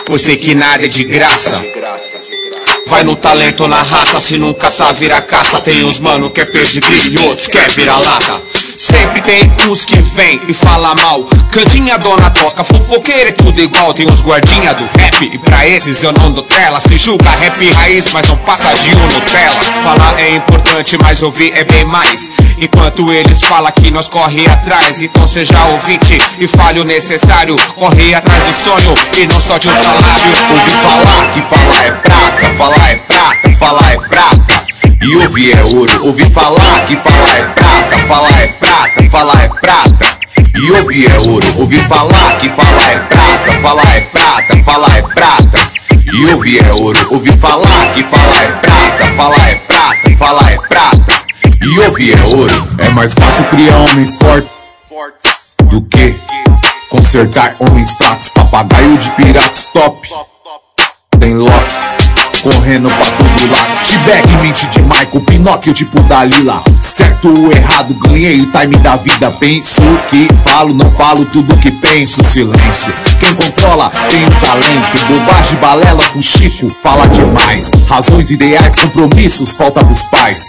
[0.06, 1.60] Pois sei que nada é de graça.
[2.86, 5.60] Vai no talento, na raça Se nunca sabe virar caça.
[5.60, 8.51] Tem uns mano que é pedigree e outros que é vira-lata
[8.82, 11.24] Sempre tem uns que vem e fala mal.
[11.52, 13.94] Cantinha dona tosca, fofoqueira é tudo igual.
[13.94, 17.74] Tem uns guardinha do rap e pra esses eu não dou tela Se julga rap
[17.74, 19.62] raiz, mas não passa de um Nutella.
[19.84, 22.32] Falar é importante, mas ouvir é bem mais.
[22.58, 25.03] Enquanto eles falam que nós corre atrás.
[25.03, 27.56] Então seja ouvinte e fale o necessário.
[27.76, 31.91] Corre atrás do sonho e não só de um salário Ouvi falar que falar é
[31.91, 34.70] prata, falar é prata, falar é prata
[35.02, 39.48] e ouvir é ouro, ouvi falar que falar é prata, falar é prata, falar é
[39.48, 40.19] prata.
[40.56, 45.02] E ouvir é ouro, ouvi falar que falar é prata, falar é prata, falar é
[45.02, 45.72] prata.
[46.14, 50.57] E ouvir é ouro, ouvi falar que falar é prata, falar é prata, falar é
[50.57, 51.14] prata.
[51.64, 52.53] E ouvir é ouro.
[52.78, 56.15] É mais fácil criar homens fortes do que
[56.90, 58.30] consertar homens fracos.
[58.30, 60.07] Papagaio de piratas top.
[61.19, 61.91] Tem Loki
[62.41, 63.85] correndo pra todo lado.
[63.85, 66.63] T-Bag, mente de Michael, Pinóquio tipo Dalila.
[66.80, 69.31] Certo ou errado, ganhei o time da vida.
[69.31, 72.23] Penso que falo, não falo tudo que penso.
[72.23, 72.93] Silêncio.
[73.19, 75.07] Quem controla tem o talento.
[75.07, 77.72] Bobagem, balela, fuxico, fala demais.
[77.88, 80.47] Razões, ideais, compromissos, falta dos pais.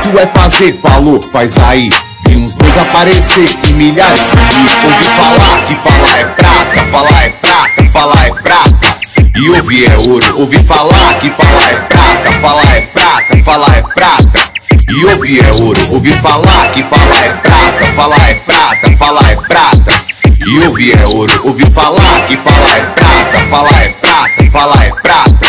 [0.00, 1.90] Difícil é fazer, falou, faz aí.
[2.26, 4.70] Vi uns dois aparecer e milhares sumir.
[4.84, 9.09] Ouvi falar que falar é prata, falar é prata, falar é prata.
[9.36, 13.82] E ouvir é ouro, ouvi falar que falar é prata, falar é prata, falar é
[13.82, 14.40] prata.
[14.88, 19.36] E ouvir é ouro, ouvi falar que falar é prata, falar é prata, falar é
[19.36, 19.92] prata.
[20.46, 24.90] E ouvir é ouro, ouvi falar que falar é prata, falar é prata, falar é
[24.90, 25.46] prata.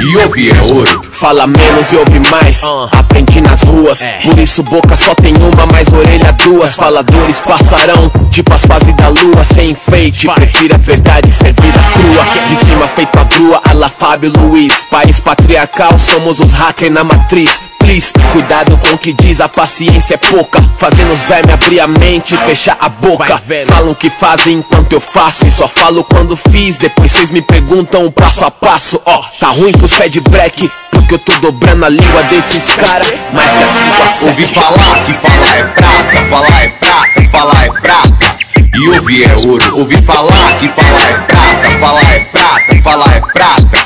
[0.00, 1.13] E ouvir é ouro.
[1.14, 4.02] Fala menos e ouve mais, aprendi nas ruas.
[4.24, 6.74] Por isso boca só tem uma, mas orelha duas.
[6.74, 12.48] Faladores passarão, tipo as fases da lua Sem enfeite, prefiro a verdade servida crua.
[12.48, 14.82] De cima feito a brua, a la Fábio Luiz.
[14.90, 17.60] País patriarcal, somos os hackers na matriz.
[17.78, 20.62] Please, cuidado com o que diz, a paciência é pouca.
[20.78, 23.40] Fazendo os vermes abrir a mente e fechar a boca.
[23.66, 28.06] Falam que fazem enquanto eu faço E só falo quando fiz, depois vocês me perguntam
[28.06, 29.00] o passo a passo.
[29.04, 30.70] Ó, tá ruim pros pés de break
[31.04, 34.44] porque eu tô dobrando a língua desses caras Mais que a 5 a 7 Ouvi
[34.44, 38.36] falar que falar é prata, falar é prata, falar é prata.
[38.74, 43.20] E ouvir é ouro, ouvi falar que falar é prata, falar é prata, falar é
[43.20, 43.78] prata.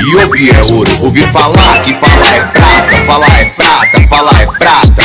[0.00, 4.46] E ouvir é ouro, ouvi falar que falar é prata, falar é prata, falar é
[4.46, 5.02] prata.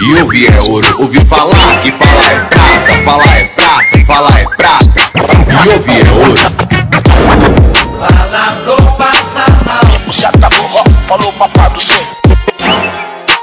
[0.00, 4.44] E ouvir é ouro, ouvi falar que falar é prata, falar é prata, falar é
[4.56, 5.00] prata.
[5.50, 6.40] E ouvir é ouro.
[7.98, 9.89] Falador passa mal.
[10.12, 11.96] Já tá bom, ó, falou papai do céu.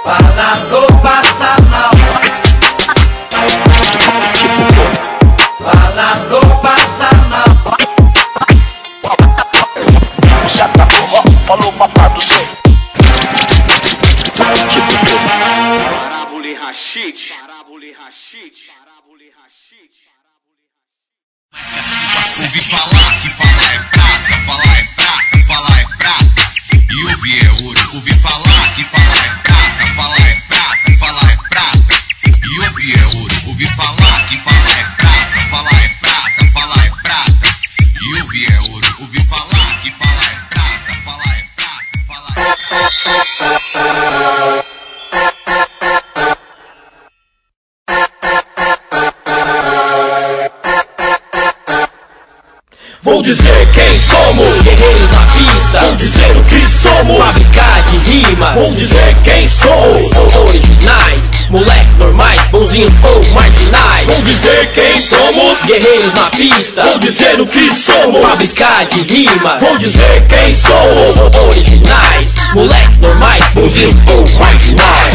[0.03, 1.91] Falador passa mal.
[5.60, 7.77] Falador passa mal.
[10.48, 12.45] Já tá bom, ó, falou papai do céu.
[15.99, 17.34] Parábola e rachite.
[22.44, 24.07] Ouvi falar que falar é prata,
[53.08, 55.80] Vou dizer quem somos, guerreiros na pista.
[55.80, 58.54] Vou dizer o que somos, fabricar de rimas.
[58.54, 60.12] Vou dizer quem sou,
[60.46, 61.24] originais.
[61.50, 64.08] Moleques normais, bonzinhos ou marginais.
[64.08, 66.84] Vou dizer quem somos, guerreiros na pista.
[66.84, 69.62] Vou dizer o que somos, fabricar de rimas.
[69.62, 72.30] Vou dizer quem sou, originais.
[72.54, 75.14] Moleques normais, bonzinhos ou marginais.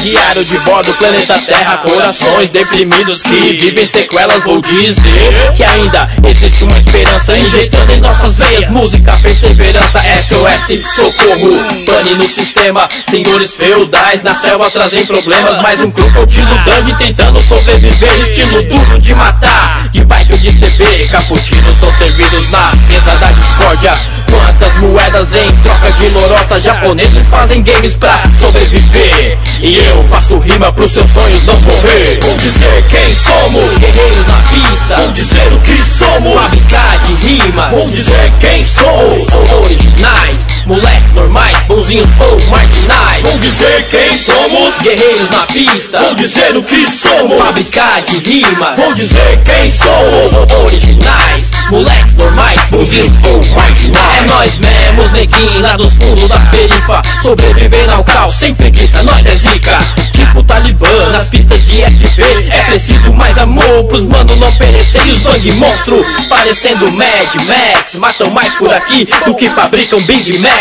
[0.00, 1.78] Diário de bordo, planeta Terra.
[1.78, 4.42] Corações deprimidos que vivem sequelas.
[4.44, 8.68] Vou dizer que ainda existe uma esperança injetando em nossas veias.
[8.68, 11.84] Música, perseverança, SOS, socorro.
[11.84, 15.60] Pane no sistema, senhores feudais na selva trazem problemas.
[15.60, 18.20] Mais um crocodilo grande tentando sobreviver.
[18.20, 21.08] Estilo duro de matar, de bike de CB.
[21.10, 23.92] Caputinos são servidos na mesa da discórdia.
[24.30, 26.60] Quantas moedas em troca de lorota?
[26.60, 29.25] Japoneses fazem games pra sobreviver.
[29.62, 32.18] E eu faço rima pros seus sonhos não morrer.
[32.22, 34.96] Vou dizer quem somos, guerreiros na pista.
[34.96, 37.68] Vou dizer o que somos, fabricar de rima.
[37.70, 39.26] Vou dizer quem sou,
[39.64, 40.55] originais.
[40.66, 43.22] Moleques normais, bonzinhos ou marginais.
[43.22, 46.00] Vou dizer quem somos, guerreiros na pista.
[46.00, 48.74] Vou dizer o que somos, fabricar de rima.
[48.74, 51.46] Vou dizer quem sou, originais.
[51.70, 54.18] Moleques normais, bonzinhos ou marginais.
[54.18, 57.00] É nós mesmos, neguinho, lá dos fundos das perifa.
[57.22, 59.78] Sobrevivendo ao caos, sem preguiça, nós é zica.
[60.12, 62.22] Tipo Talibã, nas pistas de SP.
[62.50, 65.06] É preciso mais amor pros mano não perecer.
[65.06, 67.94] E os bang monstro, parecendo Mad Max.
[67.94, 70.55] Matam mais por aqui do que fabricam Big Mac.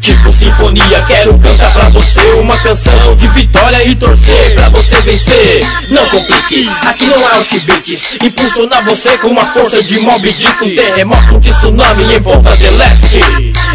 [0.00, 5.66] Tipo sinfonia, quero cantar pra você uma canção de vitória e torcer pra você vencer.
[5.88, 8.18] Não complique, aqui não há o chibites.
[8.22, 10.64] Impulsionar você com uma força de Mob Dick.
[10.64, 13.20] Um terremoto, um tsunami em Ponta del Leste.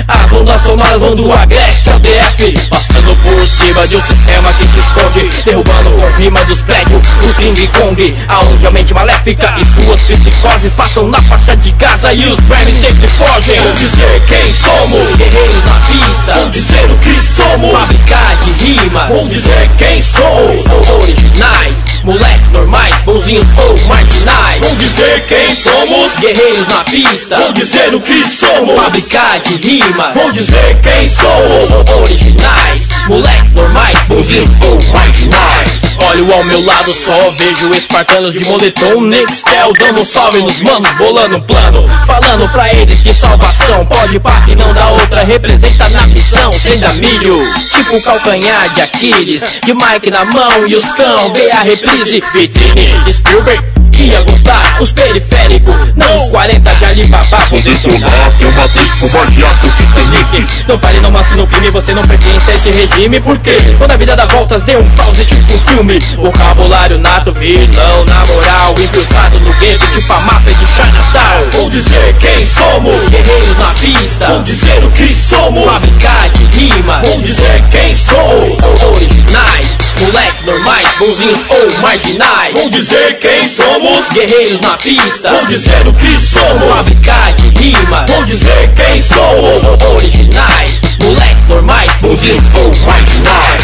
[0.07, 2.53] As ondas sonoras vão do Agreste ao DF.
[2.69, 5.43] Passando por cima de um sistema que se esconde.
[5.43, 8.15] Derrubando com rima dos prédios os King Kong.
[8.27, 12.77] Aonde a mente maléfica e suas psicoses passam na faixa de casa e os Grammys
[12.77, 13.59] sempre fogem.
[13.59, 16.33] Vou dizer quem somos, guerreiros na pista.
[16.33, 19.09] Vou dizer o que somos, fabricar de rimas.
[19.09, 20.63] Vou dizer quem sou,
[21.01, 21.77] originais.
[22.03, 24.59] Moleques normais, bonzinhos ou marginais.
[24.59, 27.37] Vou dizer quem somos, guerreiros na pista.
[27.37, 30.13] Vou dizer o que somos, fabricar de rimas.
[30.13, 32.87] Vou dizer quem sou, originais.
[33.07, 35.83] Moleques normais, bonzinhos ou marginais.
[36.09, 40.89] Olho ao meu lado, só vejo espartanos de moletom Nextel dando um salve nos manos,
[40.97, 45.23] bolando um plano Falando pra eles que salvação pode par que não dá outra
[45.53, 47.39] Representa na missão, sem dar milho
[47.69, 53.13] Tipo calcanhar de Aquiles De Mike na mão e os cão Vê a reprise, vitrine,
[53.13, 54.81] Spielberg ia gostar.
[54.81, 57.37] Os periféricos, não os 40 de Alibaba.
[57.49, 60.47] Vou detonar seu Matrix, bombardear seu Titanic.
[60.67, 63.19] Não pare, não masque no crime, você não pertence a esse regime.
[63.19, 63.57] Por quê?
[63.77, 65.99] Quando a vida dá voltas, dê um pause tipo um filme.
[66.17, 71.49] Vocabulário nato, vilão, na moral Infiltrado no gueto, tipo a máfia de Chinatown.
[71.51, 74.27] Vou dizer quem somos, guerreiros na pista.
[74.27, 77.01] Vou dizer o que somos, fabricar de rima.
[77.01, 78.57] Vou dizer quem sou,
[78.93, 82.53] originais Moleques normais, bonzinhos ou marginais.
[82.53, 85.29] Vou dizer quem somos, guerreiros na pista.
[85.31, 88.05] Vou dizer o que somos, fabricar de rima.
[88.07, 93.63] Vou dizer quem sou, originais Moleques normais, bonzinhos ou marginais.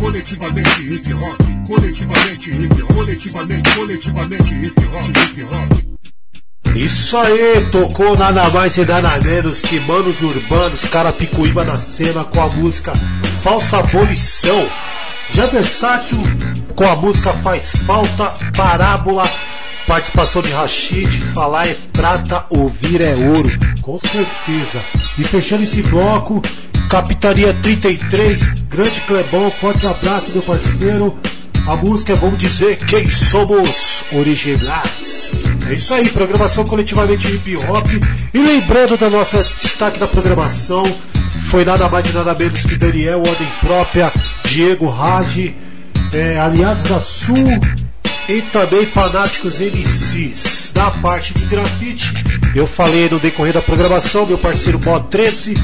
[0.00, 6.74] Coletivamente hip hop, coletivamente hip hop, coletivamente, coletivamente hip hop, hip hop.
[6.74, 12.24] Isso aí, tocou nada mais e nada menos que Manos Urbanos, cara picuíba na cena
[12.24, 12.92] com a música
[13.42, 14.68] Falsa Abolição.
[15.34, 16.18] Já versátil
[16.74, 19.28] com a música Faz Falta, Parábola,
[19.86, 23.50] participação de Rashid, falar é prata, ouvir é ouro,
[23.82, 24.80] com certeza.
[25.18, 26.42] E fechando esse bloco,
[26.88, 31.16] Capitania 33, grande Clebão, forte abraço meu parceiro.
[31.68, 35.30] A música é Vamos Dizer Quem Somos Originais.
[35.68, 37.86] É isso aí, programação coletivamente hip hop.
[38.32, 40.82] E lembrando da nossa destaque da programação,
[41.50, 44.10] foi nada mais e nada menos que Daniel, Ordem Própria,
[44.46, 45.54] Diego Rage,
[46.10, 47.60] é, Aliados da Sul
[48.28, 50.70] e também Fanáticos MCs.
[50.74, 52.12] Da parte de grafite,
[52.54, 55.54] eu falei no decorrer da programação, meu parceiro Mod 13,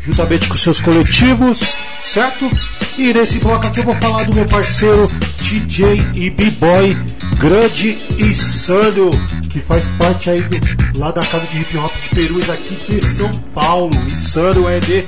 [0.00, 2.50] juntamente com seus coletivos, certo?
[2.96, 5.08] E nesse bloco aqui eu vou falar do meu parceiro
[5.40, 6.96] DJ e B-Boy,
[7.38, 9.10] grande Insano,
[9.50, 13.04] que faz parte aí do, lá da casa de hip hop de Perus aqui de
[13.04, 13.94] São Paulo.
[14.06, 15.06] Insano é de,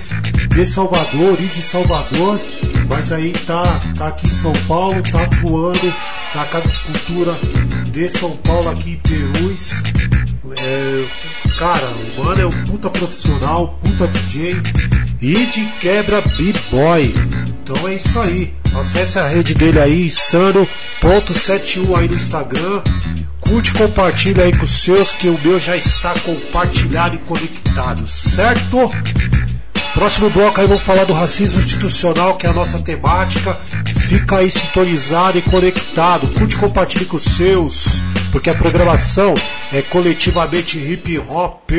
[0.49, 2.39] de Salvador, origem Salvador,
[2.89, 5.95] mas aí tá, tá aqui em São Paulo, tá atuando
[6.35, 7.39] na Casa de Cultura
[7.91, 9.83] de São Paulo aqui em Perus.
[10.59, 11.05] É,
[11.59, 14.57] cara, o mano é um puta profissional, puta DJ
[15.21, 17.15] e de quebra B-Boy.
[17.63, 18.55] Então é isso aí.
[18.75, 22.83] Acesse a rede dele aí, insano.71 aí no Instagram.
[23.41, 28.91] Curte, compartilha aí com os seus, que o meu já está compartilhado e conectado, certo?
[29.97, 33.59] Próximo bloco aí vamos falar do racismo institucional, que é a nossa temática.
[34.07, 36.29] Fica aí sintonizado e conectado.
[36.35, 39.35] Curte, compartilhe com os seus, porque a programação
[39.73, 41.71] é coletivamente hip hop.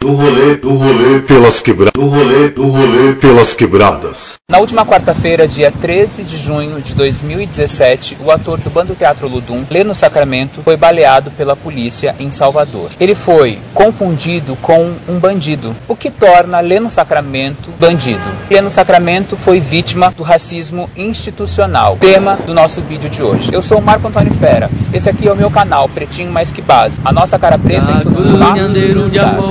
[0.00, 1.92] Do rolê, do rolê pelas quebradas.
[1.92, 4.34] Do rolê, do rolê pelas quebradas.
[4.48, 9.64] Na última quarta-feira, dia 13 de junho de 2017, o ator do Bando Teatro Ludum,
[9.68, 12.90] Leno Sacramento, foi baleado pela polícia em Salvador.
[13.00, 18.22] Ele foi confundido com um bandido, o que torna Leno Sacramento bandido.
[18.48, 23.50] Leno Sacramento foi vítima do racismo institucional, tema do nosso vídeo de hoje.
[23.52, 24.70] Eu sou o Marco Antônio Fera.
[24.94, 27.00] Esse aqui é o meu canal, Pretinho Mais Que Base.
[27.04, 28.72] A nossa cara preta em todos os espaços.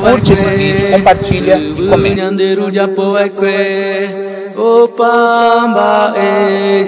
[0.09, 2.31] Curte esse vídeo, compartilha e comenta.
[4.55, 6.83] Opamba e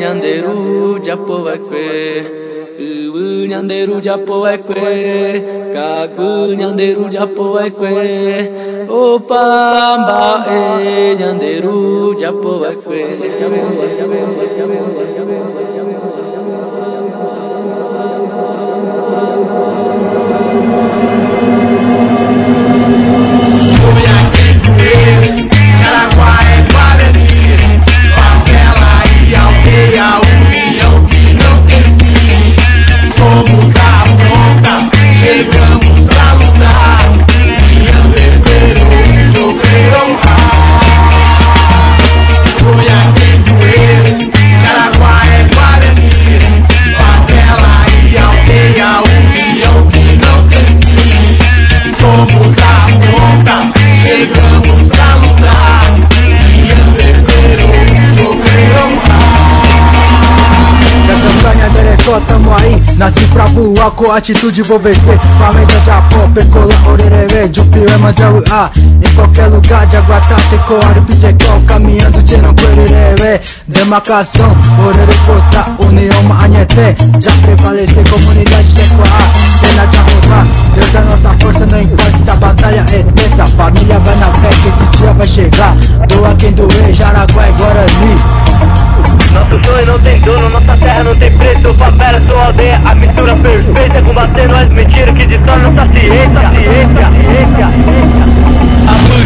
[62.09, 65.19] derecó, tamo aí Nasci pra voar com atitude, vou vencer.
[65.37, 72.21] Família Japão, pecola, orerere Jupio, Emanjaru, A Em qualquer lugar de Aguatá, Tecoário, Pijecol Caminhando
[72.23, 74.55] de não quererere Demarcação,
[74.85, 80.47] orerefota União, Maanhete Já prevalecer, comunidade Tecoá Cena de arrotar.
[80.73, 83.45] Deus é nossa força, não importa se a batalha é tensa.
[83.57, 85.75] Família vai na fé que esse dia vai chegar.
[86.07, 91.31] Doa quem doer, Jaraguá é Guarani Nosso sonho não tem dono, nossa terra não tem
[91.37, 91.73] preço.
[91.75, 97.69] Favela, sou aldeia, a mistura perfeita Combatendo as mentiras que distorcem nossa ciência Ciência, ciência,
[97.83, 98.78] ciência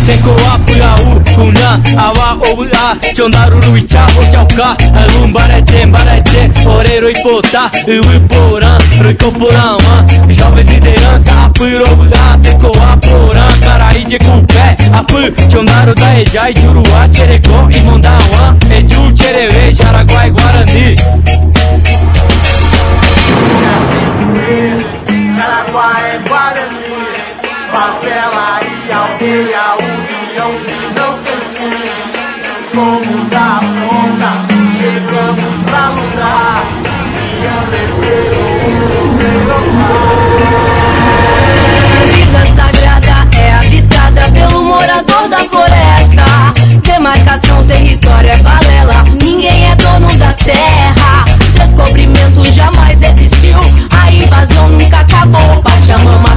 [0.05, 1.79] てこアップラウフな
[2.09, 4.75] 泡オブラちょなるるいちゃおちゃおか
[5.23, 7.71] うんばれてんばれて俺るいぽたう
[8.27, 14.59] ぽらんるこぽらんはしゃべっててらんさアップロブラてこアップらんからいじくべ
[14.91, 20.95] アップちょなるだえじゃいじゅるわちれこいもんだんわえじゅちれべしゃらがいわらに
[25.33, 26.52] Shall I fly, fly?
[29.35, 31.91] E aldeia União que não tem fim
[32.71, 34.29] Somos a ponta
[34.77, 36.63] Chegamos pra lutar
[42.13, 46.53] Vida sagrada é habitada pelo morador da floresta.
[46.83, 49.03] Demarcação, território é balela.
[49.21, 51.25] Ninguém é dono da terra.
[51.57, 53.59] Descobrimento jamais existiu.
[53.91, 55.61] A invasão nunca acabou.
[55.63, 56.32] Pachamama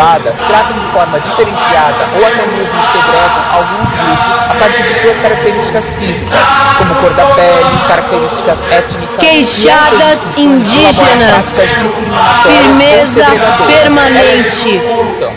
[0.00, 5.94] tratam de forma diferenciada ou até mesmo segregam alguns grupos a partir de suas características
[5.96, 6.48] físicas,
[6.78, 11.44] como cor da pele, características étnicas, Queixadas indígenas.
[12.42, 13.26] Firmeza
[13.66, 14.80] permanente.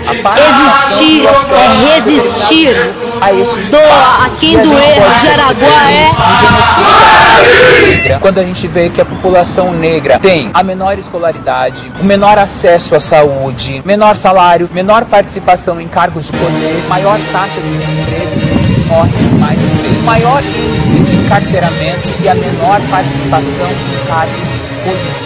[0.10, 3.03] Existir é resistir.
[3.32, 6.10] Doa a quem doer, Jaraguá é.
[8.20, 12.96] Quando a gente vê que a população negra tem a menor escolaridade, o menor acesso
[12.96, 18.32] à saúde, menor salário, menor participação em cargos de poder, maior taxa de desemprego,
[18.88, 24.50] morre mais cedo, maior índice de encarceramento e a menor participação em cargos
[24.84, 25.24] políticos.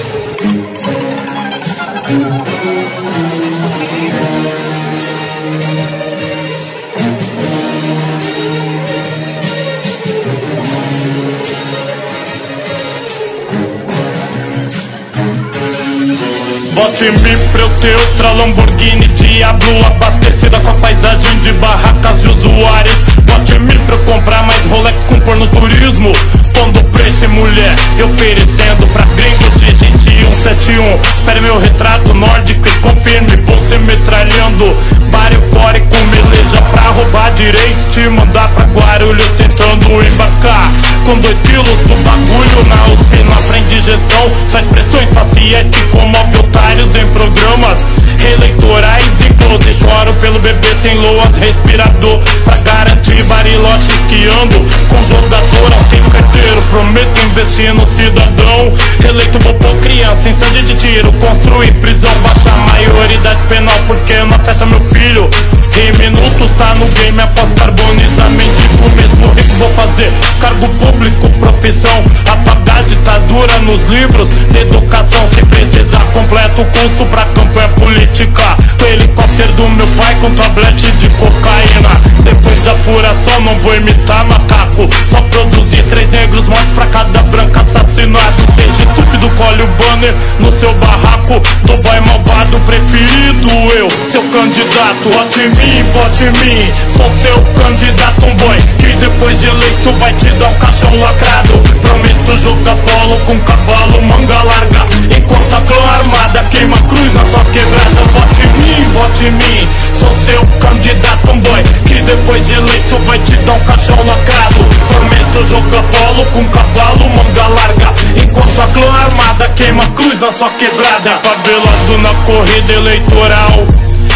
[16.77, 22.21] Vote em mim pra eu ter outra Lamborghini Diablo Abastecida com a paisagem de barracas
[22.21, 22.93] de usuários.
[23.25, 26.11] Vote em mim pra eu comprar mais Rolex com pornoturismo.
[26.53, 29.97] Pondo preço em mulher e oferecendo pra gringo de gente
[30.35, 34.65] 171 Espere meu retrato nórdico e confirme você metralhando.
[35.11, 40.71] Bar eufórico, meleja pra roubar direitos Te mandar pra Guarulhos tentando embarcar.
[41.05, 46.37] Com dois quilos do bagulho na USP Não aprende gestão, só expressões faciais que comove
[46.37, 47.79] otários em programas
[48.19, 49.05] eleitorais.
[49.25, 54.59] E close Choro pelo bebê sem loas, respirador Pra garantir bariloche esquiando.
[54.89, 58.73] Com jogador tem carteiro Prometo investir no cidadão.
[59.07, 61.11] Eleito vou pôr criança stand de tiro.
[61.14, 65.30] Construir prisão, baixar a maioridade penal Porque não afeta meu filho.
[65.77, 68.52] Em minutos tá no game após carbonizamento
[68.84, 70.11] O mesmo rico vou fazer?
[70.41, 74.30] Cargo público, profissão Apagar ditadura nos livros.
[74.49, 78.57] De educação Se precisar completo curso pra campanha política.
[78.81, 82.02] O helicóptero do meu pai com tablete de cocaína.
[82.23, 84.89] Depois da apuração não vou imitar macaco.
[85.11, 90.06] Só produzir três negros mortos pra cada branco assassinado Seja estúpido, colhe o banner
[90.39, 96.31] no seu barraco Do boy malvado preferido eu, seu candidato Vote em mim, vote em
[96.45, 100.99] mim, sou seu candidato Um boy que depois de eleito vai te dar um caixão
[100.99, 101.53] lacrado.
[101.81, 104.88] Prometo jogar polo com cavalo, manga larga.
[105.15, 108.01] Enquanto a clã armada queima cruz na sua quebrada.
[108.13, 109.67] Vote em mim, vote em mim,
[109.99, 114.65] sou seu candidato Um boy que depois de eleito vai te dar um caixão lacrado.
[114.88, 117.93] Prometo jogar polo com cavalo, manga larga.
[118.21, 123.65] Enquanto a clã armada queima cruz na sua quebrada Favelado na corrida eleitoral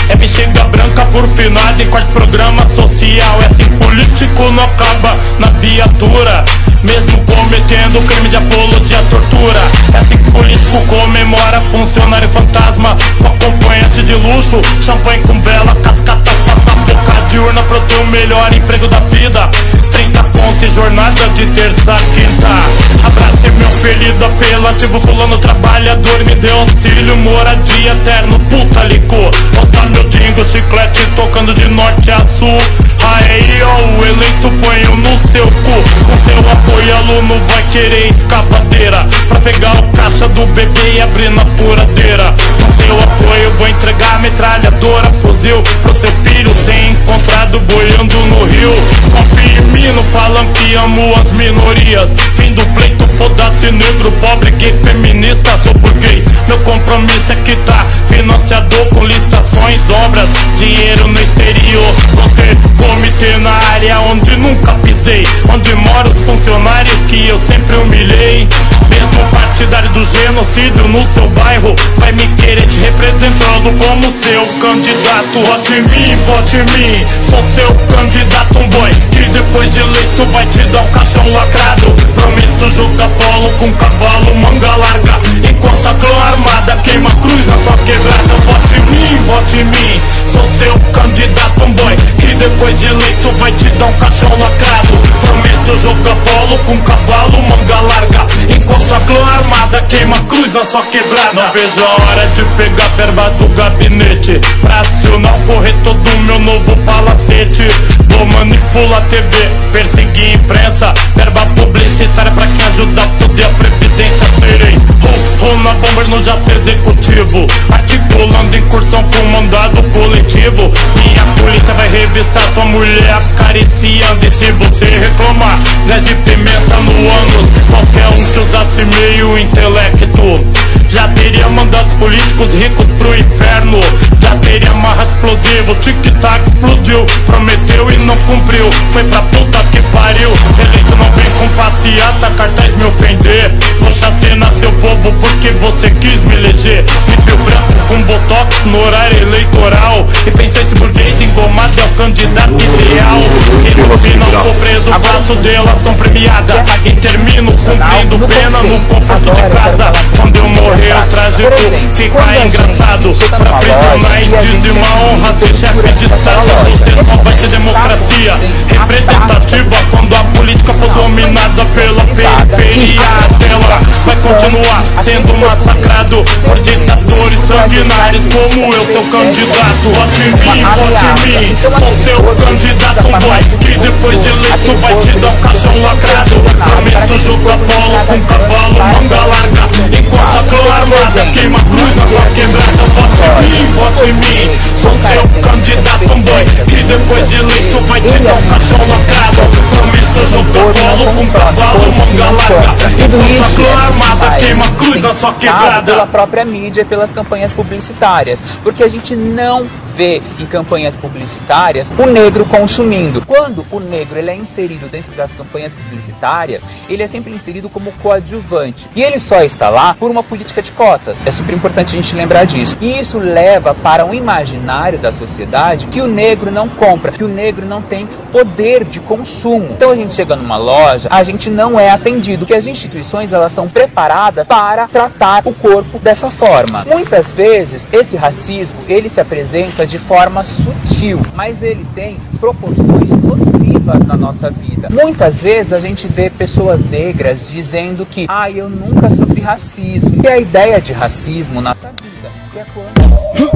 [0.10, 5.48] é bexiga branca por final de quase programa social É assim político não acaba na
[5.60, 6.44] viatura
[6.84, 9.62] mesmo cometendo crime de apologia à tortura.
[9.94, 16.76] É assim político comemora funcionário fantasma com acompanhante de luxo, champanhe com vela, cascata, passa
[16.76, 19.50] boca de urna pra eu ter o melhor emprego da vida.
[19.92, 23.06] 30 pontos e jornada de terça a quinta.
[23.06, 25.00] Abrace meu apelido apelativo,
[25.42, 29.32] trabalhador, me deu auxílio, moradia eterno, puta licor.
[29.58, 32.58] Ouça meu dingo, chiclete tocando de norte a sul.
[33.04, 36.02] Aí, ó, o eleito ponho no seu cu.
[36.06, 41.30] Com seu apoio, aluno vai querer escavadeira Pra pegar o caixa do bebê e abrir
[41.30, 48.18] na furadeira Com seu apoio, vou entregar metralhadora, fuzil Pro seu filho ser encontrado boiando
[48.28, 48.72] no rio.
[49.12, 52.10] Confie em mim, palanque, amo as minorias.
[52.36, 55.58] Fim do pleito, foda-se negro, pobre, gay, feminista.
[55.64, 60.30] Sou burguês, meu compromisso é quitar Financiador com licitações, obras.
[60.58, 61.94] Dinheiro no exterior.
[62.14, 65.26] Vou ter comitê na área onde nunca pisei.
[65.50, 68.48] Onde moram os funcionários que eu sempre humilhei.
[68.90, 71.74] Mesmo partidário do genocídio no seu bairro.
[71.98, 75.46] Vai me querer te representando como seu candidato.
[75.48, 80.26] Vote em mim, vote em mim Sou seu candidato, um boy Que depois de eleito
[80.32, 81.96] vai te dar um caixão lacrado.
[82.16, 87.78] Prometo jogar polo com cavalo, manga larga Enquanto a clã armada queima cruz na sua
[87.86, 88.34] quebrada.
[88.48, 90.02] Vote em mim, vote em mim.
[90.32, 94.98] Sou seu candidato, um boy Que depois de eleito vai te dar um caixão lacrado
[95.22, 98.28] Prometo jogar polo com cavalo, manga larga.
[98.50, 101.34] Enquanto a clã armada queima cruz na sua quebrada.
[101.34, 104.42] Não vejo a hora de pegar verba do gabinete.
[104.62, 107.68] Pra acionar o corretor do meu novo palacete.
[108.10, 110.94] Vou manipular TV, perseguir imprensa.
[111.16, 114.28] Verba publicitária pra quem ajuda a foder a previdência.
[114.40, 120.72] Serei ru, na bomber no jato executivo Articulando incursão com mandado coletivo.
[120.96, 126.92] Minha polícia vai revistar sua mulher acariciando E se você reclamar, gás de pimenta no
[126.92, 127.50] ânus.
[127.70, 133.80] Qualquer um que usasse meio intelecto já teria mandados políticos ricos pro inferno.
[134.22, 137.06] Já teria marra explosivo, tic-tac explodiu.
[137.26, 140.32] Prometeu e não cumpriu, foi pra puta que pariu.
[140.60, 143.54] Eleito não vem com passeata, cartaz me ofender.
[143.80, 146.84] Vou chacinar seu povo porque você quis me eleger.
[147.08, 150.08] Me viu branco com botox no horário eleitoral.
[150.26, 153.20] E pensei se burguês engomado é o candidato ideal.
[153.66, 156.64] E no final sou preso, faço delação premiada.
[156.86, 159.92] E termino cumprindo pena no conforto de casa.
[160.18, 161.52] Quando eu morrer o trágico
[161.96, 167.34] fica engraçado Pra prisionar índios de uma honra ser chefe de estado Você só vai
[167.34, 168.34] ter democracia
[168.68, 173.02] representativa Quando a política for dominada pela periferia.
[173.40, 179.90] dela Vai continuar sendo massacrado por ditadores sanguinários Como eu, seu candidato.
[179.94, 181.56] Vote em mim, vote em mim.
[181.62, 186.36] Sou seu candidato, boy Que depois de eleito vai te dar um caixão lacrado.
[186.70, 189.62] Prometo jogar bola com cavalo, manga larga
[189.98, 194.60] Enquanto a clã armada queima cruz na sua quebrada Vote em mim, vote em mim.
[194.82, 199.42] Sou seu candidato, boy Que depois de eleito vai te dar um caixão lacrado.
[199.76, 202.90] Prometo jogar bola com cavalo, manga larga.
[202.90, 205.84] Tudo isso clã armada queima cruz na sua quebrada.
[205.84, 209.66] pela própria mídia e pelas campanhas publicitárias, porque a gente não
[210.02, 213.22] vê em campanhas publicitárias o negro consumindo.
[213.24, 217.92] Quando o negro ele é inserido dentro das campanhas publicitárias, ele é sempre inserido como
[218.02, 218.90] coadjuvante.
[218.96, 221.20] E ele só está lá por uma política de cotas.
[221.24, 222.76] É super importante a gente lembrar disso.
[222.82, 227.28] E isso leva para um imaginário da sociedade que o negro não compra, que o
[227.28, 229.70] negro não tem poder de consumo.
[229.74, 233.52] Então a gente chega numa loja, a gente não é atendido, que as instituições elas
[233.52, 236.84] são preparadas para tratar o corpo dessa forma.
[236.88, 244.08] Muitas vezes esse racismo ele se apresenta de forma sutil, mas ele tem proporções nocivas
[244.08, 244.88] na nossa vida.
[244.90, 250.24] Muitas vezes a gente vê pessoas negras dizendo que, ah, eu nunca sofri racismo.
[250.24, 253.52] E a ideia de racismo na nossa vida, que é quando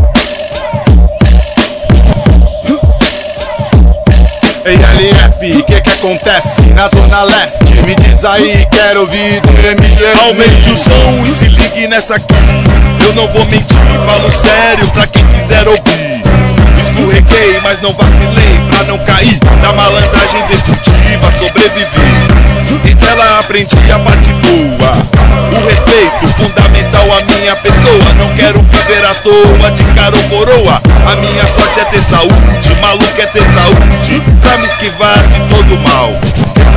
[4.66, 7.74] Ei LF, que que acontece na zona leste?
[7.86, 9.56] Me diz aí, quero ouvir do
[10.28, 12.26] Aumente o som e se ligue nessa aqui
[13.06, 15.95] Eu não vou mentir, falo sério pra quem quiser ouvir
[17.76, 22.35] mas não vacilei pra não cair Na malandragem destrutiva, sobrevivi
[22.86, 24.94] E dela aprendi a parte boa
[25.52, 28.14] O respeito fundamental à minha pessoa.
[28.18, 30.82] Não quero viver à toa de cara ou coroa.
[31.12, 34.22] A minha sorte é ter saúde, maluco é ter saúde.
[34.42, 36.14] Pra me esquivar de todo mal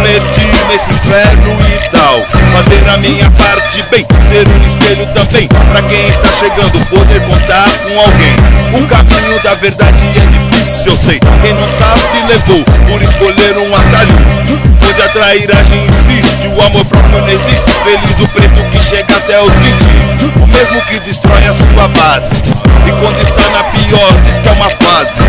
[0.02, 2.20] Refletir nesse inferno e tal.
[2.52, 5.48] Fazer a minha parte bem Ser um espelho também.
[5.48, 8.36] Pra quem está chegando poder contar com alguém.
[8.72, 11.20] O caminho da verdade é difícil, eu sei.
[11.42, 14.77] Quem não sabe levou por escolher um atalho.
[15.28, 17.70] Trairagem insiste, o amor próprio não existe.
[17.84, 19.84] Feliz o preto que chega até os 20,
[20.42, 22.32] o mesmo que destrói a sua base.
[22.86, 25.20] E quando está na pior, diz que é uma fase.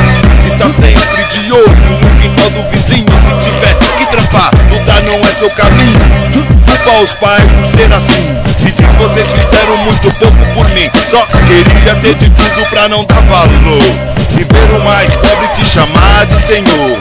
[0.47, 3.07] Está sempre de olho no quintal do vizinho.
[3.11, 6.58] Se tiver que trampar, lutar não é seu caminho.
[6.89, 8.41] Culpa os pais por ser assim.
[8.61, 10.89] E diz vocês fizeram muito pouco por mim.
[11.07, 13.83] Só queria ter de tudo pra não dar valor.
[14.31, 16.97] E ver o mais pobre te chamar de senhor.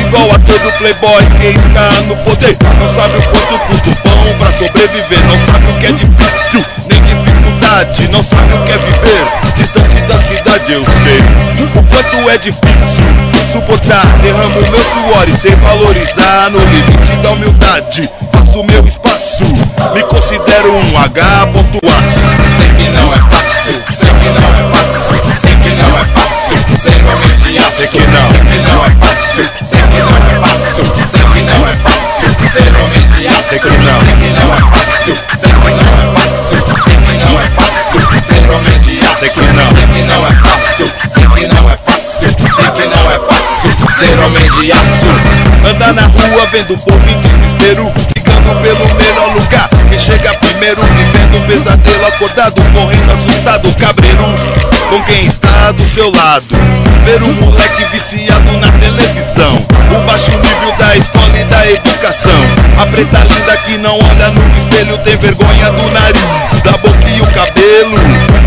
[0.00, 2.56] Igual a todo playboy que está no poder.
[2.80, 5.24] Não sabe o quanto custa o pão pra sobreviver.
[5.26, 8.08] Não sabe o que é difícil, nem dificuldade.
[8.08, 10.72] Não sabe o que é viver distante da cidade.
[10.72, 11.20] Eu sei
[11.76, 13.04] o quanto é difícil
[13.52, 14.06] suportar.
[14.22, 18.08] Derramo meu suor e sei valorizar no limite da humildade.
[18.66, 19.44] Meu espaço,
[19.94, 22.26] me considero um H pontuaço.
[22.56, 26.58] Sei que não é fácil, sei que não é fácil, sei que não é fácil
[26.76, 27.76] ser homem de aço.
[27.76, 31.42] Sei que não, sei que não é fácil, sei que não é fácil, sei que
[31.42, 33.48] não é fácil ser homem de aço.
[33.48, 37.14] Sei que não, sei que não é fácil, sei que não é fácil, sei que
[37.14, 39.20] não é fácil ser homem de aço.
[39.20, 42.86] Sei que não, sei que não é fácil, sei que não é fácil, sei que
[42.88, 45.10] não é fácil ser homem de aço.
[45.64, 47.92] Anda na rua vendo o povo em desespero
[48.62, 49.68] Pelo melhor lugar.
[49.88, 54.24] Quem chega primeiro vivendo um pesadelo acordado Correndo assustado, cabreiro.
[54.88, 56.46] Com quem está do seu lado.
[57.04, 59.66] Ver um moleque viciado na televisão.
[59.94, 62.42] O baixo nível da escola e da educação.
[62.80, 67.20] A preta linda que não olha no espelho Tem vergonha do nariz, da boca e
[67.20, 67.96] o cabelo.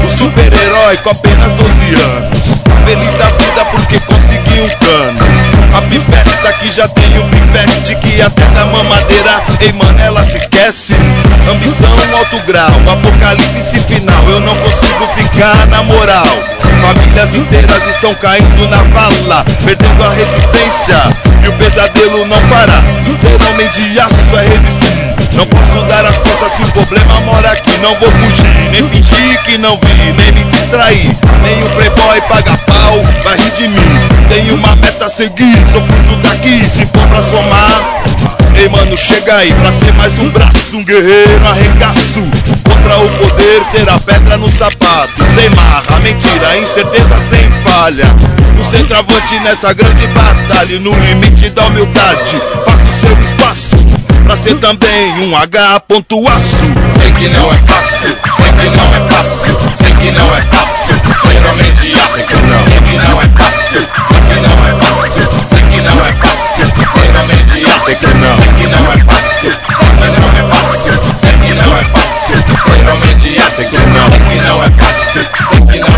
[0.03, 2.39] O super-herói com apenas 12 anos.
[2.85, 5.40] Feliz da vida porque conseguiu um cano
[5.73, 9.41] a pipeta que já tem o pivete que até da mamadeira.
[9.61, 10.93] Ei mano, ela se esquece.
[11.49, 14.29] Ambição alto grau, apocalipse final.
[14.29, 16.27] Eu não consigo ficar na moral.
[16.81, 20.97] Famílias inteiras estão caindo na vala Perdendo a resistência.
[21.43, 22.81] E o pesadelo não para.
[23.21, 24.91] Ser homem de aço é resistir.
[25.33, 27.71] Não posso dar as costas se o problema mora aqui.
[27.81, 32.57] Não vou fugir, nem fingir que não vi Nem me distrair, nem o playboy paga
[32.57, 34.00] pau Vai rir de mim,
[34.31, 38.03] tenho uma meta a seguir Sou fruto daqui, se for pra somar.
[38.55, 42.21] Ei mano, chega aí pra ser mais um braço Um guerreiro arregaço.
[42.63, 45.23] Contra o poder, ser a pedra no sapato.
[45.35, 48.05] Sem marra, mentira, incerteza sem falha.
[48.55, 53.75] No centroavante nessa grande batalha No limite da humildade Faço seu espaço.
[54.23, 56.55] Pra ser também um H pontuaço
[56.99, 60.61] Sei que não é fácil, sei que não é fácil, sei que não é fácil
[61.31, 62.13] ser homem de aço.
[62.15, 66.65] Sei que não é fácil, sei que não é fácil, sei que não é fácil
[66.65, 67.85] ser homem de aço.
[67.85, 71.53] Sei que não, sei que não é fácil, sei que não é fácil, sei que
[71.53, 73.55] não é fácil ser homem de aço.
[73.55, 75.90] Sei que não, sei que não é fácil, sei que não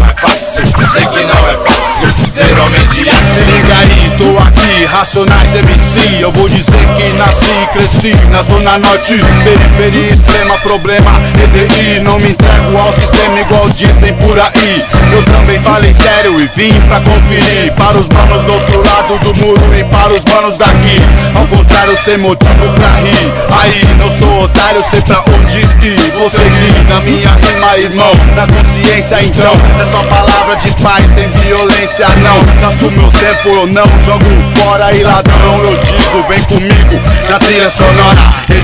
[5.03, 9.19] Racionais MC Eu vou dizer que nasci e cresci na Zona Norte.
[9.43, 11.11] Periferia extrema, problema
[11.43, 14.85] EDI Não me entrego ao sistema igual dizem por aí.
[15.11, 17.73] Eu também falei sério e vim pra conferir.
[17.73, 21.01] Para os manos do outro lado do muro e para os manos daqui.
[21.35, 23.33] Ao contrário, sem motivo pra rir.
[23.61, 26.13] Aí, não sou otário, sei pra onde ir.
[26.17, 31.27] Vou seguir na minha rima, irmão Na consciência então, é só palavra de paz Sem
[31.29, 34.25] violência não, gasto meu tempo eu não Jogo
[34.55, 38.21] fora e ladrão eu digo Vem comigo na trilha sonora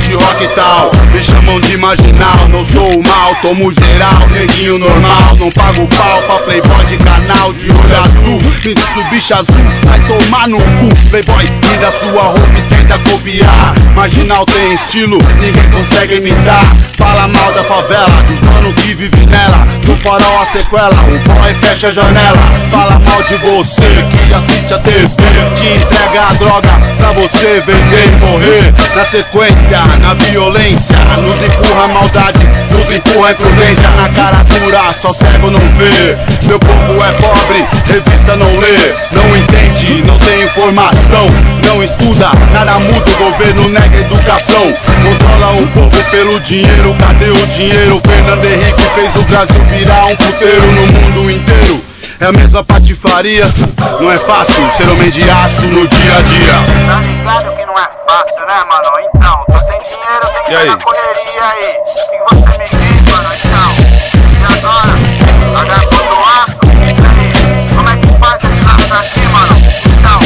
[0.10, 4.80] Rede rock e tal, me chamam de marginal Não sou o mal, tomo geral Neguinho
[4.80, 8.42] normal, não pago pau Pra playboy de canal de olho azul.
[8.66, 11.10] Mitsubishi azul, vai tomar no cu.
[11.10, 13.74] Playboy, tira sua roupa e tenta copiar.
[13.96, 16.66] Marginal tem estilo, ninguém consegue imitar
[16.98, 19.66] Fala mal da favela, dos mano que vive nela.
[19.88, 22.38] No farol a sequela, o boy fecha a janela.
[22.70, 25.08] Fala mal de você que assiste a TV
[25.56, 28.74] Te entrega a droga pra você vender e morrer.
[28.96, 30.96] Na sequência, na violência.
[31.22, 32.40] Nos empurra a maldade,
[32.72, 33.90] nos empurra a imprudência.
[33.92, 36.18] Na cara dura, só cego não vê.
[36.48, 38.94] Meu povo é pobre, revista não lê.
[39.12, 41.28] Não entende, não tem informação.
[41.66, 44.74] Não estuda, nada muda, o governo nega educação.
[45.04, 48.02] Controla o povo pelo dinheiro, cadê o dinheiro?
[48.08, 51.90] Fernando Henrique fez o Brasil virar um puteiro no mundo inteiro
[52.20, 53.46] é a mesma patifaria,
[54.00, 56.54] não é fácil ser homem de aço no dia a dia.
[56.88, 58.92] Tá ligado que não é fácil, né, mano?
[59.16, 61.78] Então, tô sem dinheiro, tem que na correria aí.
[61.78, 63.30] O que você me diz, mano?
[63.46, 63.72] Então,
[64.36, 64.94] e agora?
[65.62, 66.60] H ponto aço?
[66.76, 67.30] E aí?
[67.74, 69.56] Como é que faz esse lado daqui, mano?
[69.86, 70.20] Então,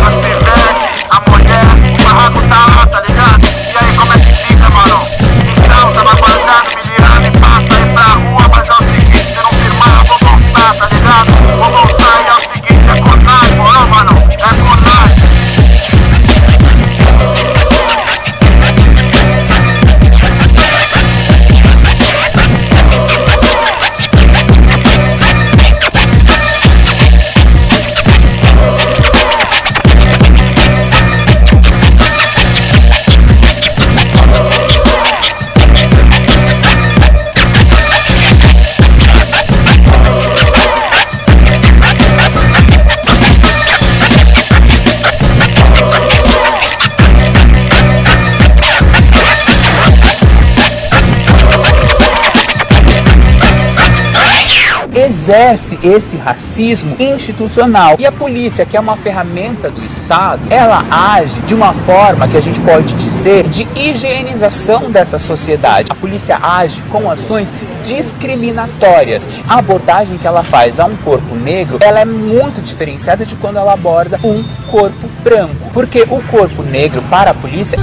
[0.00, 3.44] a pivete, a mulher, o barraco tá lá, tá ligado?
[3.44, 5.11] E aí, como é que fica, mano?
[55.22, 57.94] Exerce esse racismo institucional.
[57.98, 62.36] E a polícia, que é uma ferramenta do Estado, ela age de uma forma que
[62.36, 65.92] a gente pode dizer de higienização dessa sociedade.
[65.92, 67.52] A polícia age com ações
[67.84, 69.28] discriminatórias.
[69.48, 73.58] A abordagem que ela faz a um corpo negro, ela é muito diferenciada de quando
[73.58, 74.42] ela aborda um
[74.72, 75.70] corpo branco.
[75.72, 77.78] Porque o corpo negro para a polícia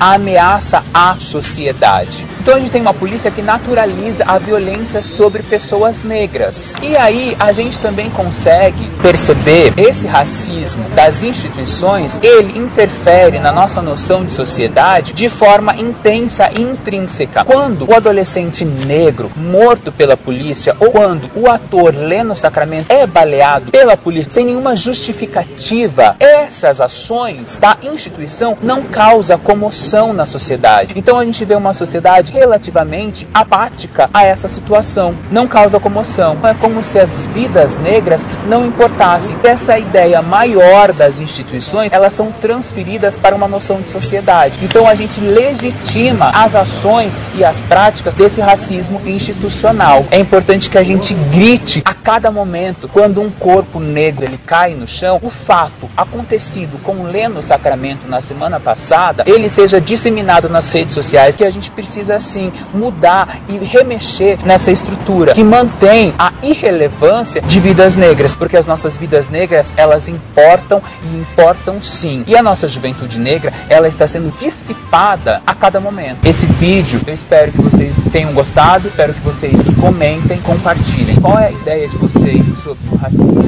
[0.00, 2.33] ameaça à sociedade.
[2.44, 6.74] Então a gente tem uma polícia que naturaliza a violência sobre pessoas negras.
[6.82, 13.80] E aí a gente também consegue perceber esse racismo das instituições, ele interfere na nossa
[13.80, 17.46] noção de sociedade de forma intensa e intrínseca.
[17.46, 23.70] Quando o adolescente negro morto pela polícia ou quando o ator Leno Sacramento é baleado
[23.70, 30.92] pela polícia sem nenhuma justificativa, essas ações da instituição não causam comoção na sociedade.
[30.94, 35.14] Então a gente vê uma sociedade relativamente apática a essa situação.
[35.30, 36.36] Não causa comoção.
[36.42, 39.36] É como se as vidas negras não importassem.
[39.44, 44.58] Essa ideia maior das instituições, elas são transferidas para uma noção de sociedade.
[44.62, 50.04] Então a gente legitima as ações e as práticas desse racismo institucional.
[50.10, 54.74] É importante que a gente grite a cada momento quando um corpo negro ele cai
[54.74, 60.48] no chão, o fato acontecido com o Leno Sacramento na semana passada, ele seja disseminado
[60.48, 66.12] nas redes sociais que a gente precisa sim mudar e remexer nessa estrutura que mantém
[66.18, 72.24] a irrelevância de vidas negras, porque as nossas vidas negras elas importam e importam sim.
[72.26, 76.24] E a nossa juventude negra ela está sendo dissipada a cada momento.
[76.24, 81.16] Esse vídeo eu espero que vocês tenham gostado, espero que vocês comentem, compartilhem.
[81.20, 83.44] Qual é a ideia de vocês sobre o racismo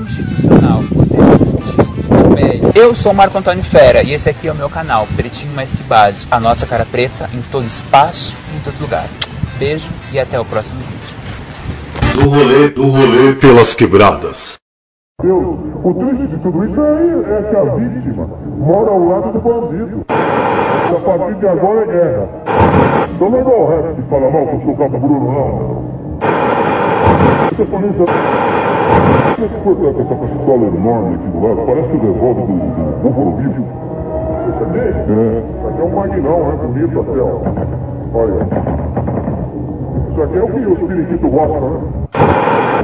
[0.00, 0.82] institucional?
[2.74, 5.82] Eu sou Marco Antônio Fera e esse aqui é o meu canal, Pretinho Mais Que
[5.82, 6.34] Básico.
[6.34, 9.04] A nossa cara preta em todo espaço, em todo lugar.
[9.58, 11.14] Beijo e até o próximo vídeo.
[12.14, 14.56] Do rolê, do rolê pelas quebradas.
[15.22, 18.26] Deus, o triste de tudo isso é, é que a vítima
[18.56, 20.06] mora ao lado do bandido.
[20.08, 22.28] E a partir de agora é guerra.
[23.14, 26.28] Então não é o resto que fala mal com o seu cabo Bruno, não.
[27.52, 28.71] Essa polícia...
[29.36, 31.62] Por que foi com essa pistola enorme aqui do lado?
[31.66, 33.50] Parece o revólver do, do Búfalo Bill.
[33.50, 34.78] Isso aqui?
[34.78, 35.42] É.
[35.58, 37.40] Isso aqui é um magnão, é bonito até, ó.
[38.14, 38.46] Olha.
[40.10, 41.80] Isso aqui é o que os periquitos gostam, né?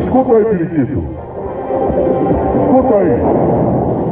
[0.04, 1.02] Escuta aí, periquito.
[2.64, 3.12] Escuta aí.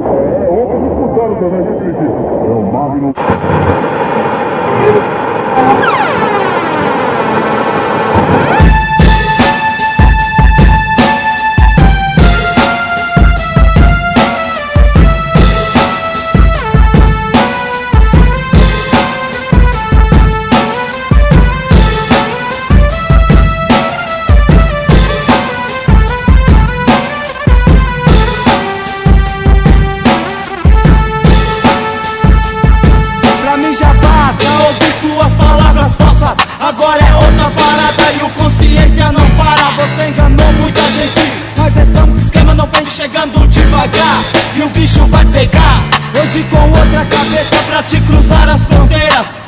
[0.06, 2.16] É, outros escutaram também, viu, periquito?
[2.44, 3.12] É um Magnum.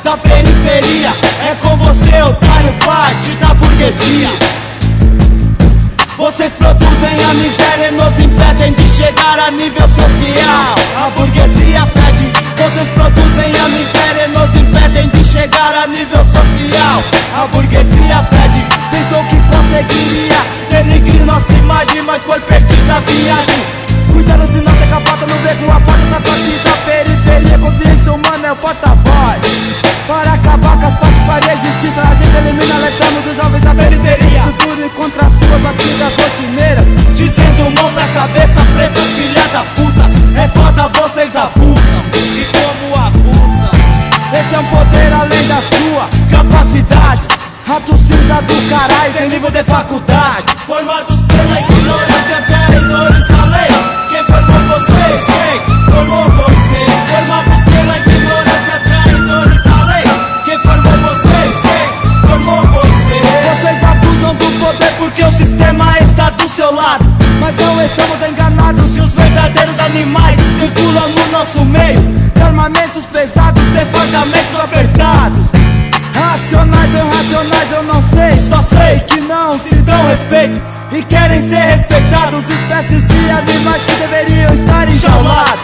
[0.03, 1.09] Da periferia
[1.49, 4.29] É com você otário parte da burguesia
[6.19, 10.75] vocês produzem a miséria e nos impedem de chegar a nível social.
[10.97, 12.29] A burguesia pede.
[12.57, 17.03] Vocês produzem a miséria e nos impedem de chegar a nível social.
[17.41, 18.65] A burguesia pede.
[18.91, 20.35] Pensou que conseguiria
[20.69, 23.65] denigrir nossa imagem, mas foi perdida a viagem.
[24.11, 26.69] Cuidado se não tem capota no beco, a porta da tua vida.
[26.85, 28.98] Periferia, consciência humana é o porta-voz.
[34.95, 36.85] Contra as suas batidas rotineiras.
[37.15, 40.09] Dizendo mão na cabeça, preta, filha da puta.
[40.39, 42.03] É foda, vocês abusam.
[42.13, 43.69] E como abusam?
[44.33, 47.27] Esse é um poder além da sua capacidade.
[47.65, 50.45] Rato cinza do caralho, sem nível de faculdade.
[50.65, 51.18] Formados
[69.89, 71.99] animais circulam no nosso meio.
[72.35, 75.59] De armamentos pesados, departamentos apertados.
[76.13, 80.59] Racionais ou irracionais eu não sei Só sei que não se dão respeito
[80.91, 85.61] E querem ser respeitados Espécies de animais que deveriam estar enjaulados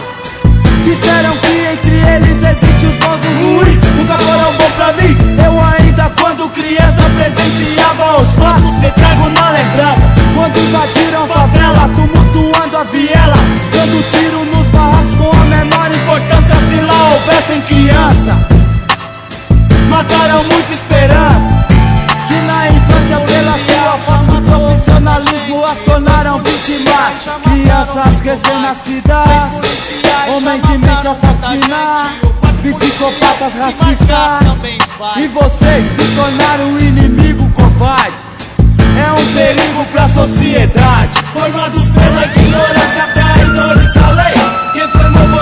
[0.84, 1.65] Disseram que
[19.96, 21.66] mataram muita esperança
[22.28, 27.12] Que na infância pela sua falta de profissionalismo As tornaram vítimas.
[27.42, 29.52] Crianças recém-nascidas
[30.28, 32.26] Homens de mente assassina
[32.62, 34.78] Psicopatas racistas.
[35.18, 38.16] E vocês se tornaram um inimigo covarde.
[38.58, 41.12] É um perigo pra sociedade.
[41.32, 44.34] Formados pela ignorância traidores da lei
[44.72, 45.35] Quem formou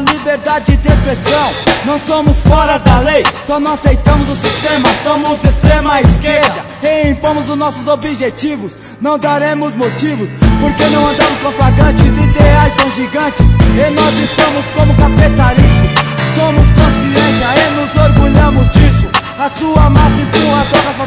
[0.00, 1.50] liberdade de expressão.
[1.84, 4.88] Não somos fora da lei, só não aceitamos o sistema.
[5.02, 8.72] Somos extrema esquerda e impomos os nossos objetivos.
[9.00, 10.28] Não daremos motivos,
[10.60, 12.06] porque não andamos com flagrantes.
[12.06, 15.88] Ideais são gigantes e nós estamos como capitalismo.
[16.36, 19.08] Somos consciência e nos orgulhamos disso.
[19.38, 20.97] A sua massa empurra a droga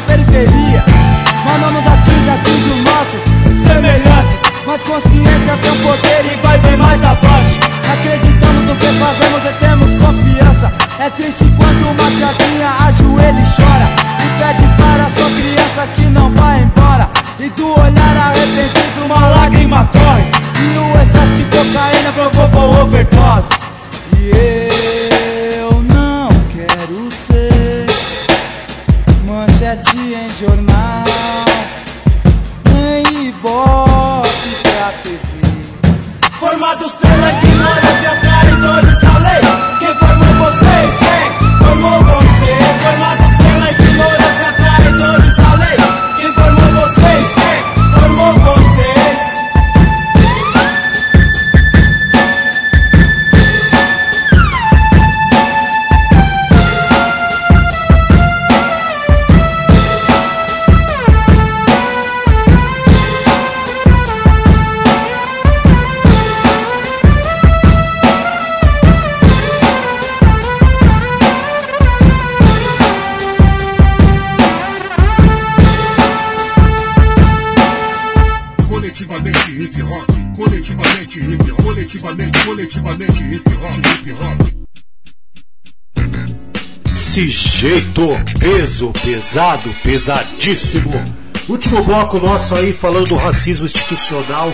[88.90, 91.04] peso, pesado, pesadíssimo.
[91.48, 94.52] Último bloco nosso aí falando do racismo institucional.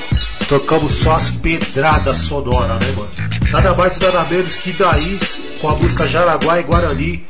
[0.49, 3.11] Tocamos só as pedradas sonoras, né, mano?
[3.51, 7.27] Nada mais e nada menos que Daís com a música Jaraguá e Guarani.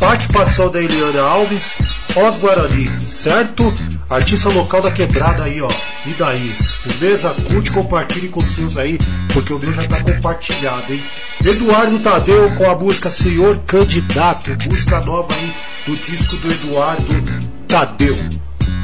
[0.00, 1.74] Participação da Eliana Alves,
[2.14, 3.72] Os Guarani, certo?
[4.10, 5.70] Artista local da quebrada aí, ó.
[6.04, 6.76] E Daís.
[6.84, 7.34] Beleza?
[7.48, 8.98] Curte, compartilhe com os seus aí,
[9.32, 11.02] porque o meu já tá compartilhado, hein?
[11.44, 15.54] Eduardo Tadeu com a música Senhor Candidato, música nova aí
[15.86, 17.24] do disco do Eduardo
[17.68, 18.16] Tadeu.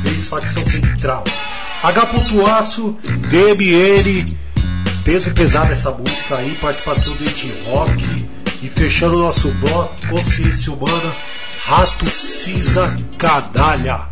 [0.04, 1.24] Ex-facção central.
[1.82, 2.08] H.
[2.58, 2.96] Aço,
[3.28, 4.38] DMN,
[5.04, 8.26] peso pesado essa música aí, participação do Ed Rock.
[8.62, 11.12] E fechando o nosso bloco, Consciência Humana,
[11.64, 14.08] Rato Cinza Canalha.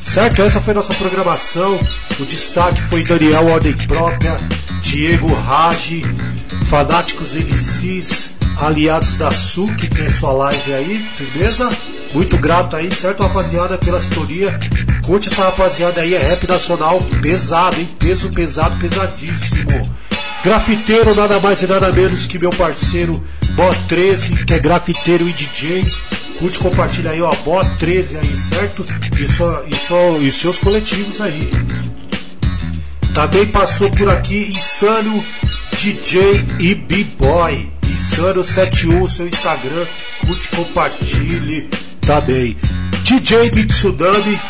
[0.00, 0.42] Certo?
[0.42, 1.78] Essa foi nossa programação.
[2.18, 4.40] O destaque foi Daniel Ordem Própria,
[4.80, 6.02] Diego Rage,
[6.64, 11.75] Fanáticos MCs, Aliados da Sul, que tem sua live aí, firmeza?
[12.16, 14.58] Muito grato aí, certo, rapaziada, pela sintonia.
[15.04, 17.86] Curte essa rapaziada aí, é rap nacional pesado, hein?
[17.98, 19.94] Peso pesado, pesadíssimo.
[20.42, 23.22] Grafiteiro, nada mais e nada menos que meu parceiro
[23.54, 25.84] Bó 13, que é grafiteiro e DJ.
[26.38, 28.86] Curte, compartilha aí, ó, Bó 13 aí, certo?
[29.20, 31.50] E, só, e, só, e seus coletivos aí.
[33.12, 35.22] Também passou por aqui Insano
[35.78, 37.70] DJ e B-Boy.
[37.92, 39.84] Insano71, seu Instagram.
[40.26, 41.68] Curte, compartilhe
[42.06, 42.56] também.
[43.02, 44.40] DJ Mitsunami,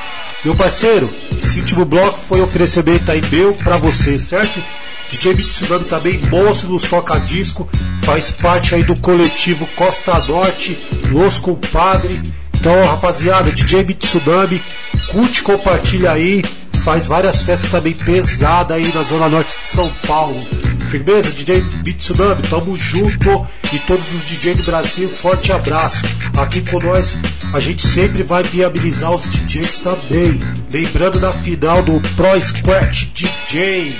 [0.44, 1.10] meu parceiro,
[1.42, 4.62] esse último bloco foi oferecimento aí meu pra você, certo?
[5.10, 7.68] DJ Mitsunami também, monstro nos toca-disco,
[8.02, 10.78] faz parte aí do coletivo Costa Norte,
[11.10, 12.20] Los Compadre.
[12.54, 14.62] Então, rapaziada, DJ Mitsunami,
[15.08, 16.44] curte, compartilha aí,
[16.82, 20.40] faz várias festas também pesadas aí na Zona Norte de São Paulo.
[20.88, 26.02] Firmeza, DJ Mitsunami, tamo junto e todos os DJs do Brasil, forte abraço.
[26.36, 27.16] Aqui com nós,
[27.52, 30.38] a gente sempre vai viabilizar os DJs também.
[30.70, 33.94] Lembrando da final do Pro Squat DJ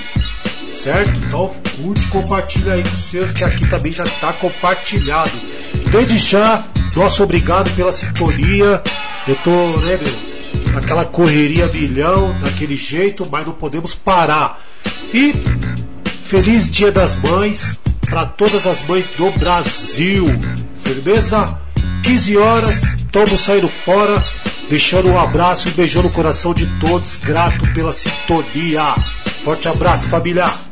[0.87, 1.11] certo?
[1.17, 1.51] Então
[1.81, 5.31] curte, compartilha aí com os seus, que aqui também já está compartilhado.
[5.91, 6.63] Desde já,
[6.95, 8.81] nosso obrigado pela sintonia.
[9.27, 14.61] Eu tô, né, meu, naquela correria milhão, daquele jeito, mas não podemos parar.
[15.13, 15.33] E
[16.25, 17.77] feliz Dia das Mães
[18.09, 20.27] para todas as mães do Brasil.
[20.73, 21.59] Firmeza?
[22.03, 24.23] 15 horas, estamos saindo fora,
[24.69, 28.93] deixando um abraço e um beijão no coração de todos, grato pela sintonia.
[29.43, 30.66] Forte abraço, família!